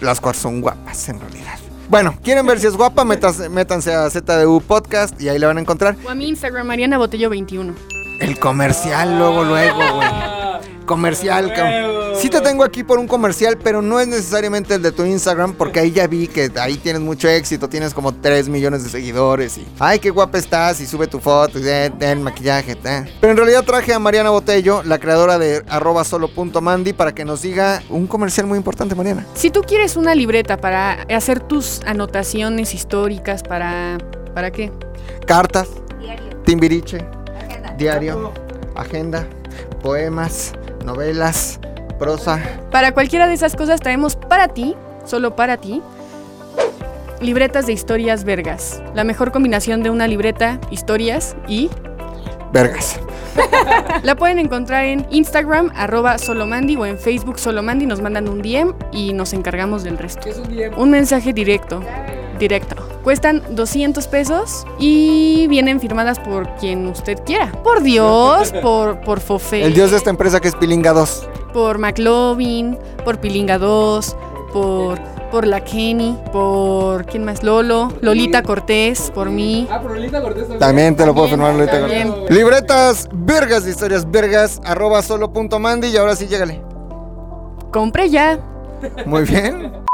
Las 0.00 0.20
cuatro 0.20 0.40
son 0.40 0.60
guapas 0.60 1.08
en 1.08 1.20
realidad. 1.20 1.63
Bueno, 1.88 2.14
¿quieren 2.22 2.46
ver 2.46 2.58
si 2.60 2.66
es 2.66 2.76
guapa? 2.76 3.04
Métanse, 3.04 3.48
métanse 3.48 3.94
a 3.94 4.08
ZDU 4.10 4.60
Podcast 4.66 5.20
y 5.20 5.28
ahí 5.28 5.38
la 5.38 5.48
van 5.48 5.58
a 5.58 5.60
encontrar. 5.60 5.96
o 6.04 6.10
a 6.10 6.14
mi 6.14 6.28
Instagram, 6.28 6.66
Mariana 6.66 6.98
Botello 6.98 7.30
21. 7.30 7.74
El 8.20 8.38
comercial, 8.38 9.18
luego, 9.18 9.44
luego, 9.44 9.78
güey. 9.96 10.43
Comercial, 10.86 11.52
cabrón. 11.54 12.14
Sí 12.16 12.28
te 12.28 12.40
tengo 12.40 12.62
aquí 12.62 12.84
por 12.84 12.98
un 12.98 13.08
comercial, 13.08 13.56
pero 13.62 13.80
no 13.82 13.98
es 14.00 14.06
necesariamente 14.06 14.74
el 14.74 14.82
de 14.82 14.92
tu 14.92 15.04
Instagram, 15.04 15.54
porque 15.54 15.80
ahí 15.80 15.90
ya 15.92 16.06
vi 16.06 16.28
que 16.28 16.50
ahí 16.60 16.76
tienes 16.76 17.00
mucho 17.00 17.28
éxito, 17.28 17.68
tienes 17.68 17.94
como 17.94 18.12
3 18.14 18.48
millones 18.48 18.84
de 18.84 18.90
seguidores 18.90 19.56
y... 19.58 19.66
Ay, 19.78 19.98
qué 19.98 20.10
guapa 20.10 20.38
estás 20.38 20.80
y 20.80 20.86
sube 20.86 21.06
tu 21.06 21.20
foto 21.20 21.58
y 21.58 21.62
de, 21.62 21.90
el 22.00 22.20
maquillaje. 22.20 22.72
eh. 22.84 23.04
Pero 23.20 23.30
en 23.30 23.36
realidad 23.36 23.64
traje 23.64 23.92
a 23.94 23.98
Mariana 23.98 24.30
Botello, 24.30 24.82
la 24.82 24.98
creadora 24.98 25.38
de 25.38 25.64
arroba 25.68 26.04
solo.mandy, 26.04 26.92
para 26.92 27.14
que 27.14 27.24
nos 27.24 27.42
diga 27.42 27.82
un 27.88 28.06
comercial 28.06 28.46
muy 28.46 28.58
importante, 28.58 28.94
Mariana. 28.94 29.26
Si 29.34 29.50
tú 29.50 29.62
quieres 29.62 29.96
una 29.96 30.14
libreta 30.14 30.56
para 30.58 31.02
hacer 31.14 31.40
tus 31.40 31.80
anotaciones 31.86 32.74
históricas, 32.74 33.42
para... 33.42 33.98
¿Para 34.34 34.50
qué? 34.50 34.70
Cartas, 35.26 35.68
Diario. 36.00 36.28
timbiriche, 36.44 36.98
Agenda. 37.48 37.74
diario, 37.78 38.32
agenda, 38.74 39.26
poemas, 39.84 40.54
novelas, 40.82 41.60
prosa. 41.98 42.40
Para 42.72 42.92
cualquiera 42.92 43.28
de 43.28 43.34
esas 43.34 43.54
cosas 43.54 43.80
traemos 43.80 44.16
para 44.16 44.48
ti, 44.48 44.74
solo 45.04 45.36
para 45.36 45.58
ti, 45.58 45.82
libretas 47.20 47.66
de 47.66 47.74
historias 47.74 48.24
vergas. 48.24 48.82
La 48.94 49.04
mejor 49.04 49.30
combinación 49.30 49.82
de 49.82 49.90
una 49.90 50.08
libreta, 50.08 50.58
historias 50.70 51.36
y... 51.46 51.68
Vergas. 52.50 52.98
La 54.02 54.14
pueden 54.14 54.38
encontrar 54.38 54.86
en 54.86 55.06
Instagram, 55.10 55.70
arroba 55.74 56.16
solomandi, 56.16 56.76
o 56.76 56.86
en 56.86 56.98
Facebook 56.98 57.38
solomandi. 57.38 57.84
Nos 57.84 58.00
mandan 58.00 58.28
un 58.28 58.40
DM 58.40 58.74
y 58.90 59.12
nos 59.12 59.34
encargamos 59.34 59.82
del 59.82 59.98
resto. 59.98 60.22
¿Qué 60.22 60.30
es 60.30 60.38
un 60.38 60.48
DM? 60.48 60.78
Un 60.78 60.90
mensaje 60.90 61.32
directo. 61.34 61.82
Directo. 62.38 62.76
Cuestan 63.04 63.42
200 63.50 64.06
pesos 64.08 64.66
y 64.78 65.46
vienen 65.48 65.78
firmadas 65.80 66.18
por 66.18 66.48
quien 66.56 66.86
usted 66.88 67.18
quiera. 67.24 67.52
Por 67.62 67.82
Dios, 67.82 68.52
por, 68.62 69.00
por 69.00 69.20
Fofé, 69.20 69.64
El 69.64 69.74
dios 69.74 69.90
de 69.90 69.96
esta 69.98 70.10
empresa 70.10 70.40
que 70.40 70.48
es 70.48 70.54
Pilinga 70.56 70.92
2. 70.92 71.28
por 71.52 71.78
McLovin, 71.78 72.78
por 73.04 73.18
Pilinga 73.20 73.58
2, 73.58 74.16
por, 74.52 74.98
por 75.30 75.46
la 75.46 75.62
Kenny, 75.62 76.18
por 76.32 77.04
¿quién 77.06 77.24
más? 77.24 77.42
Lolo, 77.42 77.92
Lolita 78.00 78.42
Cortés, 78.42 79.10
por 79.14 79.28
mí. 79.30 79.68
Ah, 79.70 79.80
pero 79.82 79.94
Lolita 79.94 80.20
Cortés 80.22 80.42
también. 80.42 80.58
También 80.60 80.96
te 80.96 81.04
lo 81.06 81.14
puedo 81.14 81.28
firmar, 81.28 81.54
Lolita 81.54 81.80
También. 81.80 82.08
Cortés. 82.10 82.36
Libretas, 82.36 83.08
vergas 83.12 83.64
de 83.64 83.70
historias, 83.72 84.10
vergas, 84.10 84.60
arroba 84.64 85.02
solo 85.02 85.32
punto 85.32 85.58
mandi 85.58 85.88
y 85.88 85.96
ahora 85.96 86.16
sí, 86.16 86.26
llégale. 86.26 86.62
Compre 87.70 88.08
ya. 88.08 88.38
Muy 89.06 89.24
bien. 89.24 89.84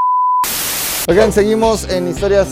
Oigan, 1.09 1.33
seguimos 1.33 1.89
en 1.89 2.09
historias 2.09 2.49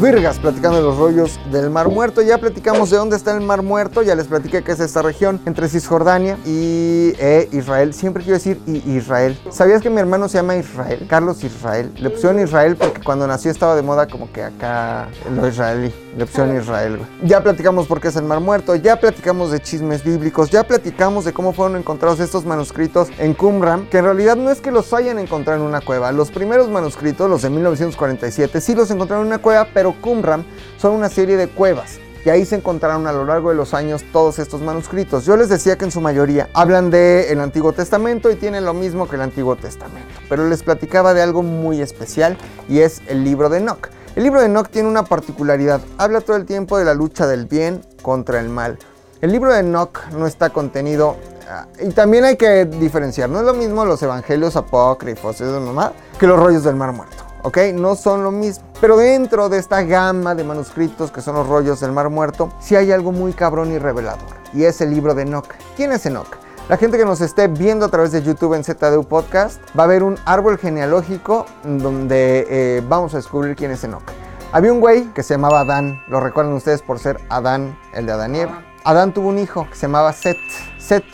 virgas 0.00 0.38
platicando 0.38 0.78
de 0.78 0.82
los 0.82 0.96
rollos 0.96 1.38
del 1.50 1.70
Mar 1.70 1.88
Muerto. 1.88 2.22
Ya 2.22 2.38
platicamos 2.38 2.90
de 2.90 2.96
dónde 2.96 3.16
está 3.16 3.34
el 3.34 3.40
Mar 3.40 3.62
Muerto, 3.62 4.02
ya 4.02 4.14
les 4.14 4.26
platiqué 4.26 4.62
que 4.62 4.72
es 4.72 4.80
esta 4.80 5.02
región 5.02 5.40
entre 5.46 5.68
Cisjordania 5.68 6.38
y 6.44 7.12
eh, 7.18 7.48
Israel. 7.52 7.94
Siempre 7.94 8.22
quiero 8.22 8.38
decir 8.38 8.60
Israel. 8.66 9.38
¿Sabías 9.50 9.82
que 9.82 9.90
mi 9.90 10.00
hermano 10.00 10.28
se 10.28 10.38
llama 10.38 10.56
Israel? 10.56 11.06
Carlos 11.08 11.42
Israel. 11.44 11.92
Le 11.96 12.10
pusieron 12.10 12.40
Israel 12.40 12.76
porque 12.76 13.02
cuando 13.02 13.26
nació 13.26 13.50
estaba 13.50 13.76
de 13.76 13.82
moda 13.82 14.06
como 14.06 14.30
que 14.32 14.42
acá 14.42 15.08
lo 15.34 15.46
israelí. 15.48 15.92
Le 16.16 16.26
pusieron 16.26 16.56
Israel, 16.56 16.98
güey. 16.98 17.28
Ya 17.28 17.42
platicamos 17.42 17.86
por 17.86 18.00
qué 18.00 18.08
es 18.08 18.16
el 18.16 18.24
Mar 18.24 18.40
Muerto, 18.40 18.76
ya 18.76 19.00
platicamos 19.00 19.50
de 19.50 19.60
chismes 19.60 20.04
bíblicos, 20.04 20.50
ya 20.50 20.62
platicamos 20.64 21.24
de 21.24 21.32
cómo 21.32 21.52
fueron 21.52 21.76
encontrados 21.76 22.20
estos 22.20 22.44
manuscritos 22.44 23.08
en 23.18 23.34
Qumran, 23.34 23.86
que 23.86 23.98
en 23.98 24.04
realidad 24.04 24.36
no 24.36 24.50
es 24.50 24.60
que 24.60 24.70
los 24.70 24.92
hayan 24.92 25.18
encontrado 25.18 25.60
en 25.60 25.66
una 25.66 25.80
cueva. 25.80 26.12
Los 26.12 26.30
primeros 26.30 26.68
manuscritos, 26.68 27.28
los 27.28 27.42
de 27.42 27.50
1947, 27.50 28.60
sí 28.60 28.74
los 28.74 28.90
encontraron 28.90 29.26
en 29.26 29.32
una 29.32 29.42
cueva, 29.42 29.68
pero 29.74 29.83
Qumran 29.92 30.44
son 30.78 30.92
una 30.92 31.08
serie 31.08 31.36
de 31.36 31.48
cuevas. 31.48 31.98
Y 32.24 32.30
ahí 32.30 32.46
se 32.46 32.56
encontraron 32.56 33.06
a 33.06 33.12
lo 33.12 33.26
largo 33.26 33.50
de 33.50 33.54
los 33.54 33.74
años 33.74 34.02
todos 34.10 34.38
estos 34.38 34.62
manuscritos. 34.62 35.26
Yo 35.26 35.36
les 35.36 35.50
decía 35.50 35.76
que 35.76 35.84
en 35.84 35.90
su 35.90 36.00
mayoría 36.00 36.48
hablan 36.54 36.90
del 36.90 37.38
Antiguo 37.38 37.72
Testamento 37.74 38.30
y 38.30 38.36
tienen 38.36 38.64
lo 38.64 38.72
mismo 38.72 39.06
que 39.06 39.16
el 39.16 39.22
Antiguo 39.22 39.56
Testamento. 39.56 40.08
Pero 40.30 40.48
les 40.48 40.62
platicaba 40.62 41.12
de 41.12 41.20
algo 41.20 41.42
muy 41.42 41.82
especial 41.82 42.38
y 42.66 42.80
es 42.80 43.02
el 43.08 43.24
libro 43.24 43.50
de 43.50 43.58
Enoch. 43.58 43.90
El 44.16 44.22
libro 44.22 44.40
de 44.40 44.46
Enoch 44.46 44.68
tiene 44.68 44.88
una 44.88 45.04
particularidad. 45.04 45.82
Habla 45.98 46.22
todo 46.22 46.36
el 46.36 46.46
tiempo 46.46 46.78
de 46.78 46.86
la 46.86 46.94
lucha 46.94 47.26
del 47.26 47.44
bien 47.44 47.82
contra 48.00 48.40
el 48.40 48.48
mal. 48.48 48.78
El 49.20 49.32
libro 49.32 49.52
de 49.52 49.60
Enoch 49.60 50.06
no 50.12 50.26
está 50.26 50.50
contenido 50.50 51.16
ah, 51.50 51.66
y 51.78 51.90
también 51.90 52.24
hay 52.24 52.36
que 52.36 52.64
diferenciar. 52.64 53.28
No 53.28 53.40
es 53.40 53.44
lo 53.44 53.54
mismo 53.54 53.84
los 53.84 54.02
evangelios 54.02 54.56
apócrifos 54.56 55.42
eso 55.42 55.60
nomás, 55.60 55.92
que 56.18 56.26
los 56.26 56.38
rollos 56.38 56.64
del 56.64 56.76
Mar 56.76 56.92
Muerto. 56.92 57.23
¿Ok? 57.44 57.58
No 57.74 57.94
son 57.94 58.24
lo 58.24 58.30
mismo. 58.30 58.64
Pero 58.80 58.96
dentro 58.96 59.50
de 59.50 59.58
esta 59.58 59.82
gama 59.82 60.34
de 60.34 60.44
manuscritos 60.44 61.10
que 61.10 61.20
son 61.20 61.34
los 61.34 61.46
rollos 61.46 61.78
del 61.78 61.92
Mar 61.92 62.08
Muerto, 62.08 62.50
sí 62.58 62.74
hay 62.74 62.90
algo 62.90 63.12
muy 63.12 63.34
cabrón 63.34 63.70
y 63.70 63.78
revelador. 63.78 64.28
Y 64.54 64.64
es 64.64 64.80
el 64.80 64.90
libro 64.90 65.14
de 65.14 65.22
Enoch. 65.22 65.48
¿Quién 65.76 65.92
es 65.92 66.06
Enoch? 66.06 66.38
La 66.70 66.78
gente 66.78 66.96
que 66.96 67.04
nos 67.04 67.20
esté 67.20 67.48
viendo 67.48 67.84
a 67.84 67.90
través 67.90 68.12
de 68.12 68.22
YouTube 68.22 68.54
en 68.54 68.64
ZDU 68.64 69.04
Podcast 69.04 69.60
va 69.78 69.84
a 69.84 69.86
ver 69.86 70.02
un 70.02 70.16
árbol 70.24 70.56
genealógico 70.56 71.44
donde 71.62 72.46
eh, 72.48 72.82
vamos 72.88 73.12
a 73.12 73.18
descubrir 73.18 73.54
quién 73.56 73.70
es 73.72 73.84
Enoch. 73.84 74.04
Había 74.50 74.72
un 74.72 74.80
güey 74.80 75.12
que 75.12 75.22
se 75.22 75.34
llamaba 75.34 75.60
Adán, 75.60 76.00
lo 76.08 76.20
recuerdan 76.20 76.54
ustedes 76.54 76.80
por 76.80 76.98
ser 76.98 77.20
Adán, 77.28 77.78
el 77.92 78.06
de 78.06 78.12
Adán 78.12 78.34
y 78.36 78.40
Eva. 78.40 78.62
Adán 78.84 79.12
tuvo 79.12 79.28
un 79.28 79.38
hijo 79.38 79.68
que 79.68 79.74
se 79.74 79.82
llamaba 79.82 80.14
Set. 80.14 80.38
Set 80.78 81.04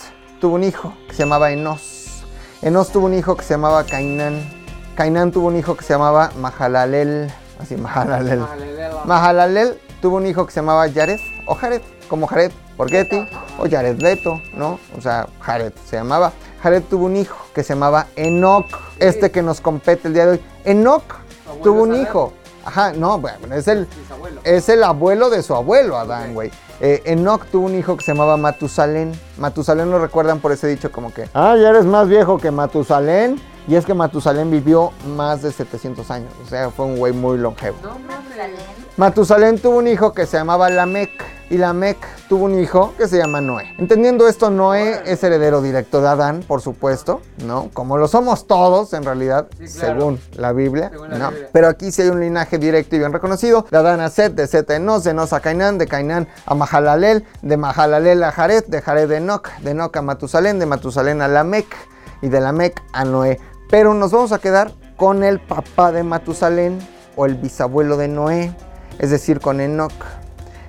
tuvo 0.41 0.55
un 0.55 0.63
hijo 0.63 0.95
que 1.09 1.15
se 1.15 1.25
llamaba 1.25 1.51
Enos. 1.51 2.25
Enos 2.63 2.93
tuvo 2.93 3.07
un 3.07 3.15
hijo 3.15 3.37
que 3.37 3.43
se 3.43 3.55
llamaba 3.55 3.83
Cainán. 3.83 4.60
Cainán 5.01 5.33
tuvo 5.33 5.49
un 5.49 5.57
hijo 5.57 5.79
que 5.79 5.83
se 5.83 5.95
llamaba 5.95 6.31
Mahalalel. 6.37 7.33
Así, 7.59 7.75
Mahalalel. 7.75 8.45
Mahalalel 9.07 9.81
tuvo 10.03 10.19
un 10.19 10.27
hijo 10.27 10.45
que 10.45 10.53
se 10.53 10.61
llamaba 10.61 10.91
Jared 10.91 11.19
o 11.47 11.55
Jared, 11.55 11.81
como 12.07 12.27
Jared 12.27 12.53
Borghetti 12.77 13.27
o 13.59 13.67
Jared 13.67 13.99
Leto, 13.99 14.43
¿no? 14.53 14.79
O 14.99 15.01
sea, 15.01 15.27
Jared 15.41 15.73
se 15.87 15.97
llamaba. 15.97 16.33
Jared 16.63 16.83
tuvo 16.83 17.07
un 17.07 17.17
hijo 17.17 17.35
que 17.55 17.63
se 17.63 17.73
llamaba 17.73 18.09
Enoch, 18.15 18.67
este 18.99 19.31
que 19.31 19.41
nos 19.41 19.63
compete 19.63 20.09
el 20.09 20.13
día 20.13 20.27
de 20.27 20.33
hoy. 20.33 20.41
Enoch 20.65 21.15
Abuelo 21.47 21.63
tuvo 21.63 21.83
un 21.85 21.95
hijo. 21.95 22.35
Ajá, 22.67 22.93
no, 22.93 23.19
bueno, 23.19 23.55
es 23.55 23.69
el, 23.69 23.89
es 24.45 24.69
el 24.69 24.85
abuelo 24.85 25.31
de 25.31 25.43
su 25.43 25.55
abuelo, 25.55 25.97
Adán, 25.97 26.35
güey. 26.35 26.51
Eh, 26.83 27.01
Enoch 27.07 27.47
tuvo 27.47 27.65
un 27.65 27.75
hijo 27.75 27.97
que 27.97 28.05
se 28.05 28.13
llamaba 28.13 28.37
Matusalén. 28.37 29.19
Matusalén 29.39 29.91
lo 29.91 29.99
recuerdan 29.99 30.41
por 30.41 30.53
ese 30.53 30.67
dicho 30.67 30.93
como 30.93 31.11
que, 31.15 31.27
ah, 31.33 31.57
ya 31.57 31.71
eres 31.71 31.87
más 31.87 32.07
viejo 32.07 32.37
que 32.37 32.51
Matusalén. 32.51 33.41
Y 33.69 33.77
es 33.77 33.85
que 33.85 33.95
Matusalén 33.95 34.51
vivió 34.51 34.91
más 35.07 35.43
de 35.43 35.53
700 35.53 36.11
años. 36.11 36.33
O 36.45 36.49
sea, 36.49 36.71
fue 36.71 36.87
un 36.87 36.97
güey 36.97 37.13
muy 37.13 37.39
longevo. 37.39 37.77
No. 37.83 37.97
Matusalén 38.97 39.59
tuvo 39.59 39.79
un 39.79 39.87
hijo 39.89 40.13
que 40.13 40.27
se 40.27 40.37
llamaba 40.37 40.69
Lamec 40.69 41.11
y 41.49 41.57
Lamec 41.57 41.97
tuvo 42.29 42.45
un 42.45 42.59
hijo 42.61 42.93
que 42.99 43.09
se 43.09 43.17
llama 43.19 43.41
Noé. 43.41 43.75
Entendiendo 43.79 44.29
esto, 44.29 44.51
Noé 44.51 45.01
es 45.07 45.23
heredero 45.25 45.63
directo 45.63 46.01
de 46.01 46.09
Adán, 46.09 46.45
por 46.47 46.61
supuesto, 46.61 47.21
¿no? 47.45 47.71
Como 47.73 47.97
lo 47.97 48.09
somos 48.09 48.47
todos 48.47 48.93
en 48.93 49.03
realidad, 49.05 49.49
Sí, 49.59 49.67
claro. 49.79 49.99
según 50.01 50.21
la 50.35 50.53
Biblia, 50.53 50.91
Según 50.91 51.11
la 51.11 51.19
¿no? 51.19 51.31
Biblia. 51.31 51.49
Pero 51.53 51.69
aquí 51.69 51.91
sí 51.93 52.03
hay 52.03 52.09
un 52.09 52.21
linaje 52.21 52.59
directo 52.59 52.95
y 52.97 52.99
bien 52.99 53.13
reconocido. 53.13 53.65
De 53.71 53.79
Adán 53.79 54.01
a 54.01 54.11
Set, 54.11 54.35
de 54.35 54.47
Set 54.47 54.69
a 54.71 54.77
Enos, 54.77 55.05
de 55.05 55.11
Enos 55.13 55.33
a 55.33 55.41
Cainán, 55.41 55.79
de 55.79 55.87
Cainán 55.87 56.29
a 56.45 56.55
Mahalalel, 56.55 57.25
de 57.43 57.57
Mahalalel 57.57 58.23
a 58.23 58.33
Jared, 58.33 58.65
de 58.67 58.83
Jared 58.83 59.11
a 59.11 59.17
Enoch, 59.17 59.49
de 59.61 59.71
Enoch 59.71 59.97
a 59.97 60.03
Matusalén, 60.03 60.59
de 60.59 60.67
Matusalén 60.67 61.23
a 61.23 61.29
Lamec 61.29 61.67
y 62.23 62.29
de 62.29 62.41
Lamec 62.41 62.81
a 62.93 63.05
Noé. 63.05 63.41
Pero 63.71 63.95
nos 63.95 64.11
vamos 64.11 64.33
a 64.33 64.41
quedar 64.41 64.73
con 64.97 65.23
el 65.23 65.39
papá 65.39 65.93
de 65.93 66.03
Matusalén 66.03 66.79
o 67.15 67.25
el 67.25 67.37
bisabuelo 67.37 67.97
de 67.97 68.09
Noé, 68.09 68.53
es 68.99 69.11
decir, 69.11 69.41
con 69.41 69.61
Enoch. 69.61 69.93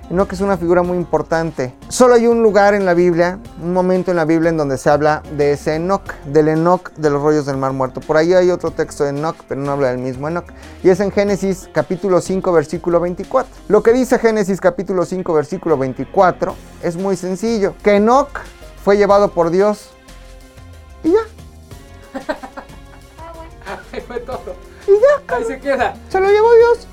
Enoch 0.08 0.32
es 0.32 0.40
una 0.40 0.56
figura 0.56 0.82
muy 0.82 0.96
importante. 0.96 1.74
Solo 1.88 2.14
hay 2.14 2.26
un 2.26 2.42
lugar 2.42 2.74
en 2.74 2.84
la 2.84 2.94
Biblia, 2.94 3.40
un 3.60 3.72
momento 3.72 4.10
en 4.10 4.18
la 4.18 4.24
Biblia 4.24 4.50
en 4.50 4.56
donde 4.56 4.78
se 4.78 4.88
habla 4.88 5.22
de 5.36 5.52
ese 5.52 5.76
Enoch, 5.76 6.12
del 6.26 6.48
Enoch 6.48 6.92
de 6.92 7.10
los 7.10 7.22
rollos 7.22 7.46
del 7.46 7.56
Mar 7.56 7.72
Muerto. 7.72 8.00
Por 8.00 8.16
ahí 8.16 8.34
hay 8.34 8.50
otro 8.50 8.70
texto 8.70 9.04
de 9.04 9.10
Enoch, 9.10 9.36
pero 9.48 9.60
no 9.60 9.72
habla 9.72 9.88
del 9.88 9.98
mismo 9.98 10.28
Enoch. 10.28 10.46
Y 10.84 10.90
es 10.90 11.00
en 11.00 11.10
Génesis 11.10 11.68
capítulo 11.72 12.20
5, 12.20 12.52
versículo 12.52 13.00
24. 13.00 13.50
Lo 13.68 13.82
que 13.82 13.92
dice 13.92 14.18
Génesis 14.18 14.60
capítulo 14.60 15.04
5, 15.04 15.32
versículo 15.32 15.76
24 15.76 16.54
es 16.82 16.96
muy 16.96 17.16
sencillo. 17.16 17.74
Que 17.82 17.96
Enoch 17.96 18.30
fue 18.84 18.96
llevado 18.96 19.32
por 19.32 19.50
Dios 19.50 19.90
y 21.02 21.10
ya. 21.12 21.31
Ahí 23.92 24.00
fue 24.06 24.20
todo. 24.20 24.54
Y 24.86 24.92
ya, 24.92 25.36
Ahí 25.36 25.44
se 25.44 25.58
queda. 25.60 25.94
se 26.08 26.20
lo 26.20 26.28
llevó 26.28 26.54
Dios. 26.54 26.86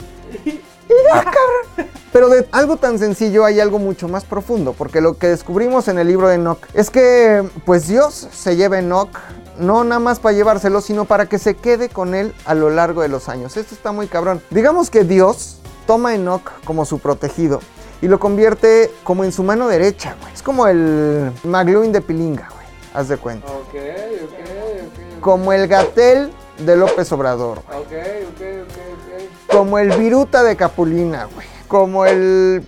Y 0.46 0.52
ya, 0.52 1.24
cabrón. 1.24 1.90
Pero 2.12 2.30
de 2.30 2.48
algo 2.52 2.78
tan 2.78 2.98
sencillo 2.98 3.46
hay 3.46 3.60
algo 3.60 3.78
mucho 3.80 4.08
más 4.08 4.26
profundo, 4.26 4.74
porque 4.74 5.02
lo 5.02 5.18
que 5.18 5.28
descubrimos 5.28 5.88
en 5.88 6.00
el 6.00 6.08
libro 6.08 6.28
de 6.28 6.36
Enoch 6.36 6.60
es 6.74 6.90
que, 6.90 7.48
pues 7.66 7.88
Dios 7.88 8.28
se 8.32 8.56
lleva 8.56 8.78
a 8.78 8.80
Enoch 8.80 9.10
no 9.60 9.84
nada 9.84 10.00
más 10.00 10.20
para 10.20 10.34
llevárselo, 10.36 10.80
sino 10.82 11.06
para 11.06 11.28
que 11.28 11.38
se 11.38 11.56
quede 11.56 11.90
con 11.90 12.16
él 12.16 12.34
a 12.46 12.56
lo 12.56 12.70
largo 12.70 13.02
de 13.02 13.10
los 13.10 13.28
años. 13.28 13.58
Esto 13.58 13.76
está 13.76 13.92
muy 13.92 14.08
cabrón. 14.08 14.42
Digamos 14.50 14.90
que 14.90 15.04
Dios 15.04 15.58
toma 15.86 16.10
a 16.10 16.16
Enoch 16.16 16.50
como 16.64 16.86
su 16.86 17.00
protegido 17.00 17.60
y 18.02 18.08
lo 18.08 18.20
convierte 18.20 18.90
como 19.04 19.26
en 19.26 19.34
su 19.34 19.44
mano 19.44 19.68
derecha, 19.68 20.16
güey. 20.22 20.34
Es 20.34 20.42
como 20.42 20.68
el 20.68 21.32
McLuhan 21.44 21.92
de 21.92 22.02
Pilinga, 22.02 22.48
güey. 22.54 22.66
Haz 22.94 23.10
de 23.10 23.18
cuenta. 23.18 23.48
Ok, 23.48 23.76
ok. 23.76 24.34
ok. 24.34 25.22
Como 25.22 25.52
el 25.52 25.68
Gatel 25.68 26.32
de 26.60 26.76
López 26.76 27.12
Obrador, 27.12 27.62
güey. 27.68 27.86
Como 29.52 29.80
el 29.80 29.92
Viruta 29.98 30.44
de 30.44 30.56
Capulina, 30.56 31.28
güey. 31.34 31.48
Como 31.68 32.06
el 32.06 32.66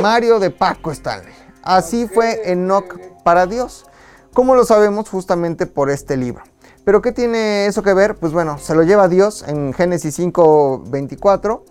Mario 0.00 0.38
de 0.38 0.50
Paco 0.50 0.90
Stanley. 0.90 1.34
Así 1.62 2.08
fue 2.08 2.50
Enoch 2.50 2.98
para 3.22 3.46
Dios. 3.46 3.86
¿Cómo 4.32 4.54
lo 4.54 4.64
sabemos? 4.64 5.08
Justamente 5.08 5.66
por 5.66 5.90
este 5.90 6.16
libro. 6.16 6.42
¿Pero 6.84 7.02
qué 7.02 7.12
tiene 7.12 7.66
eso 7.66 7.82
que 7.82 7.94
ver? 7.94 8.16
Pues 8.16 8.32
bueno, 8.32 8.58
se 8.58 8.74
lo 8.74 8.82
lleva 8.82 9.08
Dios 9.08 9.44
en 9.46 9.72
Génesis 9.72 10.14
5, 10.16 10.84
24. 10.86 11.64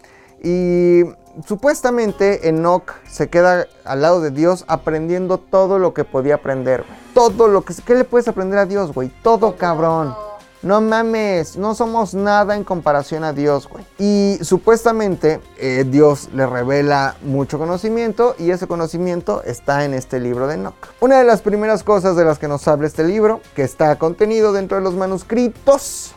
Y 0.44 1.04
supuestamente 1.46 2.48
Enoch 2.48 2.94
se 3.10 3.30
queda 3.30 3.68
al 3.84 4.02
lado 4.02 4.22
de 4.22 4.32
Dios 4.32 4.64
aprendiendo 4.68 5.38
todo 5.38 5.80
lo 5.80 5.94
que 5.94 6.06
podía 6.06 6.36
aprender. 6.36 6.86
Todo 7.14 7.48
lo 7.48 7.64
que... 7.64 7.74
¿Qué 7.86 7.96
le 7.96 8.06
puedes 8.06 8.28
aprender 8.28 8.60
a 8.60 8.66
Dios, 8.66 8.94
güey? 8.94 9.10
Todo, 9.22 9.58
cabrón. 9.58 10.16
No 10.64 10.80
mames, 10.80 11.58
no 11.58 11.74
somos 11.74 12.14
nada 12.14 12.56
en 12.56 12.64
comparación 12.64 13.24
a 13.24 13.34
Dios, 13.34 13.68
güey. 13.68 13.84
Y 13.98 14.38
supuestamente 14.44 15.40
eh, 15.58 15.86
Dios 15.88 16.30
le 16.36 16.46
revela 16.46 17.16
mucho 17.24 17.58
conocimiento 17.58 18.36
y 18.38 18.52
ese 18.52 18.68
conocimiento 18.68 19.42
está 19.44 19.86
en 19.86 19.96
este 19.96 20.20
libro 20.20 20.46
de 20.46 20.56
Enoch. 20.56 20.76
Una 21.00 21.18
de 21.18 21.24
las 21.24 21.42
primeras 21.42 21.84
cosas 21.84 22.16
de 22.16 22.26
las 22.26 22.38
que 22.38 22.48
nos 22.48 22.68
habla 22.68 22.86
este 22.86 23.04
libro, 23.04 23.42
que 23.56 23.64
está 23.64 23.96
contenido 23.98 24.54
dentro 24.54 24.78
de 24.78 24.84
los 24.84 24.94
manuscritos 24.94 26.14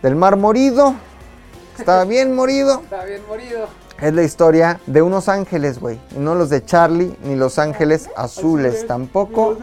del 0.00 0.14
mar 0.14 0.36
morido, 0.36 0.94
está 1.76 2.04
bien 2.06 2.36
morido, 2.36 2.82
Está 2.84 3.04
bien 3.04 3.22
morido. 3.26 3.66
Es 4.00 4.14
la 4.14 4.22
historia 4.22 4.78
de 4.86 5.02
unos 5.02 5.28
ángeles, 5.28 5.80
güey. 5.80 5.98
No 6.16 6.36
los 6.36 6.50
de 6.50 6.64
Charlie, 6.64 7.16
ni 7.24 7.34
los 7.34 7.58
ángeles 7.58 8.08
azules 8.16 8.86
tampoco, 8.86 9.56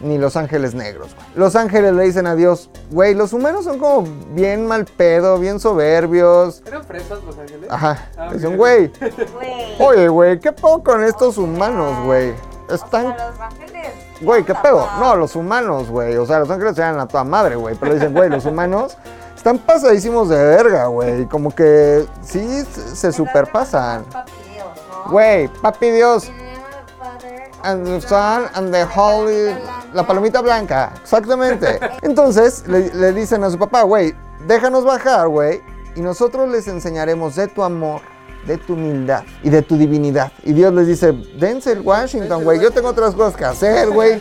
ni 0.00 0.18
los 0.18 0.36
ángeles 0.36 0.74
negros, 0.74 1.14
güey. 1.14 1.26
Los 1.36 1.54
ángeles 1.54 1.94
le 1.94 2.02
dicen 2.02 2.26
a 2.26 2.34
Dios, 2.34 2.68
güey, 2.90 3.14
los 3.14 3.32
humanos 3.32 3.64
son 3.64 3.78
como 3.78 4.08
bien 4.32 4.66
mal 4.66 4.86
pedo, 4.86 5.38
bien 5.38 5.60
soberbios. 5.60 6.62
¿Eran 6.66 6.82
fresas 6.82 7.22
los 7.24 7.38
ángeles? 7.38 7.70
Ajá. 7.70 8.08
Ah, 8.16 8.32
Dicen, 8.32 8.56
güey, 8.56 8.90
oye, 9.78 10.08
güey, 10.08 10.40
¿qué 10.40 10.50
pedo 10.50 10.82
con 10.82 11.04
estos 11.04 11.38
humanos, 11.38 12.04
güey? 12.04 12.34
Están 12.68 13.06
O 13.06 13.16
sea, 13.16 13.30
los 13.30 13.40
ángeles. 13.40 13.86
Güey, 14.20 14.42
¿qué 14.42 14.54
pedo? 14.54 14.88
No, 14.98 15.14
los 15.14 15.36
humanos, 15.36 15.88
güey. 15.88 16.16
O 16.16 16.26
sea, 16.26 16.40
los 16.40 16.50
ángeles 16.50 16.74
se 16.74 16.80
dan 16.80 16.98
a 16.98 17.06
toda 17.06 17.22
madre, 17.22 17.54
güey. 17.54 17.76
Pero 17.78 17.94
dicen, 17.94 18.12
güey, 18.12 18.28
los 18.28 18.44
humanos 18.46 18.96
están 19.46 19.58
pasadísimos 19.58 20.28
de 20.28 20.36
verga, 20.36 20.86
güey. 20.86 21.26
Como 21.26 21.54
que 21.54 22.04
sí 22.20 22.64
se- 22.94 23.12
superpasan. 23.12 24.02
Papi 24.06 24.32
Dios, 24.52 24.66
¿no? 24.90 25.12
Güey, 25.12 25.46
papi 25.62 25.90
Dios. 25.90 26.28
And 27.62 27.84
the 27.86 28.00
Son 28.00 28.46
and 28.54 28.72
the 28.72 28.82
Holy. 28.82 29.54
La 29.94 30.04
palomita 30.04 30.40
blanca. 30.40 30.92
Exactamente. 31.00 31.78
Entonces 32.02 32.66
le, 32.66 32.92
le 32.92 33.12
dicen 33.12 33.44
a 33.44 33.50
su 33.50 33.56
papá, 33.56 33.82
güey, 33.82 34.14
déjanos 34.48 34.84
bajar, 34.84 35.28
güey. 35.28 35.62
Y 35.94 36.00
nosotros 36.00 36.48
les 36.48 36.66
enseñaremos 36.66 37.36
de 37.36 37.46
tu 37.46 37.62
amor, 37.62 38.00
de 38.48 38.56
tu 38.58 38.72
humildad 38.74 39.22
y 39.44 39.50
de 39.50 39.62
tu 39.62 39.76
divinidad. 39.76 40.32
Y 40.42 40.54
Dios 40.54 40.74
les 40.74 40.88
dice, 40.88 41.12
dense 41.38 41.70
el 41.70 41.82
Washington, 41.82 42.42
güey. 42.42 42.58
Yo 42.58 42.72
tengo 42.72 42.88
otras 42.88 43.14
cosas 43.14 43.36
que 43.36 43.44
hacer, 43.44 43.90
güey. 43.90 44.20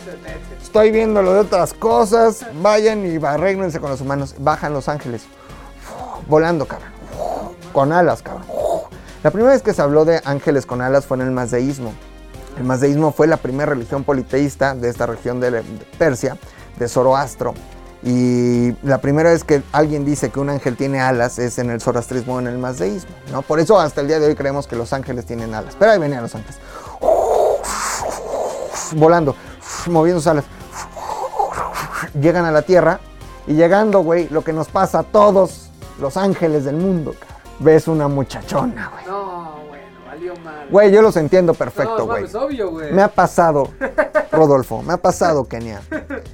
Estoy 0.75 0.91
viendo 0.91 1.21
lo 1.21 1.31
de 1.31 1.39
otras 1.39 1.73
cosas. 1.73 2.45
Vayan 2.61 3.05
y 3.05 3.25
arréglense 3.25 3.79
con 3.79 3.91
los 3.91 4.01
humanos. 4.01 4.35
Bajan 4.39 4.73
los 4.73 4.89
ángeles. 4.89 5.23
Volando, 6.27 6.65
cabrón. 6.65 6.89
Con 7.71 7.93
alas, 7.93 8.21
cabrón. 8.21 8.45
La 9.23 9.31
primera 9.31 9.53
vez 9.53 9.61
que 9.61 9.73
se 9.73 9.81
habló 9.81 10.03
de 10.03 10.21
ángeles 10.25 10.65
con 10.65 10.81
alas 10.81 11.05
fue 11.05 11.15
en 11.15 11.27
el 11.27 11.31
mazdeísmo. 11.31 11.93
El 12.57 12.65
mazdeísmo 12.65 13.13
fue 13.13 13.25
la 13.25 13.37
primera 13.37 13.67
religión 13.67 14.03
politeísta 14.03 14.75
de 14.75 14.89
esta 14.89 15.05
región 15.05 15.39
de, 15.39 15.63
Persia, 15.97 16.37
de 16.77 16.89
Zoroastro. 16.89 17.53
Y 18.03 18.73
la 18.85 18.97
primera 18.97 19.29
vez 19.29 19.45
que 19.45 19.63
alguien 19.71 20.03
dice 20.03 20.29
que 20.29 20.41
un 20.41 20.49
ángel 20.49 20.75
tiene 20.75 20.99
alas 20.99 21.39
es 21.39 21.57
en 21.57 21.69
el 21.69 21.79
zoroastrismo 21.79 22.35
o 22.35 22.39
en 22.39 22.47
el 22.47 22.57
mazdeísmo. 22.57 23.15
¿no? 23.31 23.43
Por 23.43 23.61
eso 23.61 23.79
hasta 23.79 24.01
el 24.01 24.09
día 24.09 24.19
de 24.19 24.27
hoy 24.27 24.35
creemos 24.35 24.67
que 24.67 24.75
los 24.75 24.91
ángeles 24.91 25.25
tienen 25.25 25.53
alas. 25.53 25.73
Pero 25.79 25.93
ahí 25.93 25.99
venían 25.99 26.21
los 26.21 26.35
ángeles. 26.35 26.59
Volando, 28.91 29.37
moviendo 29.87 30.19
sus 30.19 30.27
alas. 30.27 30.43
Llegan 32.19 32.45
a 32.45 32.51
la 32.51 32.61
tierra 32.61 32.99
y 33.47 33.53
llegando, 33.53 33.99
güey, 34.01 34.27
lo 34.29 34.43
que 34.43 34.53
nos 34.53 34.67
pasa 34.69 34.99
a 34.99 35.03
todos 35.03 35.69
los 35.99 36.17
ángeles 36.17 36.65
del 36.65 36.77
mundo. 36.77 37.13
cabrón. 37.19 37.35
Ves 37.59 37.87
una 37.87 38.07
muchachona, 38.07 38.89
güey. 38.93 39.05
No, 39.05 39.55
bueno, 39.67 39.85
valió 40.05 40.33
mal. 40.43 40.67
Güey, 40.69 40.91
yo 40.91 41.01
los 41.01 41.15
entiendo 41.17 41.53
no, 41.53 41.57
perfecto, 41.57 42.05
güey. 42.05 42.21
mames, 42.21 42.35
obvio, 42.35 42.71
güey. 42.71 42.91
Me 42.91 43.01
ha 43.01 43.07
pasado, 43.07 43.69
Rodolfo, 44.31 44.81
me 44.81 44.93
ha 44.93 44.97
pasado, 44.97 45.45
Kenia. 45.45 45.81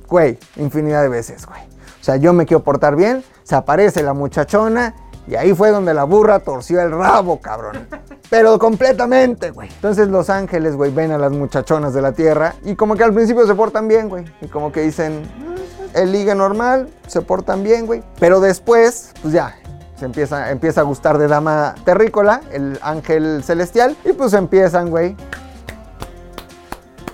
Güey, 0.08 0.40
infinidad 0.56 1.02
de 1.04 1.10
veces, 1.10 1.46
güey. 1.46 1.62
O 2.00 2.04
sea, 2.04 2.16
yo 2.16 2.34
me 2.34 2.46
quiero 2.46 2.64
portar 2.64 2.96
bien, 2.96 3.24
se 3.44 3.56
aparece 3.56 4.02
la 4.02 4.14
muchachona 4.14 4.96
y 5.28 5.36
ahí 5.36 5.54
fue 5.54 5.72
donde 5.72 5.94
la 5.94 6.04
burra 6.04 6.40
torció 6.40 6.82
el 6.82 6.92
rabo, 6.92 7.40
cabrón. 7.40 7.88
Pero 8.30 8.58
completamente, 8.60 9.52
güey. 9.52 9.70
Entonces 9.70 10.08
los 10.08 10.30
ángeles, 10.30 10.76
güey, 10.76 10.92
ven 10.94 11.12
a 11.12 11.18
las 11.18 11.32
muchachonas 11.32 11.94
de 11.94 12.02
la 12.02 12.12
tierra 12.14 12.56
y 12.64 12.76
como 12.76 12.96
que 12.96 13.04
al 13.04 13.14
principio 13.14 13.46
se 13.46 13.56
portan 13.56 13.88
bien, 13.88 14.10
güey. 14.10 14.26
Y 14.42 14.48
como 14.48 14.72
que 14.72 14.82
dicen, 14.82 15.22
"Mm, 15.22 15.98
el 15.98 16.12
ligue 16.12 16.34
normal, 16.36 16.90
se 17.08 17.22
portan 17.22 17.64
bien, 17.64 17.86
güey. 17.86 18.04
Pero 18.20 18.40
después, 18.40 19.12
pues 19.22 19.34
ya, 19.34 19.56
se 20.00 20.06
empieza, 20.06 20.50
empieza 20.50 20.82
a 20.82 20.84
gustar 20.84 21.18
de 21.18 21.28
Dama 21.28 21.76
Terrícola, 21.86 22.42
el 22.52 22.80
ángel 22.82 23.44
celestial, 23.44 23.96
y 24.06 24.14
pues 24.14 24.34
empiezan, 24.34 24.90
güey, 24.90 25.16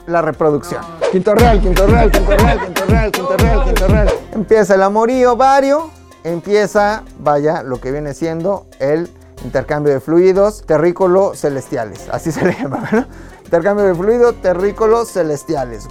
la 0.05 0.22
reproducción. 0.22 0.82
Quinto 1.12 1.36
real, 1.36 1.60
quinto 1.60 1.86
real, 1.86 2.12
quinto 2.12 2.36
real, 2.38 2.60
quinto 2.62 2.86
real, 2.88 3.12
quinto 3.12 3.38
real, 3.38 3.64
quinto 3.66 3.88
real. 3.88 4.10
Empieza 4.34 4.76
el 4.76 4.84
amorío 4.84 5.36
vario, 5.36 5.89
empieza, 6.24 7.03
vaya, 7.20 7.63
lo 7.63 7.80
que 7.80 7.91
viene 7.91 8.13
siendo 8.13 8.68
el 8.80 9.09
intercambio 9.43 9.93
de 9.93 9.99
fluidos 9.99 10.63
terrícolo 10.65 11.34
celestiales. 11.36 12.09
Así 12.09 12.32
se 12.34 12.45
le 12.45 12.53
llama, 12.53 12.88
¿no? 12.91 13.05
Intercambio 13.43 13.86
de 13.86 13.95
fluido 13.95 14.34
terrícolo 14.34 15.05
celestiales, 15.05 15.88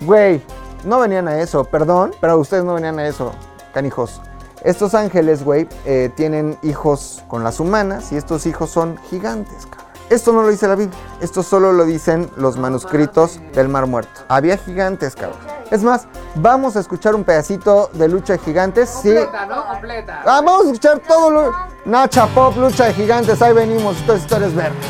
güey. 0.00 0.42
No 0.84 1.00
venían 1.00 1.26
a 1.26 1.40
eso, 1.40 1.64
perdón, 1.64 2.12
pero 2.20 2.38
ustedes 2.38 2.64
no 2.64 2.74
venían 2.74 2.98
a 2.98 3.06
eso, 3.06 3.32
canijos. 3.72 4.20
Estos 4.62 4.94
ángeles, 4.94 5.42
güey, 5.44 5.68
eh, 5.84 6.10
tienen 6.16 6.58
hijos 6.62 7.22
con 7.28 7.44
las 7.44 7.60
humanas 7.60 8.12
y 8.12 8.16
estos 8.16 8.46
hijos 8.46 8.70
son 8.70 8.98
gigantes. 9.10 9.66
Esto 10.08 10.32
no 10.32 10.42
lo 10.42 10.48
dice 10.48 10.68
la 10.68 10.76
Biblia, 10.76 10.96
esto 11.20 11.42
solo 11.42 11.72
lo 11.72 11.84
dicen 11.84 12.30
los 12.36 12.56
manuscritos 12.56 13.40
del 13.54 13.68
Mar 13.68 13.86
Muerto. 13.86 14.20
Había 14.28 14.56
gigantes, 14.56 15.16
cabrón. 15.16 15.38
Es 15.70 15.82
más, 15.82 16.06
vamos 16.36 16.76
a 16.76 16.80
escuchar 16.80 17.16
un 17.16 17.24
pedacito 17.24 17.90
de 17.92 18.08
lucha 18.08 18.34
de 18.34 18.38
gigantes. 18.38 18.88
Sí. 18.88 19.12
Completa, 19.12 19.46
¿no? 19.46 19.66
Completa. 19.66 20.22
Ah, 20.24 20.40
vamos 20.44 20.66
a 20.66 20.66
escuchar 20.66 21.00
todo 21.00 21.30
lo. 21.30 21.52
Nacha 21.84 22.26
Pop, 22.28 22.56
lucha 22.56 22.84
de 22.86 22.94
gigantes, 22.94 23.42
ahí 23.42 23.52
venimos, 23.52 23.96
estas 23.96 24.20
historias 24.20 24.54
verdes. 24.54 24.86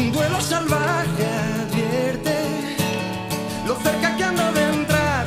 Un 0.00 0.12
duelo 0.12 0.40
salvaje 0.40 1.26
advierte 1.62 2.34
lo 3.66 3.74
cerca 3.76 4.16
que 4.16 4.24
ando 4.24 4.50
de 4.52 4.62
entrar 4.78 5.26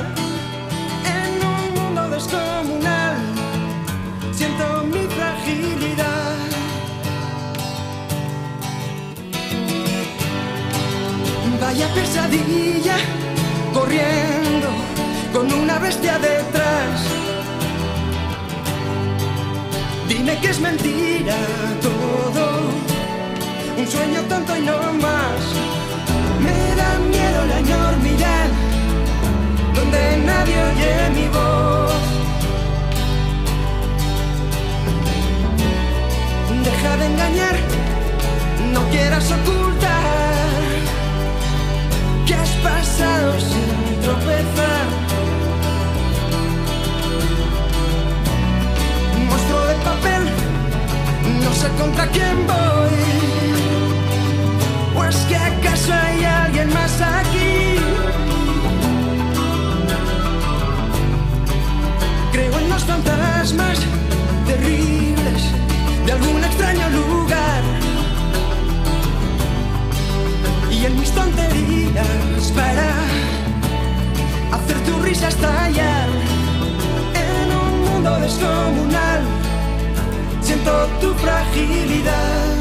en 1.18 1.32
un 1.54 1.64
mundo 1.80 2.10
descomunal. 2.10 3.18
Siento 4.34 4.84
mi 4.86 5.04
fragilidad. 5.16 6.38
Vaya 11.62 11.88
pesadilla 11.94 12.98
corriendo 13.74 14.70
con 15.32 15.54
una 15.54 15.78
bestia 15.78 16.18
detrás. 16.18 17.00
Dime 20.10 20.40
que 20.42 20.50
es 20.50 20.60
mentira 20.60 21.38
todo, 21.80 22.53
un 23.78 23.88
sueño 23.88 24.22
tonto 24.30 24.56
y 24.58 24.62
no 24.62 24.78
más. 25.02 25.42
Me 26.46 26.76
da 26.76 27.00
miedo 27.10 27.46
la 27.46 27.60
enormidad, 27.60 28.48
donde 29.76 30.18
nadie 30.26 30.56
oye 30.70 31.10
mi 31.16 31.28
voz. 31.28 32.04
Deja 36.64 36.98
de 36.98 37.06
engañar, 37.06 37.56
no 38.74 38.82
quieras 38.90 39.32
ocultar 39.32 39.94
que 42.26 42.36
has 42.36 42.50
pasado 42.68 43.40
sin 43.40 44.02
tropezar. 44.02 44.86
Monstruo 49.30 49.62
de 49.66 49.76
papel, 49.76 50.24
no 51.44 51.54
sé 51.54 51.68
contra 51.80 52.08
quién 52.08 52.48
voy. 52.48 53.63
¿O 55.14 55.16
es 55.16 55.26
que 55.26 55.36
acaso 55.36 55.94
hay 55.94 56.24
alguien 56.24 56.74
más 56.74 57.00
aquí? 57.00 57.76
Creo 62.32 62.58
en 62.58 62.70
los 62.70 62.84
fantasmas 62.84 63.80
terribles 64.48 65.42
de 66.06 66.12
algún 66.12 66.44
extraño 66.44 66.90
lugar 66.90 67.62
y 70.72 70.86
en 70.86 71.00
mis 71.00 71.12
tonterías 71.12 72.52
para 72.56 72.90
hacer 74.56 74.78
tu 74.86 75.00
risa 75.04 75.28
estallar 75.28 76.10
en 77.14 77.48
un 77.64 77.92
mundo 77.92 78.20
descomunal. 78.20 79.22
Siento 80.42 80.88
tu 81.02 81.14
fragilidad. 81.16 82.53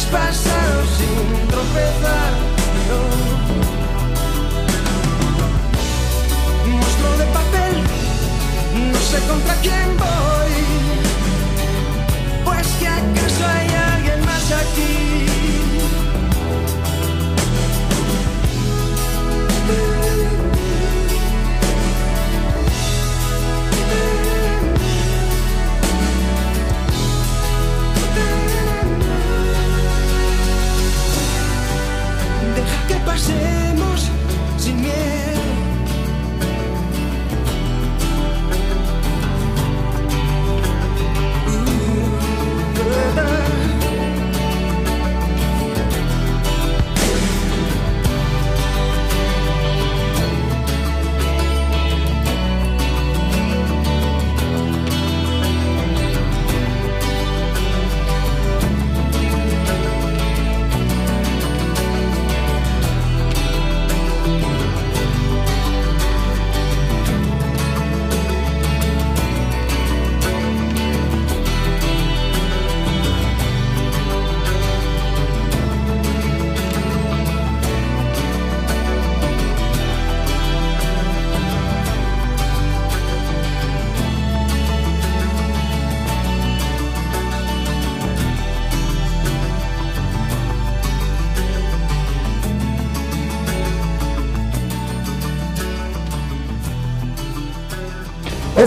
has 0.00 0.06
pasado 0.06 0.82
sin 0.96 1.48
tropezar. 1.48 2.32
No. 2.88 3.00
Monstruo 6.70 7.16
de 7.18 7.26
papel, 7.26 7.74
no 8.92 8.98
sé 8.98 9.18
contra 9.28 9.54
quién 9.56 9.96
voy. 9.98 10.54
Pues 12.44 12.66
que 12.78 12.88
acaso 12.88 13.46
hay 13.46 13.68
alguien 13.94 14.24
más 14.24 14.52
aquí. 14.52 15.39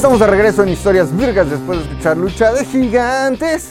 Estamos 0.03 0.19
de 0.19 0.27
regreso 0.27 0.63
en 0.63 0.67
Historias 0.67 1.15
Virgas 1.15 1.49
después 1.49 1.79
de 1.79 1.85
escuchar 1.85 2.17
Lucha 2.17 2.51
de 2.51 2.65
Gigantes. 2.65 3.69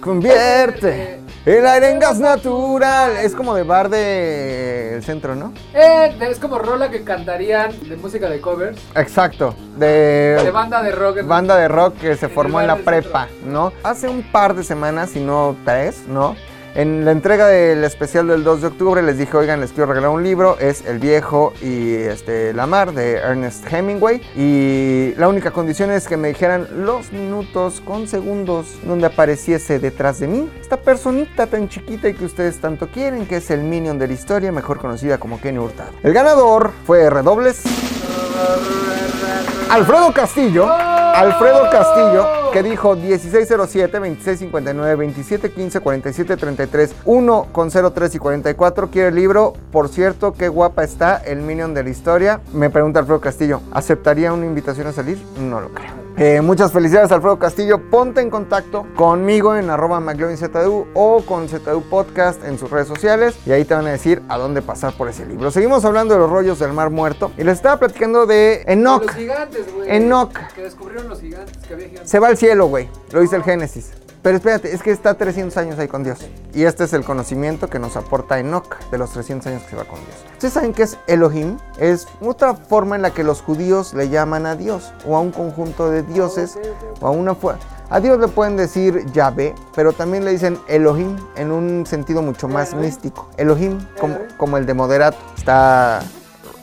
Convierte 0.00 1.18
el 1.44 1.66
aire 1.66 1.90
en 1.90 1.98
gas 1.98 2.20
natural. 2.20 3.16
Es 3.16 3.34
como 3.34 3.52
de 3.52 3.64
bar 3.64 3.88
del 3.88 5.02
centro, 5.02 5.34
¿no? 5.34 5.52
Eh, 5.74 6.16
es 6.20 6.38
como 6.38 6.60
rola 6.60 6.88
que 6.88 7.02
cantarían 7.02 7.72
de 7.88 7.96
música 7.96 8.30
de 8.30 8.40
covers, 8.40 8.78
Exacto. 8.94 9.56
De, 9.76 10.40
de 10.44 10.50
banda 10.52 10.84
de 10.84 10.92
rock. 10.92 11.26
banda 11.26 11.56
de 11.56 11.66
rock 11.66 11.96
que 11.98 12.14
se 12.14 12.28
formó 12.28 12.60
en 12.60 12.68
la 12.68 12.76
prepa, 12.76 13.26
¿no? 13.44 13.72
Hace 13.82 14.08
un 14.08 14.22
par 14.22 14.54
de 14.54 14.62
semanas, 14.62 15.10
si 15.10 15.18
no 15.18 15.56
tres, 15.64 16.04
¿no? 16.06 16.36
En 16.74 17.04
la 17.04 17.10
entrega 17.10 17.48
del 17.48 17.84
especial 17.84 18.28
del 18.28 18.44
2 18.44 18.62
de 18.62 18.66
octubre 18.68 19.02
les 19.02 19.18
dije, 19.18 19.36
oigan, 19.36 19.60
les 19.60 19.72
quiero 19.72 19.88
regalar 19.88 20.08
un 20.08 20.22
libro, 20.22 20.56
es 20.58 20.86
El 20.86 21.00
viejo 21.00 21.52
y 21.60 21.92
este, 21.92 22.54
la 22.54 22.66
mar 22.66 22.92
de 22.92 23.16
Ernest 23.16 23.70
Hemingway 23.70 24.22
y 24.34 25.12
la 25.18 25.28
única 25.28 25.50
condición 25.50 25.90
es 25.90 26.08
que 26.08 26.16
me 26.16 26.28
dijeran 26.28 26.66
los 26.86 27.12
minutos 27.12 27.82
con 27.82 28.08
segundos 28.08 28.78
donde 28.84 29.06
apareciese 29.06 29.80
detrás 29.80 30.18
de 30.20 30.28
mí 30.28 30.50
esta 30.58 30.78
personita 30.78 31.46
tan 31.46 31.68
chiquita 31.68 32.08
y 32.08 32.14
que 32.14 32.24
ustedes 32.24 32.58
tanto 32.58 32.88
quieren, 32.88 33.26
que 33.26 33.36
es 33.36 33.50
el 33.50 33.60
minion 33.60 33.98
de 33.98 34.06
la 34.06 34.14
historia, 34.14 34.50
mejor 34.50 34.78
conocida 34.78 35.18
como 35.18 35.38
Kenny 35.38 35.58
Hurtado. 35.58 35.90
El 36.02 36.14
ganador 36.14 36.72
fue 36.86 37.10
redobles 37.10 37.64
Alfredo 39.68 40.12
Castillo, 40.12 40.70
Alfredo 40.70 41.70
Castillo, 41.70 42.41
que 42.52 42.62
dijo 42.62 42.94
1607, 42.94 43.98
2659, 43.98 44.90
2715, 44.90 45.80
4733, 45.80 46.94
1 47.06 47.46
con 47.50 47.70
03 47.70 48.14
y 48.14 48.18
44. 48.18 48.90
Quiere 48.90 49.08
el 49.08 49.14
libro. 49.14 49.54
Por 49.72 49.88
cierto, 49.88 50.34
qué 50.34 50.48
guapa 50.48 50.84
está 50.84 51.16
el 51.16 51.40
Minion 51.40 51.72
de 51.72 51.84
la 51.84 51.90
historia. 51.90 52.40
Me 52.52 52.68
pregunta 52.68 53.00
Alfredo 53.00 53.20
Castillo, 53.20 53.62
¿aceptaría 53.72 54.32
una 54.32 54.44
invitación 54.44 54.86
a 54.86 54.92
salir? 54.92 55.18
No 55.38 55.60
lo 55.60 55.70
creo. 55.70 56.01
Eh, 56.16 56.40
muchas 56.42 56.72
felicidades 56.72 57.10
Alfredo 57.10 57.38
Castillo. 57.38 57.78
Ponte 57.90 58.20
en 58.20 58.30
contacto 58.30 58.86
conmigo 58.96 59.56
en 59.56 59.70
arroba 59.70 59.98
McLovinZDU 60.00 60.88
o 60.94 61.22
con 61.22 61.48
ZDU 61.48 61.82
Podcast 61.82 62.44
en 62.44 62.58
sus 62.58 62.70
redes 62.70 62.88
sociales 62.88 63.34
y 63.46 63.52
ahí 63.52 63.64
te 63.64 63.74
van 63.74 63.86
a 63.86 63.92
decir 63.92 64.22
a 64.28 64.36
dónde 64.36 64.62
pasar 64.62 64.92
por 64.96 65.08
ese 65.08 65.24
libro. 65.24 65.50
Seguimos 65.50 65.84
hablando 65.84 66.14
de 66.14 66.20
los 66.20 66.30
rollos 66.30 66.58
del 66.58 66.72
mar 66.72 66.90
muerto 66.90 67.32
y 67.38 67.44
les 67.44 67.54
estaba 67.54 67.78
platicando 67.78 68.26
de 68.26 68.62
Enoch. 68.66 69.04
Los 69.04 69.14
gigantes, 69.14 69.74
güey. 69.74 69.96
Enoch. 69.96 70.32
Que 70.54 70.62
descubrieron 70.62 71.08
los 71.08 71.20
gigantes, 71.20 71.56
que 71.66 71.74
había 71.74 71.88
gigantes. 71.88 72.10
Se 72.10 72.18
va 72.18 72.28
al 72.28 72.36
cielo, 72.36 72.66
güey. 72.66 72.88
Lo 73.10 73.20
dice 73.20 73.36
el 73.36 73.42
Génesis. 73.42 73.92
Pero 74.22 74.36
espérate, 74.36 74.72
es 74.72 74.82
que 74.82 74.92
está 74.92 75.14
300 75.14 75.56
años 75.56 75.78
ahí 75.80 75.88
con 75.88 76.04
Dios. 76.04 76.20
Y 76.54 76.62
este 76.62 76.84
es 76.84 76.92
el 76.92 77.04
conocimiento 77.04 77.68
que 77.68 77.80
nos 77.80 77.96
aporta 77.96 78.38
Enoch 78.38 78.78
de 78.90 78.98
los 78.98 79.10
300 79.10 79.48
años 79.48 79.62
que 79.64 79.70
se 79.70 79.76
va 79.76 79.84
con 79.84 79.98
Dios. 79.98 80.14
¿Ustedes 80.34 80.54
saben 80.54 80.72
qué 80.72 80.84
es 80.84 80.96
Elohim? 81.08 81.58
Es 81.78 82.06
otra 82.20 82.54
forma 82.54 82.94
en 82.94 83.02
la 83.02 83.10
que 83.10 83.24
los 83.24 83.42
judíos 83.42 83.94
le 83.94 84.08
llaman 84.08 84.46
a 84.46 84.54
Dios 84.54 84.92
o 85.04 85.16
a 85.16 85.20
un 85.20 85.32
conjunto 85.32 85.90
de 85.90 86.02
dioses 86.04 86.56
o 87.00 87.06
a 87.08 87.10
una 87.10 87.34
fuerza. 87.34 87.66
A 87.90 87.98
Dios 88.00 88.18
le 88.20 88.28
pueden 88.28 88.56
decir 88.56 89.04
Yahvé, 89.12 89.54
pero 89.74 89.92
también 89.92 90.24
le 90.24 90.30
dicen 90.30 90.56
Elohim 90.68 91.16
en 91.36 91.50
un 91.50 91.84
sentido 91.84 92.22
mucho 92.22 92.46
más 92.48 92.74
místico. 92.74 93.28
Elohim, 93.36 93.78
como, 94.00 94.18
como 94.36 94.56
el 94.56 94.66
de 94.66 94.74
Moderato. 94.74 95.18
Está 95.36 96.00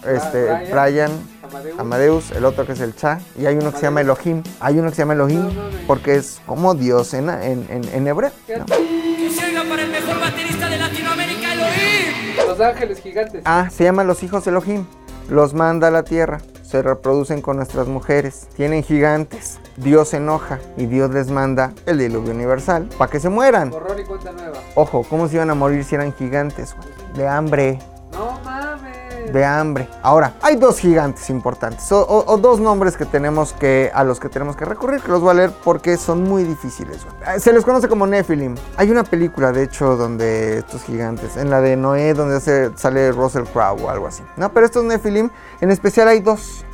este, 0.08 0.50
Ah, 0.50 0.62
Brian. 0.72 1.12
Amadeus. 1.50 1.80
Amadeus, 1.80 2.32
el 2.32 2.46
otro 2.46 2.66
que 2.66 2.74
es 2.74 2.80
el 2.80 2.96
Cha, 2.96 3.20
y 3.38 3.46
hay 3.46 3.56
uno 3.56 3.72
que 3.72 3.78
se 3.78 3.84
llama 3.84 4.02
Elohim. 4.02 4.44
Hay 4.60 4.78
uno 4.80 4.90
que 4.90 4.96
se 4.96 5.02
llama 5.02 5.14
Elohim 5.14 5.42
No 5.48 5.64
porque 5.88 6.16
es 6.16 6.42
como 6.46 6.76
Dios 6.76 7.14
en, 7.14 7.30
en, 7.30 7.66
en- 7.70 7.90
en 7.94 8.08
hebreo. 8.08 8.32
¿no? 8.58 8.66
Que 8.66 9.30
se 9.32 9.46
oiga 9.46 9.64
para 9.68 9.82
el 9.84 9.92
mejor 9.92 10.20
baterista 10.20 10.70
de 10.70 10.78
Latinoamérica, 10.78 11.54
Elohim. 11.54 12.48
Los 12.48 12.60
ángeles 12.60 13.00
gigantes. 13.02 13.42
Ah, 13.46 13.70
se 13.72 13.84
llaman 13.84 14.08
los 14.08 14.24
hijos 14.24 14.46
Elohim. 14.48 14.86
Los 15.30 15.54
manda 15.54 15.88
a 15.90 15.92
la 15.92 16.04
tierra. 16.04 16.40
Se 16.64 16.82
reproducen 16.84 17.42
con 17.42 17.58
nuestras 17.58 17.88
mujeres. 17.88 18.48
Tienen 18.56 18.84
gigantes. 18.84 19.60
Dios 19.78 20.10
se 20.10 20.18
enoja 20.18 20.60
y 20.78 20.86
Dios 20.86 21.10
les 21.12 21.30
manda 21.32 21.74
el 21.86 21.98
diluvio 22.00 22.32
universal 22.34 22.90
para 22.98 23.10
que 23.10 23.20
se 23.20 23.30
mueran. 23.30 23.70
Borrón 23.72 24.00
y 24.00 24.04
cuenta 24.04 24.32
nueva. 24.32 24.58
Ojo, 24.76 25.04
¿cómo 25.10 25.28
se 25.28 25.36
iban 25.36 25.50
a 25.50 25.56
morir 25.56 25.84
si 25.84 25.96
eran 25.96 26.14
gigantes? 26.14 26.76
De 27.16 27.28
hambre. 27.28 27.80
No 28.12 28.40
mames. 28.44 28.98
De 29.32 29.46
hambre. 29.46 29.88
Ahora, 30.02 30.34
hay 30.42 30.56
dos 30.56 30.80
gigantes 30.80 31.30
importantes, 31.30 31.92
o, 31.92 32.02
o- 32.02 32.34
o 32.34 32.38
dos 32.38 32.60
nombres 32.60 32.98
que 32.98 33.06
tenemos 33.06 33.54
que, 33.54 33.92
a 33.94 34.04
los 34.04 34.20
que 34.20 34.30
tenemos 34.30 34.56
que 34.56 34.66
recurrir, 34.66 35.02
que 35.02 35.12
los 35.12 35.22
voy 35.22 35.32
a 35.32 35.34
leer 35.36 35.52
porque 35.64 35.98
son 35.98 36.24
muy 36.24 36.44
difíciles. 36.44 36.98
Eh, 37.28 37.40
Se 37.40 37.54
les 37.54 37.64
conoce 37.64 37.88
como 37.88 38.06
Nephilim. 38.08 38.56
Hay 38.78 38.92
una 38.92 39.04
película, 39.04 39.52
de 39.52 39.64
hecho, 39.64 39.96
donde 39.96 40.60
estos 40.60 40.84
gigantes, 40.84 41.38
en 41.38 41.50
la 41.50 41.62
de 41.62 41.76
Noé, 41.76 42.14
donde 42.14 42.38
hace- 42.38 42.72
sale 42.78 43.12
Russell 43.12 43.44
Crowe 43.44 43.84
o 43.84 43.90
algo 43.90 44.08
así. 44.08 44.24
No, 44.38 44.52
pero 44.54 44.66
estos 44.66 44.84
Nephilim, 44.84 45.30
en 45.62 45.72
especial 45.72 46.08
hay 46.08 46.20
dos. 46.20 46.66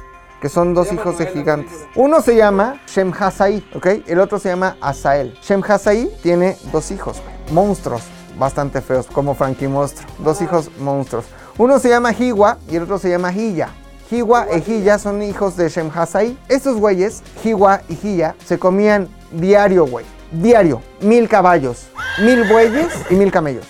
Que 0.41 0.49
son 0.49 0.73
dos 0.75 0.89
Se 0.89 0.93
hijos 0.95 1.17
de 1.17 1.25
gigantes. 1.27 1.73
Uno 1.95 2.21
se 2.21 2.35
llama 2.35 2.79
Shem 2.87 3.11
Hasai, 3.17 3.65
¿ok? 3.73 3.87
El 4.05 4.19
otro 4.19 4.37
se 4.37 4.49
llama 4.49 4.75
Asael. 4.79 5.33
Shem 5.41 5.63
Hasai 5.67 6.11
tiene 6.21 6.55
dos 6.71 6.91
hijos. 6.91 7.19
Monstruos, 7.51 8.03
bastante 8.37 8.81
feos, 8.81 9.07
como 9.07 9.33
Frankie 9.33 9.67
Monstruo. 9.67 10.07
Dos 10.19 10.41
hijos 10.41 10.69
monstruos. 10.79 11.25
Uno 11.57 11.79
se 11.79 11.87
llama 11.87 12.11
Hiwa 12.11 12.57
y 12.69 12.75
el 12.75 12.83
otro 12.83 12.99
se 12.99 13.09
llama 13.09 13.31
Hiya. 13.31 13.69
Hiwa 14.11 14.47
e 14.51 14.59
Hiya 14.59 14.99
son 14.99 15.23
hijos 15.23 15.55
de 15.55 15.69
Shem 15.69 15.89
Hasai. 15.93 16.37
Estos 16.49 16.77
güeyes, 16.77 17.23
Hiwa 17.43 17.81
y 17.87 17.97
Hiya, 18.03 18.35
se 18.45 18.59
comían 18.59 19.07
diario, 19.31 19.85
güey. 19.85 20.05
Diario. 20.33 20.81
Mil 20.99 21.29
caballos, 21.29 21.87
mil 22.19 22.43
bueyes 22.43 22.89
y 23.09 23.15
mil 23.15 23.31
camellos. 23.31 23.65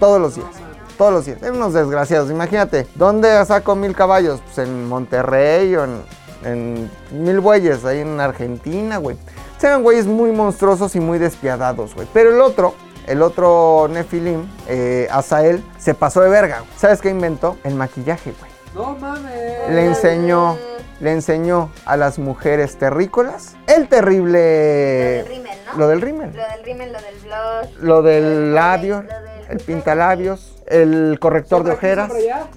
Todos 0.00 0.18
los 0.18 0.34
días. 0.34 0.48
Todos 0.96 1.12
los 1.12 1.26
días. 1.26 1.42
Eran 1.42 1.56
unos 1.56 1.74
desgraciados. 1.74 2.30
Imagínate, 2.30 2.86
¿dónde 2.94 3.44
saco 3.44 3.76
mil 3.76 3.94
caballos? 3.94 4.40
Pues 4.40 4.66
en 4.66 4.88
Monterrey 4.88 5.76
o 5.76 5.84
en, 5.84 6.02
en 6.42 6.90
mil 7.10 7.40
bueyes, 7.40 7.84
ahí 7.84 8.00
en 8.00 8.18
Argentina, 8.18 8.96
güey. 8.96 9.18
Eran 9.62 9.82
güeyes 9.82 10.06
muy 10.06 10.32
monstruosos 10.32 10.96
y 10.96 11.00
muy 11.00 11.18
despiadados, 11.18 11.94
güey. 11.94 12.08
Pero 12.14 12.32
el 12.32 12.40
otro, 12.40 12.74
el 13.06 13.22
otro 13.22 13.88
Nefilim, 13.90 14.46
eh, 14.68 15.08
Asael, 15.10 15.62
se 15.78 15.94
pasó 15.94 16.20
de 16.20 16.28
verga. 16.28 16.62
¿Sabes 16.76 17.00
qué 17.00 17.08
inventó? 17.10 17.56
El 17.64 17.74
maquillaje, 17.74 18.32
güey. 18.38 18.50
No 18.74 18.94
mames. 18.98 19.70
Le 19.70 19.86
enseñó, 19.86 20.56
le 21.00 21.12
enseñó 21.12 21.70
a 21.86 21.96
las 21.96 22.18
mujeres 22.18 22.76
terrícolas 22.76 23.54
el 23.66 23.88
terrible... 23.88 25.22
Lo 25.22 25.28
del 25.28 25.28
rímel, 25.28 25.58
¿no? 25.66 25.78
Lo 25.78 25.88
del 25.88 26.00
rímel. 26.00 26.32
Lo 26.36 26.42
del 26.48 26.64
rímel, 26.64 26.92
lo 26.92 27.00
del 27.00 27.14
blush. 27.20 27.76
Lo 27.82 28.02
del 28.02 28.54
labio, 28.54 29.02
Lo 29.02 29.08
del- 29.08 29.26
el 29.48 29.58
pintalabios, 29.60 30.56
el 30.66 31.18
corrector 31.20 31.62
de 31.62 31.70
ojeras. 31.72 32.10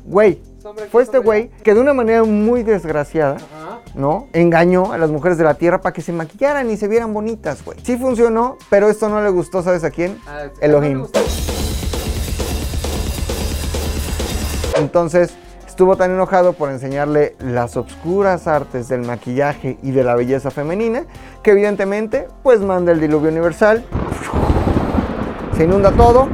Güey, 0.05 0.41
fue 0.91 1.03
este 1.03 1.19
güey 1.19 1.49
que 1.63 1.73
de 1.73 1.79
una 1.79 1.93
manera 1.93 2.23
muy 2.23 2.63
desgraciada, 2.63 3.35
Ajá. 3.35 3.79
¿no? 3.95 4.27
Engañó 4.33 4.91
a 4.91 4.97
las 4.97 5.09
mujeres 5.09 5.37
de 5.37 5.43
la 5.43 5.53
tierra 5.53 5.81
para 5.81 5.93
que 5.93 6.01
se 6.01 6.11
maquillaran 6.11 6.69
y 6.69 6.77
se 6.77 6.87
vieran 6.87 7.13
bonitas, 7.13 7.63
güey. 7.63 7.77
Sí 7.83 7.97
funcionó, 7.97 8.57
pero 8.69 8.89
esto 8.89 9.09
no 9.09 9.21
le 9.21 9.29
gustó, 9.29 9.63
¿sabes 9.63 9.83
a 9.83 9.91
quién? 9.91 10.17
Ah, 10.27 10.47
Elohim. 10.61 11.05
Entonces 14.75 15.33
estuvo 15.67 15.95
tan 15.95 16.11
enojado 16.11 16.53
por 16.53 16.71
enseñarle 16.71 17.35
las 17.39 17.77
obscuras 17.77 18.47
artes 18.47 18.89
del 18.89 19.01
maquillaje 19.01 19.77
y 19.81 19.91
de 19.91 20.03
la 20.03 20.15
belleza 20.15 20.51
femenina 20.51 21.05
que 21.41 21.51
evidentemente 21.51 22.27
pues 22.43 22.59
manda 22.59 22.91
el 22.91 22.99
diluvio 22.99 23.29
universal. 23.29 23.85
Se 25.55 25.63
inunda 25.63 25.91
todo. 25.91 26.27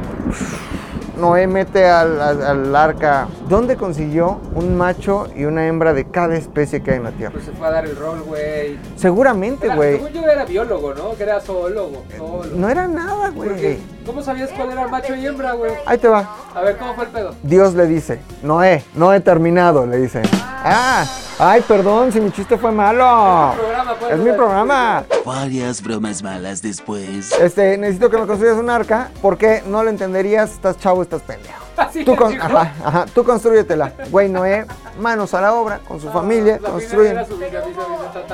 Noé 1.16 1.46
mete 1.46 1.86
al, 1.86 2.20
al- 2.20 2.42
al 2.42 2.76
arca. 2.76 3.28
¿Dónde 3.48 3.76
consiguió 3.76 4.38
un 4.54 4.76
macho 4.76 5.28
y 5.34 5.44
una 5.44 5.66
hembra 5.66 5.92
de 5.94 6.04
cada 6.04 6.36
especie 6.36 6.82
que 6.82 6.90
hay 6.92 6.96
en 6.98 7.04
la 7.04 7.12
tierra? 7.12 7.32
Pues 7.32 7.44
se 7.46 7.52
fue 7.52 7.66
a 7.66 7.70
dar 7.70 7.86
el 7.86 7.96
rol, 7.96 8.22
güey. 8.22 8.78
Seguramente, 8.96 9.68
güey. 9.74 9.96
Según 9.96 10.10
yo 10.12 10.22
era 10.28 10.44
biólogo, 10.44 10.94
¿no? 10.94 11.14
Que 11.16 11.22
era 11.22 11.40
zoólogo. 11.40 12.04
zoólogo. 12.16 12.56
No 12.56 12.68
era 12.68 12.86
nada, 12.86 13.30
güey. 13.30 13.78
¿Cómo 14.06 14.22
sabías 14.22 14.50
cuál 14.50 14.70
era 14.70 14.86
macho 14.86 15.16
y 15.16 15.26
hembra, 15.26 15.54
güey? 15.54 15.72
Ahí 15.84 15.98
te 15.98 16.06
va. 16.06 16.36
A 16.54 16.60
ver, 16.60 16.78
¿cómo 16.78 16.94
fue 16.94 17.06
el 17.06 17.10
pedo? 17.10 17.34
Dios 17.42 17.74
le 17.74 17.86
dice, 17.88 18.20
Noé, 18.40 18.84
no 18.94 19.12
he 19.12 19.18
terminado, 19.18 19.84
le 19.84 19.96
dice. 19.96 20.22
Ah, 20.32 21.04
ay, 21.40 21.60
perdón 21.66 22.12
si 22.12 22.20
mi 22.20 22.30
chiste 22.30 22.56
fue 22.56 22.70
malo. 22.70 23.54
programa, 23.56 23.94
pues, 23.98 24.12
Es 24.12 24.18
mi 24.20 24.30
programa. 24.32 25.04
Varias 25.24 25.82
bromas 25.82 26.22
malas 26.22 26.62
después. 26.62 27.32
Este, 27.32 27.76
necesito 27.78 28.08
que 28.08 28.18
me 28.18 28.26
construyas 28.28 28.58
un 28.58 28.70
arca 28.70 29.10
porque 29.20 29.64
no 29.66 29.82
lo 29.82 29.90
entenderías, 29.90 30.52
estás 30.52 30.78
chavo, 30.78 31.02
estás 31.02 31.22
pendejo. 31.22 31.64
Así 31.76 32.04
Tú, 32.04 32.14
con, 32.14 32.32
ajá, 32.40 32.72
ajá, 32.84 33.06
tú 33.12 33.24
construyetela. 33.24 33.92
Güey, 34.10 34.28
Noé, 34.28 34.66
manos 35.00 35.34
a 35.34 35.40
la 35.40 35.52
obra, 35.52 35.80
con 35.80 36.00
su 36.00 36.10
familia, 36.10 36.60
La 36.62 36.70
construyen, 36.70 37.18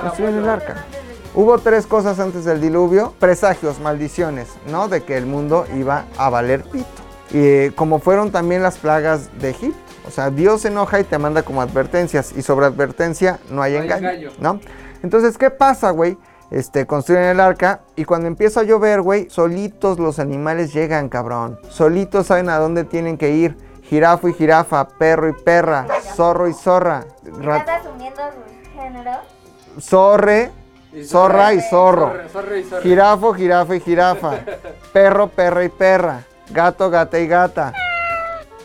construyen 0.02 0.36
el 0.36 0.48
arca. 0.48 0.84
Hubo 1.34 1.58
tres 1.58 1.86
cosas 1.86 2.18
antes 2.20 2.44
del 2.44 2.60
diluvio, 2.60 3.14
presagios, 3.18 3.80
maldiciones, 3.80 4.48
¿no? 4.68 4.88
De 4.88 5.02
que 5.02 5.16
el 5.16 5.24
mundo 5.24 5.66
iba 5.74 6.04
a 6.18 6.28
valer 6.28 6.62
pito. 6.64 6.86
Y 7.30 7.38
eh, 7.38 7.72
como 7.74 8.00
fueron 8.00 8.30
también 8.30 8.62
las 8.62 8.76
plagas 8.76 9.30
de 9.38 9.50
Egipto. 9.50 9.78
O 10.06 10.10
sea, 10.10 10.30
Dios 10.30 10.62
se 10.62 10.68
enoja 10.68 11.00
y 11.00 11.04
te 11.04 11.16
manda 11.16 11.42
como 11.42 11.62
advertencias. 11.62 12.32
Y 12.36 12.42
sobre 12.42 12.66
advertencia 12.66 13.38
no 13.48 13.62
hay 13.62 13.72
No 13.72 13.78
hay 13.78 13.84
engaño, 13.84 14.10
engaño. 14.10 14.30
¿no? 14.40 14.60
Entonces, 15.02 15.38
¿qué 15.38 15.48
pasa, 15.50 15.90
güey? 15.90 16.18
Este, 16.50 16.86
construyen 16.86 17.24
el 17.24 17.40
arca 17.40 17.80
y 17.96 18.04
cuando 18.04 18.26
empieza 18.26 18.60
a 18.60 18.64
llover, 18.64 19.00
güey, 19.00 19.30
solitos 19.30 19.98
los 19.98 20.18
animales 20.18 20.74
llegan, 20.74 21.08
cabrón. 21.08 21.58
Solitos 21.70 22.26
saben 22.26 22.50
a 22.50 22.58
dónde 22.58 22.84
tienen 22.84 23.16
que 23.16 23.30
ir. 23.30 23.56
Jirafo 23.84 24.28
y 24.28 24.34
jirafa, 24.34 24.86
perro 24.86 25.30
y 25.30 25.32
perra, 25.32 25.86
zorro 26.14 26.48
y 26.48 26.52
zorra, 26.52 27.06
¿Estás 27.24 27.80
asumiendo 27.80 28.20
sus 28.22 28.72
géneros? 28.74 29.18
zorre 29.80 30.50
Y 30.92 31.04
Zorra 31.04 31.54
y 31.54 31.60
zorro. 31.60 32.08
Zorra, 32.08 32.28
zorra 32.28 32.56
y 32.58 32.64
zorra. 32.64 32.82
Jirafo, 32.82 33.34
jirafa 33.34 33.76
y 33.76 33.80
jirafa. 33.80 34.32
Perro, 34.92 35.28
perra 35.28 35.64
y 35.64 35.68
perra. 35.70 36.20
Gato, 36.50 36.90
gata 36.90 37.18
y 37.18 37.26
gata. 37.26 37.72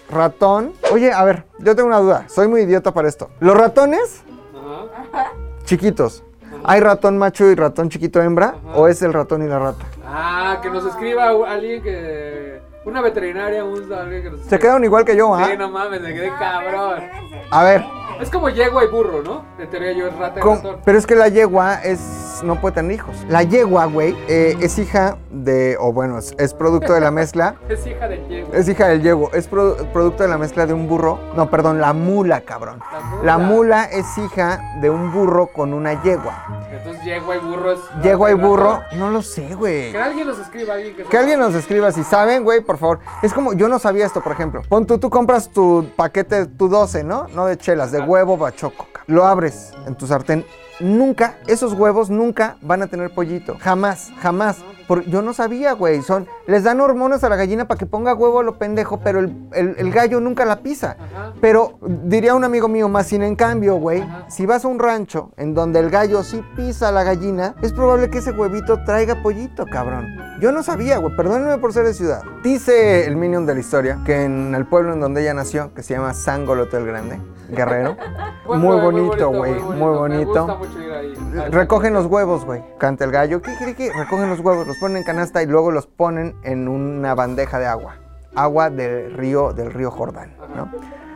Ratón. 0.09 0.73
Oye, 0.91 1.11
a 1.11 1.23
ver, 1.23 1.45
yo 1.59 1.75
tengo 1.75 1.88
una 1.88 1.99
duda. 1.99 2.25
Soy 2.28 2.47
muy 2.47 2.61
idiota 2.61 2.93
para 2.93 3.07
esto. 3.07 3.30
Los 3.39 3.57
ratones 3.57 4.23
Ajá. 4.53 5.32
chiquitos. 5.63 6.23
¿Hay 6.63 6.82
ratón 6.82 7.17
macho 7.17 7.45
y 7.49 7.55
ratón 7.55 7.89
chiquito 7.89 8.21
hembra? 8.21 8.55
¿O 8.73 8.88
es 8.88 9.01
el 9.01 9.13
ratón 9.13 9.43
y 9.43 9.47
la 9.47 9.59
rata? 9.59 9.86
Ah, 10.05 10.59
que 10.61 10.69
nos 10.69 10.86
escriba 10.86 11.30
alguien 11.30 11.82
que. 11.82 12.61
Una 12.84 13.01
veterinaria, 13.01 13.63
un 13.65 13.91
alguien 13.93 14.23
que 14.23 14.30
nos 14.32 14.41
Se 14.41 14.57
quedaron 14.59 14.84
igual 14.84 15.03
que 15.05 15.15
yo, 15.15 15.34
¿ah? 15.36 15.45
Sí, 15.49 15.57
no 15.57 15.69
mames, 15.69 16.01
me 16.01 16.13
quedé 16.13 16.32
cabrón. 16.39 17.03
A 17.51 17.63
ver, 17.63 17.86
Es 18.22 18.30
como 18.30 18.49
yegua 18.49 18.84
y 18.84 18.88
burro, 18.88 19.22
¿no? 19.24 19.45
En 19.59 19.70
teoría 19.70 19.91
yo 19.93 20.07
es 20.07 20.15
rata 20.18 20.39
y 20.39 20.43
pero 20.84 20.97
es 20.97 21.05
que 21.05 21.15
la 21.15 21.28
yegua 21.28 21.76
es 21.84 21.99
no 22.43 22.61
puede 22.61 22.76
tener 22.76 22.91
hijos. 22.91 23.15
La 23.30 23.41
yegua, 23.43 23.86
güey, 23.86 24.15
eh, 24.28 24.55
es 24.61 24.78
hija 24.78 25.18
de, 25.32 25.76
o 25.80 25.91
bueno, 25.91 26.20
es, 26.20 26.36
es 26.38 26.53
producto 26.53 26.93
de 26.93 26.99
la 27.01 27.09
mezcla. 27.11 27.55
Es 27.70 27.86
hija 27.88 28.07
de 28.07 28.28
yegua. 28.28 28.55
Es 28.57 28.68
hija 28.70 28.88
del 28.89 29.01
yegua, 29.01 29.30
es 29.34 29.47
pro- 29.47 29.76
producto 29.91 30.24
de 30.24 30.30
la 30.30 30.38
mezcla 30.38 30.65
de 30.68 30.74
un 30.74 30.88
burro. 30.88 31.20
No, 31.36 31.49
perdón, 31.49 31.82
la 31.82 31.93
mula, 31.93 32.41
cabrón. 32.41 32.80
La 32.91 32.99
mula. 32.99 33.24
La 33.24 33.38
mula 33.38 33.84
es 33.86 34.18
hija 34.18 34.61
de 34.82 34.89
un 34.89 35.11
burro 35.11 35.47
con 35.47 35.74
una 35.74 36.01
yegua. 36.03 36.68
Entonces 36.72 37.03
yegua 37.03 37.36
y 37.36 37.39
burro 37.39 37.72
es. 37.72 37.80
Yegua 38.03 38.32
y 38.32 38.34
burro, 38.36 38.82
no 38.95 39.09
lo 39.09 39.22
sé, 39.22 39.55
güey. 39.55 39.91
Que 39.91 39.97
alguien 39.97 40.28
nos 40.28 40.39
escriba, 40.39 40.76
alguien 40.76 40.95
que 40.95 41.03
Que 41.03 41.18
alguien 41.18 41.39
nos 41.39 41.55
escriba 41.55 41.91
si 41.91 42.03
saben, 42.03 42.43
güey, 42.43 42.61
por 42.61 42.78
favor. 42.78 42.99
Es 43.22 43.34
como, 43.34 43.53
yo 43.53 43.68
no 43.68 43.80
sabía 43.80 44.05
esto, 44.05 44.22
por 44.22 44.32
ejemplo. 44.34 44.61
Pon 44.70 44.86
tú, 44.86 44.97
tú 44.99 45.09
compras 45.09 45.49
tu 45.49 45.88
paquete, 45.95 46.45
tu 46.45 46.68
12, 46.70 47.03
¿no? 47.03 47.28
No 47.34 47.45
de 47.45 47.57
chelas, 47.57 47.91
de 47.91 47.99
huevo 48.08 48.38
bachoco. 48.38 48.88
Lo 49.08 49.26
abres 49.26 49.74
en 49.86 49.95
tu 49.95 50.08
sartén. 50.08 50.45
Nunca, 50.80 51.38
esos 51.47 51.74
huevos 51.74 52.10
nunca 52.10 52.58
van 52.62 52.82
a 52.82 52.88
tener 52.88 53.10
pollito. 53.12 53.58
Jamás, 53.60 54.12
jamás. 54.22 54.58
Yo 55.07 55.21
no 55.21 55.33
sabía, 55.33 55.73
güey. 55.73 56.01
Son, 56.01 56.27
les 56.47 56.63
dan 56.63 56.79
hormonas 56.81 57.23
a 57.23 57.29
la 57.29 57.35
gallina 57.35 57.67
para 57.67 57.77
que 57.77 57.85
ponga 57.85 58.13
huevo 58.13 58.39
a 58.39 58.43
lo 58.43 58.57
pendejo, 58.57 58.99
pero 59.03 59.19
el, 59.19 59.35
el- 59.53 59.75
el 59.77 59.91
gallo 59.91 60.19
nunca 60.19 60.45
la 60.45 60.57
pisa. 60.61 60.95
Ajá. 60.99 61.33
Pero 61.41 61.77
diría 61.81 62.33
un 62.35 62.43
amigo 62.43 62.67
mío, 62.67 62.88
más 62.89 63.07
sin 63.07 63.21
en 63.23 63.35
cambio, 63.35 63.75
güey, 63.75 64.03
si 64.29 64.45
vas 64.45 64.63
a 64.65 64.67
un 64.67 64.79
rancho 64.79 65.31
en 65.38 65.53
donde 65.53 65.79
el 65.79 65.89
gallo 65.89 66.23
sí 66.23 66.41
pisa 66.55 66.89
a 66.89 66.91
la 66.91 67.03
gallina, 67.03 67.55
es 67.61 67.73
probable 67.73 68.09
que 68.09 68.19
ese 68.19 68.31
huevito 68.31 68.83
traiga 68.85 69.21
pollito, 69.21 69.65
cabrón. 69.65 70.07
Yo 70.39 70.51
no 70.51 70.63
sabía, 70.63 70.97
güey, 70.99 71.15
perdónenme 71.15 71.57
por 71.57 71.73
ser 71.73 71.85
de 71.85 71.93
ciudad. 71.93 72.21
Dice 72.43 73.05
el 73.07 73.15
minion 73.17 73.45
de 73.45 73.55
la 73.55 73.59
historia 73.59 73.99
que 74.05 74.23
en 74.23 74.53
el 74.55 74.65
pueblo 74.65 74.93
en 74.93 74.99
donde 74.99 75.21
ella 75.21 75.33
nació, 75.33 75.73
que 75.73 75.83
se 75.83 75.95
llama 75.95 76.13
Sangolote 76.13 76.77
el 76.77 76.85
Grande, 76.85 77.19
Guerrero, 77.49 77.97
muy 78.47 78.79
bonito, 78.79 79.29
güey, 79.31 79.53
muy 79.55 79.75
Me 79.75 80.23
gusta 80.23 80.41
bonito. 80.41 80.57
mucho 80.59 80.81
ir 80.81 80.91
ahí. 80.91 81.13
Recogen 81.51 81.93
los 81.93 82.05
huevos, 82.05 82.45
güey. 82.45 82.63
Canta 82.77 83.03
el 83.05 83.11
gallo. 83.11 83.41
¿Qué 83.41 83.55
qué, 83.57 83.73
qué? 83.75 83.91
Recogen 83.91 84.29
los 84.29 84.39
huevos, 84.39 84.67
los 84.67 84.76
ponen 84.80 84.97
en 84.97 85.03
canasta 85.03 85.41
y 85.43 85.45
luego 85.45 85.71
los 85.71 85.88
ponen 85.88 86.36
en 86.43 86.67
una 86.67 87.15
bandeja 87.15 87.59
de 87.59 87.65
agua. 87.67 87.95
Agua 88.36 88.69
del 88.69 89.13
río, 89.13 89.53
del 89.53 89.71
río 89.73 89.89
Jordán, 89.91 90.34
¿no? 90.55 90.71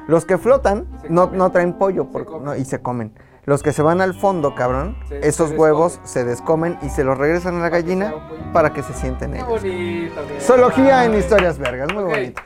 Los 0.07 0.26
que 0.26 0.38
flotan 0.38 0.88
no, 1.09 1.30
traen 1.51 1.74
pollo 1.74 2.05
Se 2.12 2.39
no, 2.39 2.55
y 2.55 2.66
se 2.66 2.82
comen. 2.82 3.14
Los 3.45 3.64
que 3.64 3.72
se 3.74 3.82
van 3.82 4.01
al 4.01 4.14
fondo, 4.14 4.53
cabrón, 4.55 4.95
Se- 5.09 5.28
esos 5.28 5.49
se 5.49 5.55
huevos 5.55 5.99
se 6.03 6.24
descomen 6.24 6.78
y 6.82 6.89
se 6.89 7.03
los 7.03 7.18
regresan 7.18 7.55
a 7.57 7.59
la 7.59 7.70
gallina 7.70 8.14
para 8.53 8.72
que 8.74 8.84
se 8.84 8.93
sienten 8.93 9.36
ellos. 9.36 9.47
bonito. 9.47 10.22
Zoología 10.39 11.05
en 11.05 11.16
historias 11.16 11.57
vergas, 11.57 11.91
muy 11.93 12.03
Ok. 12.03 12.09
bonito. 12.09 12.41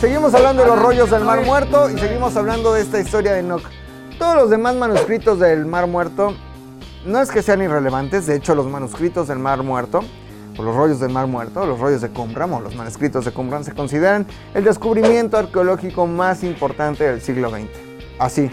Seguimos 0.00 0.34
hablando 0.34 0.62
de 0.62 0.68
los 0.68 0.80
rollos 0.82 1.10
del 1.10 1.24
Mar 1.24 1.44
Muerto 1.44 1.90
y 1.90 1.98
seguimos 1.98 2.34
hablando 2.36 2.72
de 2.72 2.80
esta 2.82 2.98
historia 3.00 3.32
de 3.34 3.40
Enoch. 3.40 3.62
Todos 4.18 4.34
los 4.34 4.50
demás 4.50 4.74
manuscritos 4.76 5.38
del 5.38 5.66
Mar 5.66 5.86
Muerto 5.86 6.34
no 7.04 7.20
es 7.20 7.30
que 7.30 7.42
sean 7.42 7.62
irrelevantes, 7.62 8.26
de 8.26 8.36
hecho 8.36 8.54
los 8.54 8.66
manuscritos 8.66 9.28
del 9.28 9.38
Mar 9.38 9.62
Muerto, 9.62 10.00
o 10.58 10.62
los 10.62 10.74
rollos 10.74 11.00
del 11.00 11.10
Mar 11.10 11.26
Muerto, 11.26 11.64
los 11.64 11.78
rollos 11.78 12.00
de 12.02 12.10
Qumran 12.10 12.52
o 12.52 12.60
los 12.60 12.74
manuscritos 12.74 13.24
de 13.24 13.32
Qumran 13.32 13.64
se 13.64 13.72
consideran 13.72 14.26
el 14.54 14.64
descubrimiento 14.64 15.38
arqueológico 15.38 16.06
más 16.06 16.44
importante 16.44 17.04
del 17.04 17.20
siglo 17.20 17.50
XX. 17.50 17.68
Así, 18.18 18.50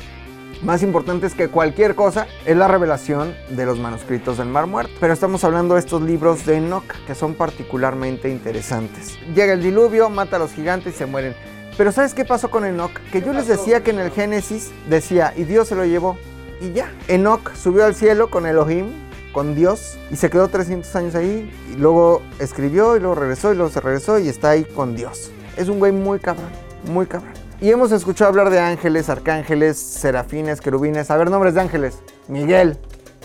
más 0.63 0.81
importantes 0.81 1.33
que 1.33 1.49
cualquier 1.49 1.95
cosa 1.95 2.27
es 2.45 2.55
la 2.55 2.67
revelación 2.67 3.35
de 3.49 3.65
los 3.65 3.79
manuscritos 3.79 4.37
del 4.37 4.47
Mar 4.47 4.67
Muerto. 4.67 4.93
Pero 4.99 5.13
estamos 5.13 5.43
hablando 5.43 5.75
de 5.75 5.81
estos 5.81 6.01
libros 6.01 6.45
de 6.45 6.57
Enoch 6.57 6.85
que 7.05 7.15
son 7.15 7.33
particularmente 7.33 8.29
interesantes. 8.29 9.17
Llega 9.35 9.53
el 9.53 9.61
diluvio, 9.61 10.09
mata 10.09 10.37
a 10.37 10.39
los 10.39 10.53
gigantes 10.53 10.95
y 10.95 10.97
se 10.97 11.05
mueren. 11.05 11.35
Pero 11.77 11.91
¿sabes 11.91 12.13
qué 12.13 12.25
pasó 12.25 12.49
con 12.49 12.65
Enoch? 12.65 12.93
Que 13.11 13.21
yo 13.21 13.33
les 13.33 13.47
decía 13.47 13.83
que 13.83 13.91
en 13.91 13.99
el 13.99 14.09
Génesis 14.09 14.71
decía, 14.89 15.33
y 15.35 15.43
Dios 15.43 15.67
se 15.67 15.75
lo 15.75 15.85
llevó. 15.85 16.17
Y 16.62 16.74
ya. 16.74 16.91
Enoch 17.08 17.53
subió 17.55 17.86
al 17.86 17.93
cielo 17.95 18.30
con 18.30 18.45
Elohim, 18.45 18.88
con 19.34 19.53
Dios, 19.55 19.97
y 20.10 20.16
se 20.16 20.30
quedó 20.30 20.47
300 20.47 20.95
años 20.95 21.16
ahí. 21.16 21.51
Y 21.72 21.76
luego 21.78 22.22
escribió, 22.39 22.95
y 22.95 22.99
luego 22.99 23.16
regresó, 23.16 23.53
y 23.53 23.55
luego 23.55 23.72
se 23.72 23.80
regresó, 23.82 24.18
y 24.20 24.28
está 24.30 24.49
ahí 24.51 24.64
con 24.66 24.95
Dios. 24.95 25.32
Es 25.55 25.70
un 25.70 25.80
güey 25.80 25.91
muy 25.91 26.20
cabrón, 26.20 26.49
muy 26.91 27.05
cabrón. 27.05 27.34
Y 27.60 27.72
hemos 27.72 27.91
escuchado 27.91 28.30
hablar 28.30 28.49
de 28.51 28.60
ángeles, 28.60 29.10
arcángeles, 29.10 29.78
serafines, 29.78 30.62
querubines. 30.62 31.10
A 31.12 31.18
ver, 31.18 31.30
nombres 31.32 31.53
de 31.55 31.62
ángeles. 31.62 31.99
Miguel, 32.28 32.78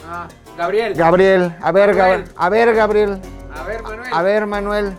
Ah, 0.08 0.26
Gabriel. 0.58 0.94
Gabriel. 0.94 1.54
A 1.62 1.70
ver, 1.72 1.94
Manuel. 1.94 2.24
Gab- 2.24 2.32
a 2.36 2.48
ver, 2.50 2.74
Gabriel. 2.74 3.20
A 3.54 3.62
ver, 3.64 3.82
Manuel. 3.82 4.12
A 4.12 4.22
ver, 4.22 4.46
Manuel. 4.46 4.92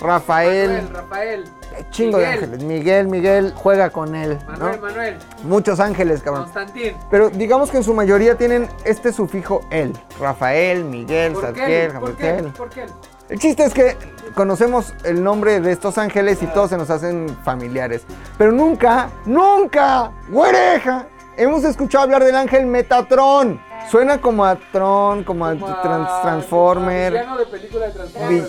Rafael. 0.00 0.68
Manuel, 0.70 0.88
Rafael. 0.94 1.44
Chingo 1.90 2.18
de 2.18 2.26
Miguel. 2.26 2.44
ángeles. 2.44 2.64
Miguel, 2.64 3.08
Miguel, 3.08 3.52
juega 3.56 3.90
con 3.90 4.14
él. 4.14 4.38
¿no? 4.46 4.52
Manuel, 4.52 4.80
Manuel. 4.80 5.18
Muchos 5.44 5.80
ángeles, 5.80 6.22
cabrón. 6.22 6.44
Constantín. 6.44 6.96
Pero 7.10 7.30
digamos 7.30 7.70
que 7.70 7.78
en 7.78 7.84
su 7.84 7.94
mayoría 7.94 8.36
tienen 8.36 8.68
este 8.84 9.12
sufijo 9.12 9.62
el. 9.70 9.92
Rafael, 10.20 10.84
Miguel, 10.84 11.32
¿Por 11.32 11.52
qué? 11.52 11.90
Zadkiel, 11.90 12.52
¿Por 12.52 12.68
qué? 12.70 12.86
El 13.28 13.38
chiste 13.38 13.64
es 13.64 13.72
que 13.72 13.96
conocemos 14.34 14.92
el 15.04 15.22
nombre 15.22 15.60
de 15.60 15.70
estos 15.72 15.98
ángeles 15.98 16.42
y 16.42 16.46
todos 16.48 16.70
se 16.70 16.76
nos 16.76 16.90
hacen 16.90 17.28
familiares. 17.44 18.02
Pero 18.36 18.50
nunca, 18.50 19.08
nunca, 19.24 20.10
güereja, 20.28 21.06
hemos 21.36 21.62
escuchado 21.62 22.04
hablar 22.04 22.24
del 22.24 22.34
ángel 22.34 22.66
Metatron. 22.66 23.60
Suena 23.88 24.20
como 24.20 24.44
a 24.44 24.56
Tron, 24.72 25.24
como 25.24 25.46
a 25.46 25.52
Como 25.54 25.68
a- 25.68 25.80
Trans- 25.82 26.22
Transformer. 26.22 27.12
de 27.12 27.46
película 27.46 27.86
de 27.86 27.92
güey. 28.18 28.42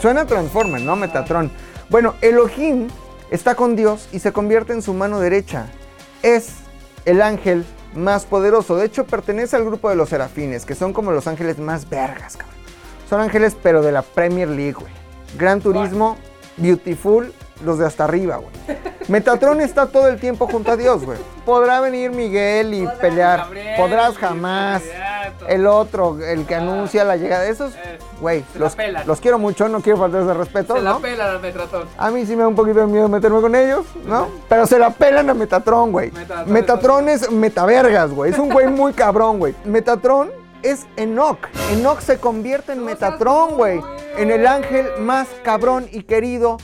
Suena 0.00 0.22
a 0.22 0.26
Transformer, 0.26 0.80
¿no? 0.80 0.96
Metatron. 0.96 1.50
Bueno, 1.90 2.14
Elohim 2.20 2.88
está 3.30 3.54
con 3.54 3.76
Dios 3.76 4.08
y 4.12 4.18
se 4.18 4.32
convierte 4.32 4.72
en 4.72 4.82
su 4.82 4.94
mano 4.94 5.20
derecha. 5.20 5.66
Es 6.22 6.54
el 7.04 7.22
ángel 7.22 7.64
más 7.94 8.24
poderoso. 8.24 8.76
De 8.76 8.86
hecho, 8.86 9.04
pertenece 9.04 9.56
al 9.56 9.64
grupo 9.64 9.90
de 9.90 9.96
los 9.96 10.08
serafines, 10.08 10.64
que 10.64 10.74
son 10.74 10.92
como 10.92 11.12
los 11.12 11.26
ángeles 11.26 11.58
más 11.58 11.88
vergas, 11.88 12.36
cabrón. 12.36 12.54
Son 13.08 13.20
ángeles, 13.20 13.56
pero 13.62 13.82
de 13.82 13.92
la 13.92 14.02
Premier 14.02 14.48
League, 14.48 14.72
güey. 14.72 14.92
Gran 15.38 15.60
Turismo, 15.60 16.16
Beautiful, 16.56 17.32
los 17.64 17.78
de 17.78 17.86
hasta 17.86 18.04
arriba, 18.04 18.36
güey. 18.36 18.78
Metatron 19.08 19.60
está 19.60 19.86
todo 19.86 20.08
el 20.08 20.18
tiempo 20.18 20.46
junto 20.46 20.72
a 20.72 20.76
Dios, 20.76 21.04
güey. 21.04 21.18
Podrá 21.44 21.80
venir 21.80 22.10
Miguel 22.10 22.72
y 22.72 22.86
pelear. 23.00 23.40
Gabriel, 23.40 23.76
Podrás 23.76 24.16
jamás. 24.16 24.82
El 25.48 25.66
otro, 25.66 26.18
el 26.22 26.46
que 26.46 26.54
anuncia 26.54 27.04
la 27.04 27.16
llegada 27.16 27.42
de 27.42 27.50
esos, 27.50 27.74
Eh, 27.74 27.98
güey, 28.20 28.44
los, 28.58 28.74
pelan. 28.74 29.06
los 29.06 29.20
quiero 29.20 29.38
mucho, 29.38 29.68
no 29.68 29.80
quiero 29.80 29.98
faltarles 29.98 30.28
de 30.28 30.34
respeto, 30.34 30.74
Se 30.76 30.82
la 30.82 30.92
¿no? 30.92 31.00
la 31.00 31.38
Metratón. 31.38 31.88
A 31.98 32.10
mí 32.10 32.24
sí 32.26 32.34
me 32.36 32.42
da 32.42 32.48
un 32.48 32.54
poquito 32.54 32.80
de 32.80 32.86
miedo 32.86 33.08
meterme 33.08 33.40
con 33.40 33.54
ellos, 33.54 33.84
¿no? 34.06 34.28
Pero 34.48 34.66
se 34.66 34.78
la 34.78 34.90
pelan 34.90 35.30
a 35.30 35.34
Metatron, 35.34 35.92
güey. 35.92 36.10
Metatron, 36.12 36.52
Metatron 36.52 37.08
es 37.08 37.30
metavergas, 37.30 38.10
güey. 38.12 38.32
Es 38.32 38.38
un 38.38 38.48
güey 38.50 38.66
muy 38.68 38.92
cabrón, 38.94 39.38
güey. 39.38 39.54
Metatron 39.64 40.30
es 40.62 40.86
Enoch. 40.96 41.38
Enoch 41.72 42.00
se 42.00 42.18
convierte 42.18 42.72
en 42.72 42.84
Metatron, 42.84 43.54
güey. 43.56 43.80
En 44.16 44.30
el 44.30 44.46
ángel 44.46 44.86
más 45.00 45.26
cabrón 45.42 45.86
y 45.92 46.04
querido 46.04 46.56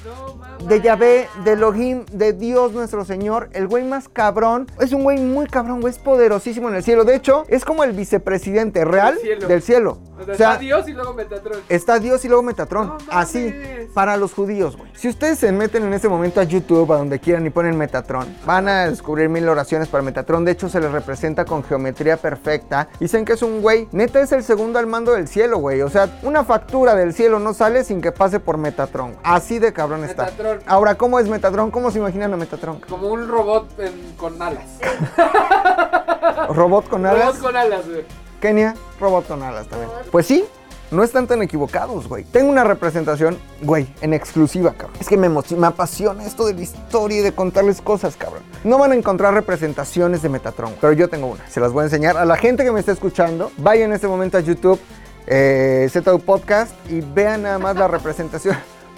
de 0.67 0.81
Yahvé, 0.81 1.29
de 1.45 1.53
Elohim, 1.53 2.05
de 2.13 2.33
Dios 2.33 2.73
nuestro 2.73 3.05
Señor. 3.05 3.49
El 3.53 3.67
güey 3.67 3.85
más 3.85 4.09
cabrón. 4.09 4.67
Es 4.81 4.93
un 4.93 5.03
güey 5.03 5.19
muy 5.19 5.47
cabrón, 5.47 5.81
güey. 5.81 5.93
Es 5.93 5.99
poderosísimo 5.99 6.69
en 6.69 6.75
el 6.77 6.83
cielo. 6.83 7.05
De 7.05 7.15
hecho, 7.15 7.45
es 7.49 7.65
como 7.65 7.85
el 7.85 7.93
vicepresidente 7.93 8.85
real 8.85 9.15
Del 9.15 9.23
cielo. 9.23 9.49
del 9.49 9.63
cielo. 9.63 9.99
O 10.21 10.25
sea, 10.25 10.35
O 10.35 10.37
sea, 10.37 10.49
está 10.53 10.59
Dios 10.59 10.89
y 10.89 10.93
luego 10.93 11.15
Metatron. 11.15 11.59
Está 11.69 11.99
Dios 11.99 12.25
y 12.25 12.29
luego 12.29 12.43
Metatron. 12.43 12.89
No. 12.89 12.99
Así, 13.11 13.55
para 13.95 14.17
los 14.17 14.35
judíos, 14.35 14.77
güey. 14.77 14.91
Si 14.95 15.09
ustedes 15.09 15.39
se 15.39 15.51
meten 15.53 15.83
en 15.85 15.95
este 15.95 16.09
momento 16.09 16.41
a 16.41 16.45
YouTube, 16.45 16.93
a 16.93 16.99
donde 16.99 17.19
quieran, 17.19 17.47
y 17.47 17.51
ponen 17.51 17.77
Metatron, 17.79 18.27
van 18.45 18.69
a 18.69 18.87
descubrir 18.89 19.29
mil 19.31 19.49
oraciones 19.49 19.89
para 19.89 20.03
Metatron. 20.03 20.45
De 20.45 20.53
hecho, 20.53 20.69
se 20.69 20.79
les 20.81 20.93
representa 20.93 21.45
con 21.47 21.65
geometría 21.65 22.17
perfecta. 22.19 22.89
Dicen 23.01 23.25
que 23.25 23.33
es 23.33 23.43
un 23.43 23.63
güey. 23.63 23.89
Neta 23.93 24.21
es 24.21 24.33
el 24.33 24.43
segundo 24.45 24.79
al 24.79 24.87
mando 24.87 25.13
del 25.13 25.27
cielo, 25.27 25.59
güey. 25.59 25.81
O 25.83 25.89
sea, 25.89 26.19
una 26.23 26.45
factura 26.45 26.95
del 26.95 27.15
cielo 27.15 27.39
no 27.39 27.55
sale 27.55 27.83
sin 27.85 28.01
que 28.03 28.13
pase 28.13 28.41
por 28.41 28.59
Metatron. 28.59 29.17
Así 29.23 29.59
de 29.59 29.73
cabrón 29.73 30.05
está. 30.05 30.31
Metatron. 30.59 30.73
Ahora, 30.75 30.95
¿cómo 30.97 31.19
es 31.19 31.29
Metatron? 31.29 31.71
¿Cómo 31.71 31.91
se 31.91 31.99
imaginan 31.99 32.33
a 32.33 32.37
Metatron? 32.37 32.81
Como 32.81 33.09
un 33.09 33.29
robot 33.29 33.79
en- 33.81 34.13
con 34.17 34.41
alas. 34.41 34.65
¿Robot 36.51 36.89
con 36.89 37.05
Robot 37.05 37.21
alas? 37.23 37.37
con 37.39 37.57
alas, 37.57 37.89
güey. 37.89 38.05
Kenia, 38.41 38.75
robot 38.99 39.27
con 39.29 39.43
alas 39.43 39.67
también. 39.69 39.91
Pues 40.11 40.27
sí, 40.27 40.45
no 40.91 41.03
están 41.05 41.27
tan 41.27 41.43
equivocados, 41.43 42.09
güey. 42.09 42.25
Tengo 42.25 42.51
una 42.51 42.65
representación, 42.65 43.39
güey, 43.63 43.87
en 44.01 44.15
exclusiva, 44.15 44.73
cabrón. 44.73 44.97
Es 45.01 45.09
que 45.09 45.17
me, 45.17 45.29
emo- 45.29 45.57
me 45.57 45.67
apasiona 45.67 46.25
esto 46.25 46.47
de 46.47 46.55
la 46.55 46.61
historia 46.63 47.19
y 47.19 47.21
de 47.23 47.33
contarles 47.33 47.81
cosas, 47.83 48.17
cabrón. 48.17 48.43
No 48.65 48.79
van 48.79 48.93
a 48.93 48.95
encontrar 48.95 49.35
representaciones 49.35 50.23
de 50.23 50.31
Metatron, 50.31 50.75
pero 50.81 50.93
yo 50.95 51.09
tengo 51.09 51.27
una. 51.29 51.47
Se 51.49 51.61
las 51.61 51.73
voy 51.73 51.83
a 51.83 51.85
enseñar 51.85 52.17
a 52.17 52.25
la 52.25 52.37
gente 52.37 52.65
que 52.65 52.73
me 52.73 52.81
está 52.81 52.93
escuchando. 52.93 53.53
Vaya 53.59 53.85
en 53.85 53.93
este 53.93 54.09
momento 54.09 54.39
a 54.39 54.41
YouTube, 54.41 54.81
eh, 55.27 55.89
Podcast, 56.25 56.73
y 56.91 57.01
vean 57.03 57.43
nada 57.43 57.59
más 57.59 57.77
la 57.77 57.87
representación. 57.89 58.57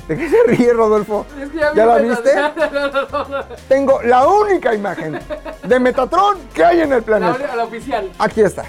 ¿De 0.09 0.17
qué 0.17 0.29
se 0.29 0.37
ríe, 0.47 0.73
Rodolfo? 0.73 1.25
Es 1.41 1.51
que 1.51 1.59
ya 1.59 1.73
¿Ya 1.75 1.87
la 1.87 1.97
viste? 1.99 2.33
Tengo 3.69 4.03
la 4.03 4.27
única 4.27 4.75
imagen 4.75 5.19
de 5.63 5.81
Metatron 5.81 6.39
que 6.53 6.65
hay 6.65 6.81
en 6.81 6.93
el 6.93 6.99
La, 7.01 7.05
planeta. 7.05 7.57
la 7.57 7.65
oficial. 7.65 8.11
Aquí 8.19 8.41
está. 8.43 8.65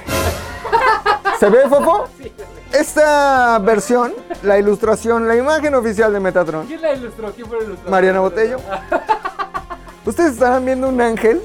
¿Se 1.40 1.50
ve, 1.50 1.68
Fofo? 1.68 2.06
Esta 2.72 3.60
versión, 3.60 4.14
la 4.44 4.58
ilustración, 4.58 5.28
la 5.28 5.36
imagen 5.36 5.76
oficial 5.76 6.12
de 6.14 6.20
Metatron, 6.20 6.66
¿Quién 6.66 6.82
la 6.82 6.94
ilustró? 6.94 7.32
¿Quién 7.32 7.48
fue 7.48 7.58
el 7.60 7.64
ilustrador? 7.66 7.92
Mariana 7.92 8.20
Botello. 8.22 8.58
Ustedes 10.06 10.34
estarán 10.34 10.66
viendo 10.66 10.90
un 10.90 11.00
ángel 11.00 11.42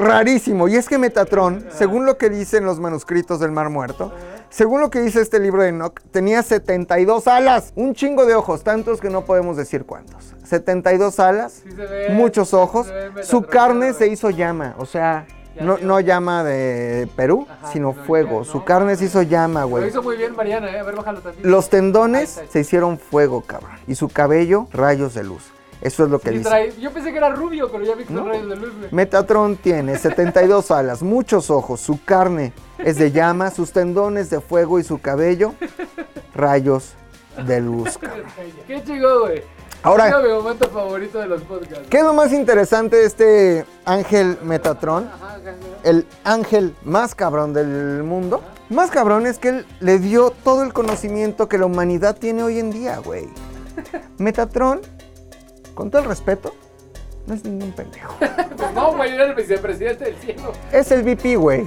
rarísimo. 0.00 0.68
Y 0.68 0.76
es 0.76 0.88
que 0.88 0.98
Metatron, 0.98 1.66
según 1.72 2.06
lo 2.06 2.16
que 2.18 2.30
dicen 2.30 2.64
los 2.64 2.80
manuscritos 2.80 3.40
del 3.40 3.52
Mar 3.52 3.70
Muerto, 3.70 4.12
según 4.48 4.80
lo 4.80 4.90
que 4.90 5.00
dice 5.00 5.20
este 5.20 5.38
libro 5.38 5.62
de 5.62 5.68
Enoch, 5.68 6.00
tenía 6.10 6.42
72 6.42 7.26
alas. 7.28 7.72
Un 7.76 7.94
chingo 7.94 8.26
de 8.26 8.34
ojos, 8.34 8.64
tantos 8.64 9.00
que 9.00 9.10
no 9.10 9.24
podemos 9.24 9.56
decir 9.56 9.84
cuántos. 9.84 10.34
72 10.44 11.20
alas, 11.20 11.52
Sí 11.62 11.70
se 11.70 11.86
ve, 11.86 12.08
muchos 12.10 12.52
ojos. 12.54 12.88
Metatron, 12.88 13.24
Su 13.24 13.42
carne 13.42 13.92
se 13.92 14.08
hizo 14.08 14.30
llama, 14.30 14.74
o 14.78 14.86
sea... 14.86 15.26
No, 15.60 16.00
llama 16.00 16.42
de 16.42 17.06
Perú, 17.16 17.46
Ajá, 17.50 17.70
sino 17.72 17.92
sino 17.92 18.04
fuego. 18.04 18.44
Su 18.44 18.64
carne 18.64 18.96
se 18.96 19.06
hizo 19.06 19.20
llama, 19.20 19.62
Lo 19.62 19.68
güey. 19.68 19.88
hizo 19.88 20.02
muy 20.02 20.16
bien 20.16 20.34
Mariana, 20.34 20.70
¿eh? 20.70 20.78
A 20.78 20.84
ver, 20.84 20.96
bájalo 20.96 21.20
tantito. 21.20 21.46
Los 21.46 21.64
Ahí 21.66 21.70
tendones 21.72 22.38
está. 22.38 22.50
se 22.52 22.60
hicieron 22.60 22.98
fuego, 22.98 23.42
cabrón. 23.42 23.72
Y 23.86 23.94
su 23.96 24.08
cabello, 24.08 24.68
rayos 24.72 25.12
de 25.12 25.24
luz. 25.24 25.52
Eso 25.80 26.04
es 26.04 26.10
lo 26.10 26.18
que 26.18 26.30
Sí, 26.30 26.38
dice. 26.38 26.50
trae- 26.50 26.76
Yo 26.78 26.90
pensé 26.92 27.10
que 27.10 27.18
era 27.18 27.30
rubio, 27.30 27.70
pero 27.72 27.84
ya 27.84 27.94
vi 27.94 28.02
que 28.04 28.08
son 28.12 28.24
No. 28.26 28.28
rayos 28.28 28.48
de 28.48 28.56
luz, 28.56 28.72
güey. 28.78 28.88
Metatron 28.92 29.56
tiene 29.56 29.96
72 29.98 30.70
alas, 30.70 31.02
muchos 31.02 31.48
ojos, 31.50 31.80
su 31.80 32.02
carne 32.04 32.52
es 32.78 32.96
de 32.96 33.10
llama, 33.12 33.50
sus 33.50 33.72
tendones 33.72 34.28
de 34.30 34.40
fuego 34.40 34.78
y 34.78 34.84
su 34.84 35.00
cabello, 35.00 35.54
rayos 36.34 36.92
de 37.46 37.60
luz. 37.60 37.96
cabrón. 38.00 38.24
Qué 38.66 38.82
chido, 38.84 39.20
güey. 39.20 39.42
Ahora- 39.82 40.20
mi 40.20 40.28
momento 40.28 40.68
favorito 40.68 41.18
de 41.20 41.26
los 41.28 41.40
podcasts. 41.42 41.86
¿Qué 41.88 41.98
es 41.98 42.02
lo 42.04 42.12
más 42.12 42.32
interesante 42.34 42.96
de 42.96 43.06
este 43.06 43.64
ángel 43.86 44.36
Metatron? 44.42 45.04
Ajá, 45.06 45.16
ajá, 45.16 45.36
ajá. 45.36 45.54
El 45.84 46.06
ángel 46.24 46.74
más 46.82 47.14
cabrón 47.14 47.54
del 47.54 48.02
mundo. 48.02 48.42
Más 48.68 48.90
cabrón 48.90 49.26
es 49.26 49.38
que 49.38 49.48
él 49.48 49.66
le 49.80 49.98
dio 49.98 50.30
todo 50.44 50.62
el 50.64 50.74
conocimiento 50.74 51.48
que 51.48 51.56
la 51.56 51.64
humanidad 51.64 52.18
tiene 52.18 52.42
hoy 52.42 52.58
en 52.58 52.70
día, 52.70 52.98
güey. 52.98 53.26
Metatron, 54.18 54.80
con 55.80 55.90
todo 55.90 56.02
el 56.02 56.08
respeto, 56.08 56.54
no 57.26 57.32
es 57.32 57.42
ningún 57.42 57.72
pendejo. 57.72 58.14
Pues 58.60 58.74
no, 58.74 58.94
güey, 58.94 59.14
era 59.14 59.24
el 59.24 59.34
vicepresidente 59.34 60.04
del 60.04 60.16
cielo. 60.16 60.52
Es 60.70 60.90
el 60.92 61.02
VP, 61.02 61.36
güey. 61.36 61.66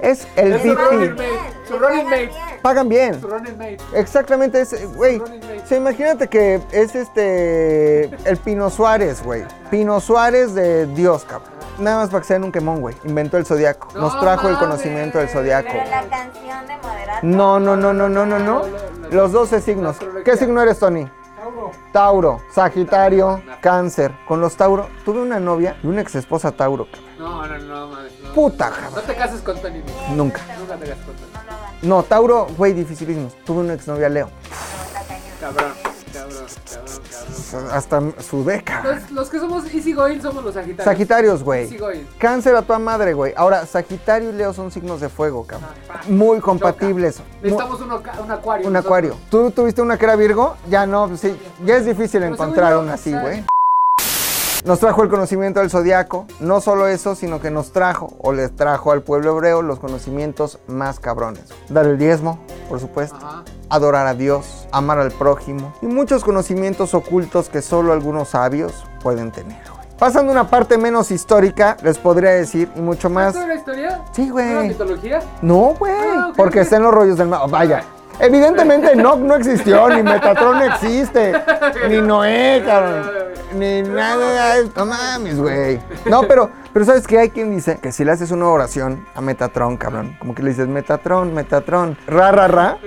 Es 0.00 0.28
el 0.36 0.52
Es 0.52 0.62
VP. 0.62 1.26
Su 1.66 1.76
running 1.76 2.04
mate. 2.04 2.30
Pagan 2.62 2.88
bien. 2.88 3.20
Su 3.20 3.26
running 3.26 3.58
mate. 3.58 3.78
Exactamente, 3.94 4.60
es, 4.60 4.94
güey. 4.94 5.20
Sea, 5.64 5.78
imagínate 5.78 6.28
que 6.28 6.60
es 6.70 6.94
este. 6.94 8.04
El 8.24 8.36
Pino 8.36 8.70
Suárez, 8.70 9.24
güey. 9.24 9.44
Pino 9.72 9.98
Suárez 9.98 10.54
de 10.54 10.86
Dios, 10.86 11.24
cabrón. 11.24 11.50
Nada 11.80 11.96
más 11.96 12.10
para 12.10 12.20
que 12.20 12.28
sean 12.28 12.44
un 12.44 12.52
quemón, 12.52 12.80
güey. 12.80 12.94
Inventó 13.02 13.36
el 13.38 13.44
zodiaco. 13.44 13.88
Nos 13.98 14.14
No 14.14 14.20
trajo 14.20 14.48
el 14.48 14.56
conocimiento 14.58 15.18
del 15.18 15.28
zodiaco. 15.28 15.70
Pero 15.72 15.90
la 15.90 16.04
canción 16.04 16.66
de 16.68 16.76
Moderato. 16.76 17.26
No, 17.26 17.58
no, 17.58 17.76
no, 17.76 17.92
no, 17.92 18.08
no, 18.08 18.24
no, 18.24 18.38
no. 18.38 18.62
Los 19.10 19.32
12 19.32 19.60
signos. 19.60 19.96
¿Qué 20.24 20.36
signo 20.36 20.62
eres, 20.62 20.78
Tony? 20.78 21.10
Tauro, 21.92 22.40
Sagitario, 22.52 23.42
Cáncer. 23.60 24.12
Con 24.26 24.40
los 24.40 24.56
Tauro, 24.56 24.88
tuve 25.04 25.20
una 25.22 25.38
novia 25.40 25.76
y 25.82 25.86
una 25.86 26.00
ex 26.02 26.14
esposa 26.14 26.52
Tauro. 26.52 26.86
No, 27.18 27.46
no, 27.46 27.58
no, 27.58 27.88
mames. 27.88 28.12
No. 28.22 28.32
Puta, 28.32 28.70
No 28.70 28.76
cabrón. 28.76 29.04
te 29.06 29.14
cases 29.14 29.40
con 29.40 29.60
Tony. 29.60 29.80
güey. 29.80 29.94
Nunca. 30.16 30.40
Nunca 30.58 30.76
te 30.76 30.86
cases 30.88 31.04
con 31.04 31.14
Tony. 31.16 31.28
No, 31.82 32.02
Tauro, 32.02 32.46
güey, 32.56 32.72
dificilísimos. 32.72 33.34
Tuve 33.44 33.60
una 33.60 33.74
exnovia 33.74 34.08
Leo. 34.08 34.30
Cabrón, 35.40 35.72
cabrón, 36.54 37.00
cabrón, 37.10 37.42
cabrón. 37.50 37.70
Hasta 37.72 38.22
sudé, 38.22 38.62
cabrón. 38.64 38.94
Los, 39.00 39.10
los 39.10 39.28
que 39.30 39.38
somos 39.38 39.74
easy 39.74 39.92
going 39.92 40.20
somos 40.20 40.44
los 40.44 40.54
Sagitarios. 40.54 40.84
Sagitarios, 40.84 41.42
güey. 41.42 41.78
Cáncer 42.18 42.54
a 42.56 42.62
tu 42.62 42.78
madre, 42.78 43.14
güey. 43.14 43.32
Ahora, 43.36 43.66
Sagitario 43.66 44.30
y 44.30 44.32
Leo 44.34 44.52
son 44.52 44.70
signos 44.70 45.00
de 45.00 45.08
fuego, 45.08 45.44
cabrón. 45.46 45.70
Ah. 45.88 46.00
Muy 46.08 46.40
compatibles. 46.40 47.20
Necesitamos 47.42 47.80
ca- 48.02 48.20
un 48.22 48.30
acuario. 48.30 48.68
Un 48.68 48.76
acuario. 48.76 49.16
¿Tú 49.30 49.50
tuviste 49.50 49.82
una 49.82 49.96
que 49.98 50.04
era 50.04 50.16
Virgo? 50.16 50.56
Ya 50.68 50.86
no, 50.86 51.08
pues 51.08 51.20
sí. 51.20 51.36
Ya 51.64 51.76
es 51.76 51.84
difícil 51.84 52.20
Pero 52.20 52.32
encontrar 52.34 52.76
una 52.76 52.94
así, 52.94 53.12
güey. 53.12 53.44
Nos 54.64 54.80
trajo 54.80 55.02
el 55.02 55.08
conocimiento 55.08 55.60
del 55.60 55.70
zodiaco. 55.70 56.26
No 56.40 56.60
solo 56.60 56.88
eso, 56.88 57.14
sino 57.14 57.40
que 57.40 57.50
nos 57.50 57.72
trajo 57.72 58.12
o 58.20 58.32
les 58.32 58.54
trajo 58.54 58.90
al 58.92 59.02
pueblo 59.02 59.30
hebreo 59.36 59.62
los 59.62 59.78
conocimientos 59.78 60.58
más 60.66 60.98
cabrones. 60.98 61.44
Dar 61.68 61.86
el 61.86 61.96
diezmo, 61.96 62.38
por 62.68 62.80
supuesto. 62.80 63.16
Ajá. 63.16 63.42
Adorar 63.70 64.06
a 64.06 64.14
Dios, 64.14 64.66
amar 64.72 64.98
al 64.98 65.10
prójimo 65.10 65.72
y 65.82 65.86
muchos 65.86 66.24
conocimientos 66.24 66.94
ocultos 66.94 67.48
que 67.48 67.62
solo 67.62 67.92
algunos 67.92 68.28
sabios 68.28 68.84
pueden 69.02 69.30
tener. 69.32 69.58
güey. 69.70 69.88
Pasando 69.98 70.30
una 70.30 70.48
parte 70.48 70.78
menos 70.78 71.10
histórica, 71.10 71.76
les 71.82 71.98
podría 71.98 72.30
decir, 72.30 72.68
y 72.76 72.80
mucho 72.80 73.10
más. 73.10 73.34
¿Esto 73.34 73.44
era 73.44 73.54
historia? 73.54 74.00
Sí, 74.12 74.30
güey. 74.30 74.48
¿Era 74.48 74.62
mitología? 74.62 75.20
No, 75.42 75.74
güey. 75.78 75.92
Ah, 75.92 76.32
porque 76.36 76.60
ok. 76.60 76.64
está 76.64 76.76
en 76.76 76.82
los 76.84 76.94
rollos 76.94 77.18
del 77.18 77.28
mar. 77.28 77.40
Vaya. 77.50 77.82
Evidentemente 78.20 78.96
no, 78.96 79.14
no 79.16 79.36
existió, 79.36 79.88
ni 79.90 80.02
Metatron 80.02 80.60
existe, 80.62 81.32
ni 81.88 82.00
Noé, 82.00 82.62
cabrón, 82.66 83.04
ni 83.54 83.82
nada. 83.82 84.56
No 84.76 84.86
mames, 84.86 85.38
güey. 85.38 85.80
No, 86.06 86.22
pero, 86.22 86.50
pero 86.72 86.84
¿sabes 86.84 87.06
qué? 87.06 87.18
Hay 87.18 87.30
quien 87.30 87.54
dice 87.54 87.78
que 87.78 87.92
si 87.92 88.04
le 88.04 88.12
haces 88.12 88.30
una 88.30 88.48
oración 88.48 89.06
a 89.14 89.20
Metatron, 89.20 89.76
cabrón, 89.76 90.16
como 90.18 90.34
que 90.34 90.42
le 90.42 90.50
dices 90.50 90.68
Metatron, 90.68 91.34
Metatron, 91.34 91.96
ra, 92.06 92.32
ra, 92.32 92.48
ra, 92.48 92.78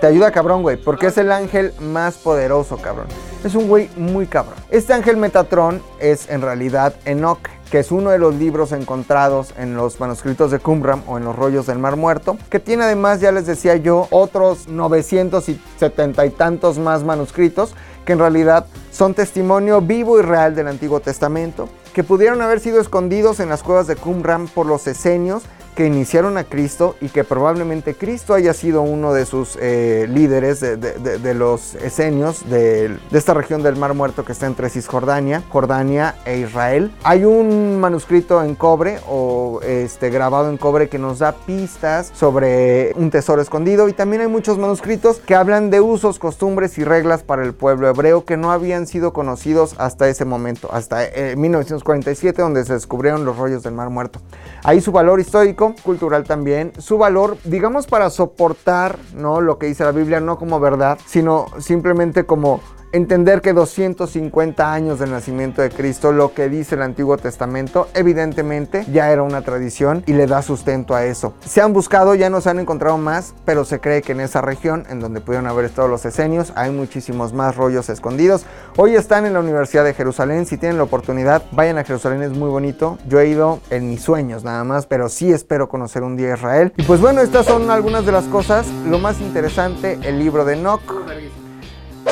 te 0.00 0.06
ayuda 0.06 0.30
cabrón, 0.30 0.62
güey, 0.62 0.76
porque 0.76 1.06
es 1.06 1.18
el 1.18 1.32
ángel 1.32 1.72
más 1.80 2.16
poderoso, 2.16 2.76
cabrón. 2.78 3.06
Es 3.44 3.54
un 3.54 3.68
güey 3.68 3.88
muy 3.96 4.26
cabrón. 4.26 4.56
Este 4.70 4.92
ángel 4.92 5.16
Metatron 5.16 5.82
es 6.00 6.28
en 6.28 6.42
realidad 6.42 6.94
Enoch, 7.04 7.40
que 7.70 7.78
es 7.78 7.92
uno 7.92 8.10
de 8.10 8.18
los 8.18 8.34
libros 8.34 8.72
encontrados 8.72 9.54
en 9.58 9.76
los 9.76 10.00
manuscritos 10.00 10.50
de 10.50 10.58
Qumran 10.58 11.02
o 11.06 11.18
en 11.18 11.24
los 11.24 11.36
rollos 11.36 11.66
del 11.66 11.78
Mar 11.78 11.96
Muerto, 11.96 12.38
que 12.50 12.60
tiene 12.60 12.84
además, 12.84 13.20
ya 13.20 13.30
les 13.30 13.46
decía 13.46 13.76
yo, 13.76 14.08
otros 14.10 14.68
970 14.68 16.26
y 16.26 16.30
tantos 16.30 16.78
más 16.78 17.04
manuscritos 17.04 17.74
que 18.08 18.14
en 18.14 18.20
realidad 18.20 18.64
son 18.90 19.12
testimonio 19.12 19.82
vivo 19.82 20.18
y 20.18 20.22
real 20.22 20.54
del 20.54 20.68
Antiguo 20.68 20.98
Testamento, 20.98 21.68
que 21.92 22.02
pudieron 22.02 22.40
haber 22.40 22.58
sido 22.58 22.80
escondidos 22.80 23.38
en 23.38 23.50
las 23.50 23.62
cuevas 23.62 23.86
de 23.86 23.96
Qumran 23.96 24.48
por 24.48 24.64
los 24.64 24.86
esenios 24.86 25.42
que 25.78 25.86
iniciaron 25.86 26.36
a 26.38 26.42
Cristo 26.42 26.96
y 27.00 27.08
que 27.08 27.22
probablemente 27.22 27.94
Cristo 27.94 28.34
haya 28.34 28.52
sido 28.52 28.82
uno 28.82 29.12
de 29.12 29.24
sus 29.24 29.56
eh, 29.60 30.08
líderes 30.10 30.58
de, 30.58 31.34
los 31.34 31.76
esenios 31.76 32.50
de, 32.50 32.98
esta 33.12 33.32
región 33.32 33.62
del 33.62 33.76
Mar 33.76 33.94
Muerto 33.94 34.24
que 34.24 34.32
está 34.32 34.46
entre 34.46 34.70
Cisjordania, 34.70 35.44
Jordania 35.50 36.16
e 36.24 36.38
Israel. 36.38 36.90
Hay 37.04 37.24
un 37.24 37.78
manuscrito 37.78 38.42
en 38.42 38.56
cobre 38.56 38.98
o 39.08 39.60
este, 39.62 40.10
grabado 40.10 40.50
en 40.50 40.56
cobre 40.56 40.88
que 40.88 40.98
nos 40.98 41.20
da 41.20 41.30
pistas 41.30 42.10
sobre 42.12 42.92
un 42.96 43.12
tesoro 43.12 43.40
escondido 43.40 43.88
y 43.88 43.92
también 43.92 44.22
hay 44.22 44.28
muchos 44.28 44.58
manuscritos 44.58 45.18
que 45.18 45.36
hablan 45.36 45.70
de 45.70 45.80
usos, 45.80 46.18
costumbres 46.18 46.76
y 46.78 46.82
reglas 46.82 47.22
para 47.22 47.44
el 47.44 47.54
pueblo 47.54 47.88
hebreo 47.88 48.24
que 48.24 48.36
no 48.36 48.50
habían 48.50 48.88
sido 48.88 49.12
conocidos 49.12 49.76
hasta 49.78 50.08
ese 50.08 50.24
momento, 50.24 50.70
hasta 50.72 51.04
eh, 51.04 51.36
1947 51.36 52.42
donde 52.42 52.64
se 52.64 52.72
descubrieron 52.72 53.24
los 53.24 53.36
rollos 53.36 53.62
del 53.62 53.74
Mar 53.74 53.90
Muerto. 53.90 54.18
Ahí 54.64 54.80
su 54.80 54.90
valor 54.90 55.20
histórico, 55.20 55.67
cultural 55.74 56.24
también, 56.24 56.72
su 56.78 56.98
valor, 56.98 57.36
digamos, 57.44 57.86
para 57.86 58.10
soportar, 58.10 58.98
¿no? 59.14 59.40
Lo 59.40 59.58
que 59.58 59.66
dice 59.66 59.84
la 59.84 59.92
Biblia, 59.92 60.20
no 60.20 60.38
como 60.38 60.60
verdad, 60.60 60.98
sino 61.06 61.46
simplemente 61.58 62.26
como 62.26 62.60
entender 62.92 63.40
que 63.40 63.52
250 63.52 64.72
años 64.72 64.98
del 64.98 65.10
nacimiento 65.10 65.62
de 65.62 65.70
Cristo, 65.70 66.12
lo 66.12 66.32
que 66.32 66.48
dice 66.48 66.74
el 66.74 66.82
Antiguo 66.82 67.16
Testamento, 67.16 67.88
evidentemente 67.94 68.84
ya 68.92 69.10
era 69.10 69.22
una 69.22 69.42
tradición 69.42 70.02
y 70.06 70.12
le 70.12 70.26
da 70.26 70.42
sustento 70.42 70.94
a 70.94 71.04
eso. 71.04 71.34
Se 71.44 71.60
han 71.60 71.72
buscado, 71.72 72.14
ya 72.14 72.30
no 72.30 72.40
se 72.40 72.50
han 72.50 72.58
encontrado 72.58 72.98
más, 72.98 73.34
pero 73.44 73.64
se 73.64 73.80
cree 73.80 74.02
que 74.02 74.12
en 74.12 74.20
esa 74.20 74.40
región, 74.40 74.84
en 74.88 75.00
donde 75.00 75.20
pudieron 75.20 75.46
haber 75.46 75.64
estado 75.64 75.88
los 75.88 76.04
esenios, 76.04 76.52
hay 76.56 76.70
muchísimos 76.70 77.32
más 77.32 77.56
rollos 77.56 77.88
escondidos. 77.88 78.44
Hoy 78.76 78.94
están 78.94 79.26
en 79.26 79.34
la 79.34 79.40
Universidad 79.40 79.84
de 79.84 79.94
Jerusalén, 79.94 80.46
si 80.46 80.56
tienen 80.56 80.78
la 80.78 80.84
oportunidad, 80.84 81.42
vayan 81.52 81.78
a 81.78 81.84
Jerusalén, 81.84 82.22
es 82.22 82.32
muy 82.32 82.48
bonito. 82.48 82.98
Yo 83.08 83.20
he 83.20 83.28
ido 83.28 83.60
en 83.70 83.88
mis 83.90 84.02
sueños 84.02 84.44
nada 84.44 84.64
más, 84.64 84.86
pero 84.86 85.08
sí 85.08 85.32
espero 85.32 85.68
conocer 85.68 86.02
un 86.02 86.16
día 86.16 86.34
Israel. 86.34 86.72
Y 86.76 86.82
pues 86.82 87.00
bueno, 87.00 87.20
estas 87.20 87.46
son 87.46 87.70
algunas 87.70 88.06
de 88.06 88.12
las 88.12 88.24
cosas. 88.24 88.66
Lo 88.86 88.98
más 88.98 89.20
interesante, 89.20 89.98
el 90.02 90.18
libro 90.18 90.44
de 90.44 90.54
Enoch. 90.54 90.82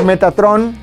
Metatron, 0.04 0.74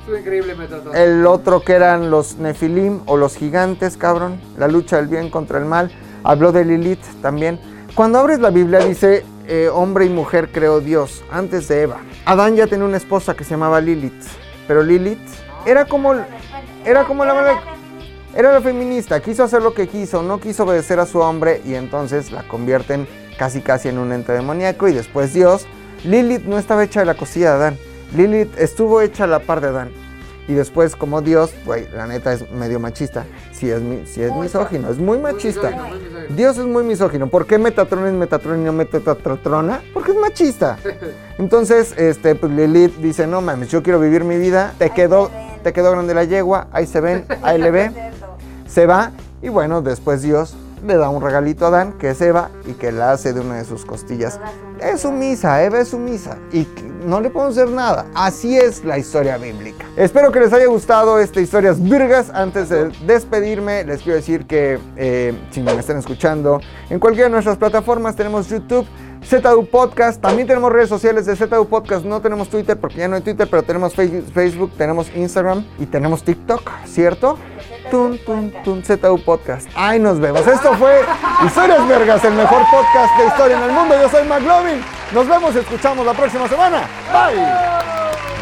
Estuvo 0.00 0.16
increíble, 0.16 0.54
Metatron. 0.54 0.96
el 0.96 1.26
otro 1.26 1.60
que 1.62 1.72
eran 1.74 2.10
los 2.10 2.36
Nefilim 2.38 3.00
o 3.06 3.16
los 3.16 3.36
gigantes, 3.36 3.96
cabrón. 3.96 4.40
La 4.58 4.66
lucha 4.68 4.96
del 4.96 5.06
bien 5.06 5.30
contra 5.30 5.58
el 5.58 5.64
mal. 5.64 5.90
Habló 6.24 6.52
de 6.52 6.64
Lilith 6.64 7.04
también. 7.20 7.60
Cuando 7.94 8.18
abres 8.18 8.40
la 8.40 8.50
Biblia 8.50 8.80
dice 8.80 9.24
eh, 9.46 9.68
hombre 9.72 10.06
y 10.06 10.08
mujer 10.08 10.50
creó 10.52 10.80
Dios, 10.80 11.22
antes 11.30 11.68
de 11.68 11.82
Eva. 11.82 11.98
Adán 12.24 12.56
ya 12.56 12.66
tenía 12.66 12.84
una 12.86 12.96
esposa 12.96 13.34
que 13.34 13.44
se 13.44 13.50
llamaba 13.50 13.80
Lilith, 13.80 14.22
pero 14.66 14.82
Lilith 14.82 15.18
era 15.66 15.84
como, 15.84 16.14
era 16.84 17.04
como 17.04 17.24
la 17.24 17.34
mala- 17.34 17.60
era 18.34 18.52
la 18.52 18.60
feminista, 18.62 19.20
quiso 19.20 19.42
hacer 19.44 19.60
lo 19.62 19.74
que 19.74 19.88
quiso, 19.88 20.22
no 20.22 20.40
quiso 20.40 20.62
obedecer 20.64 20.98
a 21.00 21.06
su 21.06 21.18
hombre 21.18 21.60
y 21.66 21.74
entonces 21.74 22.30
la 22.32 22.44
convierten 22.44 23.06
casi 23.36 23.60
casi 23.60 23.88
en 23.88 23.98
un 23.98 24.12
ente 24.12 24.32
demoníaco 24.32 24.88
y 24.88 24.92
después 24.94 25.34
Dios. 25.34 25.66
Lilith 26.04 26.44
no 26.44 26.58
estaba 26.58 26.84
hecha 26.84 27.00
de 27.00 27.06
la 27.06 27.14
cosilla 27.14 27.50
de 27.50 27.56
Adán, 27.56 27.78
Lilith 28.16 28.58
estuvo 28.58 29.00
hecha 29.00 29.24
a 29.24 29.26
la 29.26 29.40
par 29.40 29.60
de 29.60 29.68
Adán. 29.68 29.90
Y 30.48 30.54
después 30.54 30.96
como 30.96 31.22
Dios, 31.22 31.52
güey, 31.64 31.86
la 31.94 32.06
neta 32.08 32.32
es 32.32 32.50
medio 32.50 32.80
machista, 32.80 33.24
sí 33.52 33.70
es, 33.70 33.80
mi- 33.80 34.04
sí 34.06 34.22
es 34.22 34.34
misógino, 34.34 34.90
es 34.90 34.98
muy 34.98 35.18
machista. 35.18 35.70
Dios 36.30 36.58
es 36.58 36.64
muy 36.66 36.82
misógino. 36.82 37.28
¿Por 37.28 37.46
qué 37.46 37.58
Metatron 37.58 38.06
es 38.08 38.12
Metatron 38.12 38.60
y 38.60 38.64
no 38.64 38.72
Metatrona? 38.72 39.82
Porque 39.94 40.10
es 40.10 40.16
machista. 40.18 40.78
Entonces, 41.38 41.94
este, 41.96 42.34
pues 42.34 42.50
Lilith 42.52 42.96
dice, 42.96 43.26
no 43.28 43.40
mames, 43.40 43.68
yo 43.68 43.84
quiero 43.84 44.00
vivir 44.00 44.24
mi 44.24 44.36
vida. 44.36 44.74
Te 44.78 44.90
quedó, 44.90 45.30
te 45.62 45.72
quedó 45.72 45.92
grande 45.92 46.12
la 46.12 46.24
yegua, 46.24 46.66
ahí 46.72 46.86
se 46.88 47.00
ven, 47.00 47.24
ahí 47.42 47.58
le 47.60 47.70
ve. 47.70 47.90
Se 48.66 48.86
va 48.86 49.12
y 49.42 49.48
bueno, 49.50 49.82
después 49.82 50.22
Dios 50.22 50.56
le 50.86 50.96
da 50.96 51.08
un 51.10 51.22
regalito 51.22 51.66
a 51.66 51.68
Adán, 51.68 51.92
que 51.98 52.10
es 52.10 52.20
Eva, 52.22 52.48
y 52.66 52.72
que 52.72 52.90
la 52.90 53.12
hace 53.12 53.32
de 53.34 53.40
una 53.40 53.56
de 53.56 53.64
sus 53.66 53.84
costillas. 53.84 54.40
Es 54.82 55.02
sumisa, 55.02 55.62
Eva 55.62 55.80
es 55.80 55.88
sumisa. 55.88 56.38
Y 56.52 56.66
no 57.04 57.20
le 57.20 57.30
podemos 57.30 57.56
hacer 57.56 57.70
nada. 57.70 58.06
Así 58.14 58.56
es 58.56 58.84
la 58.84 58.98
historia 58.98 59.38
bíblica. 59.38 59.86
Espero 59.96 60.32
que 60.32 60.40
les 60.40 60.52
haya 60.52 60.66
gustado 60.66 61.20
esta 61.20 61.40
Historias 61.40 61.80
Virgas. 61.80 62.30
Antes 62.30 62.68
de 62.68 62.88
despedirme, 63.06 63.84
les 63.84 64.02
quiero 64.02 64.16
decir 64.16 64.44
que 64.46 64.80
eh, 64.96 65.34
si 65.50 65.60
me 65.60 65.72
están 65.74 65.98
escuchando 65.98 66.60
en 66.90 66.98
cualquiera 66.98 67.28
de 67.28 67.32
nuestras 67.32 67.58
plataformas, 67.58 68.16
tenemos 68.16 68.48
YouTube. 68.48 68.86
ZU 69.24 69.66
Podcast, 69.66 70.20
también 70.20 70.46
tenemos 70.46 70.72
redes 70.72 70.88
sociales 70.88 71.26
de 71.26 71.36
ZU 71.36 71.66
Podcast, 71.68 72.04
no 72.04 72.20
tenemos 72.20 72.48
Twitter 72.48 72.76
porque 72.76 72.96
ya 72.98 73.08
no 73.08 73.16
hay 73.16 73.22
Twitter, 73.22 73.48
pero 73.48 73.62
tenemos 73.62 73.94
Facebook, 73.94 74.72
tenemos 74.76 75.10
Instagram 75.14 75.64
y 75.78 75.86
tenemos 75.86 76.22
TikTok, 76.22 76.70
¿cierto? 76.86 77.38
Tun, 77.90 78.18
tun, 78.24 78.52
tun, 78.64 78.82
ZU 78.82 79.22
Podcast. 79.24 79.68
Ahí 79.74 79.98
nos 79.98 80.18
vemos. 80.18 80.46
Esto 80.46 80.74
fue 80.74 81.02
Historias 81.44 81.86
Vergas, 81.88 82.24
el 82.24 82.34
mejor 82.34 82.62
podcast 82.70 83.18
de 83.18 83.26
historia 83.26 83.56
en 83.58 83.62
el 83.64 83.72
mundo. 83.72 83.94
Yo 84.00 84.08
soy 84.08 84.26
McLovin. 84.26 84.82
Nos 85.12 85.28
vemos 85.28 85.54
y 85.54 85.58
escuchamos 85.58 86.06
la 86.06 86.14
próxima 86.14 86.48
semana. 86.48 86.88
Bye. 87.12 88.41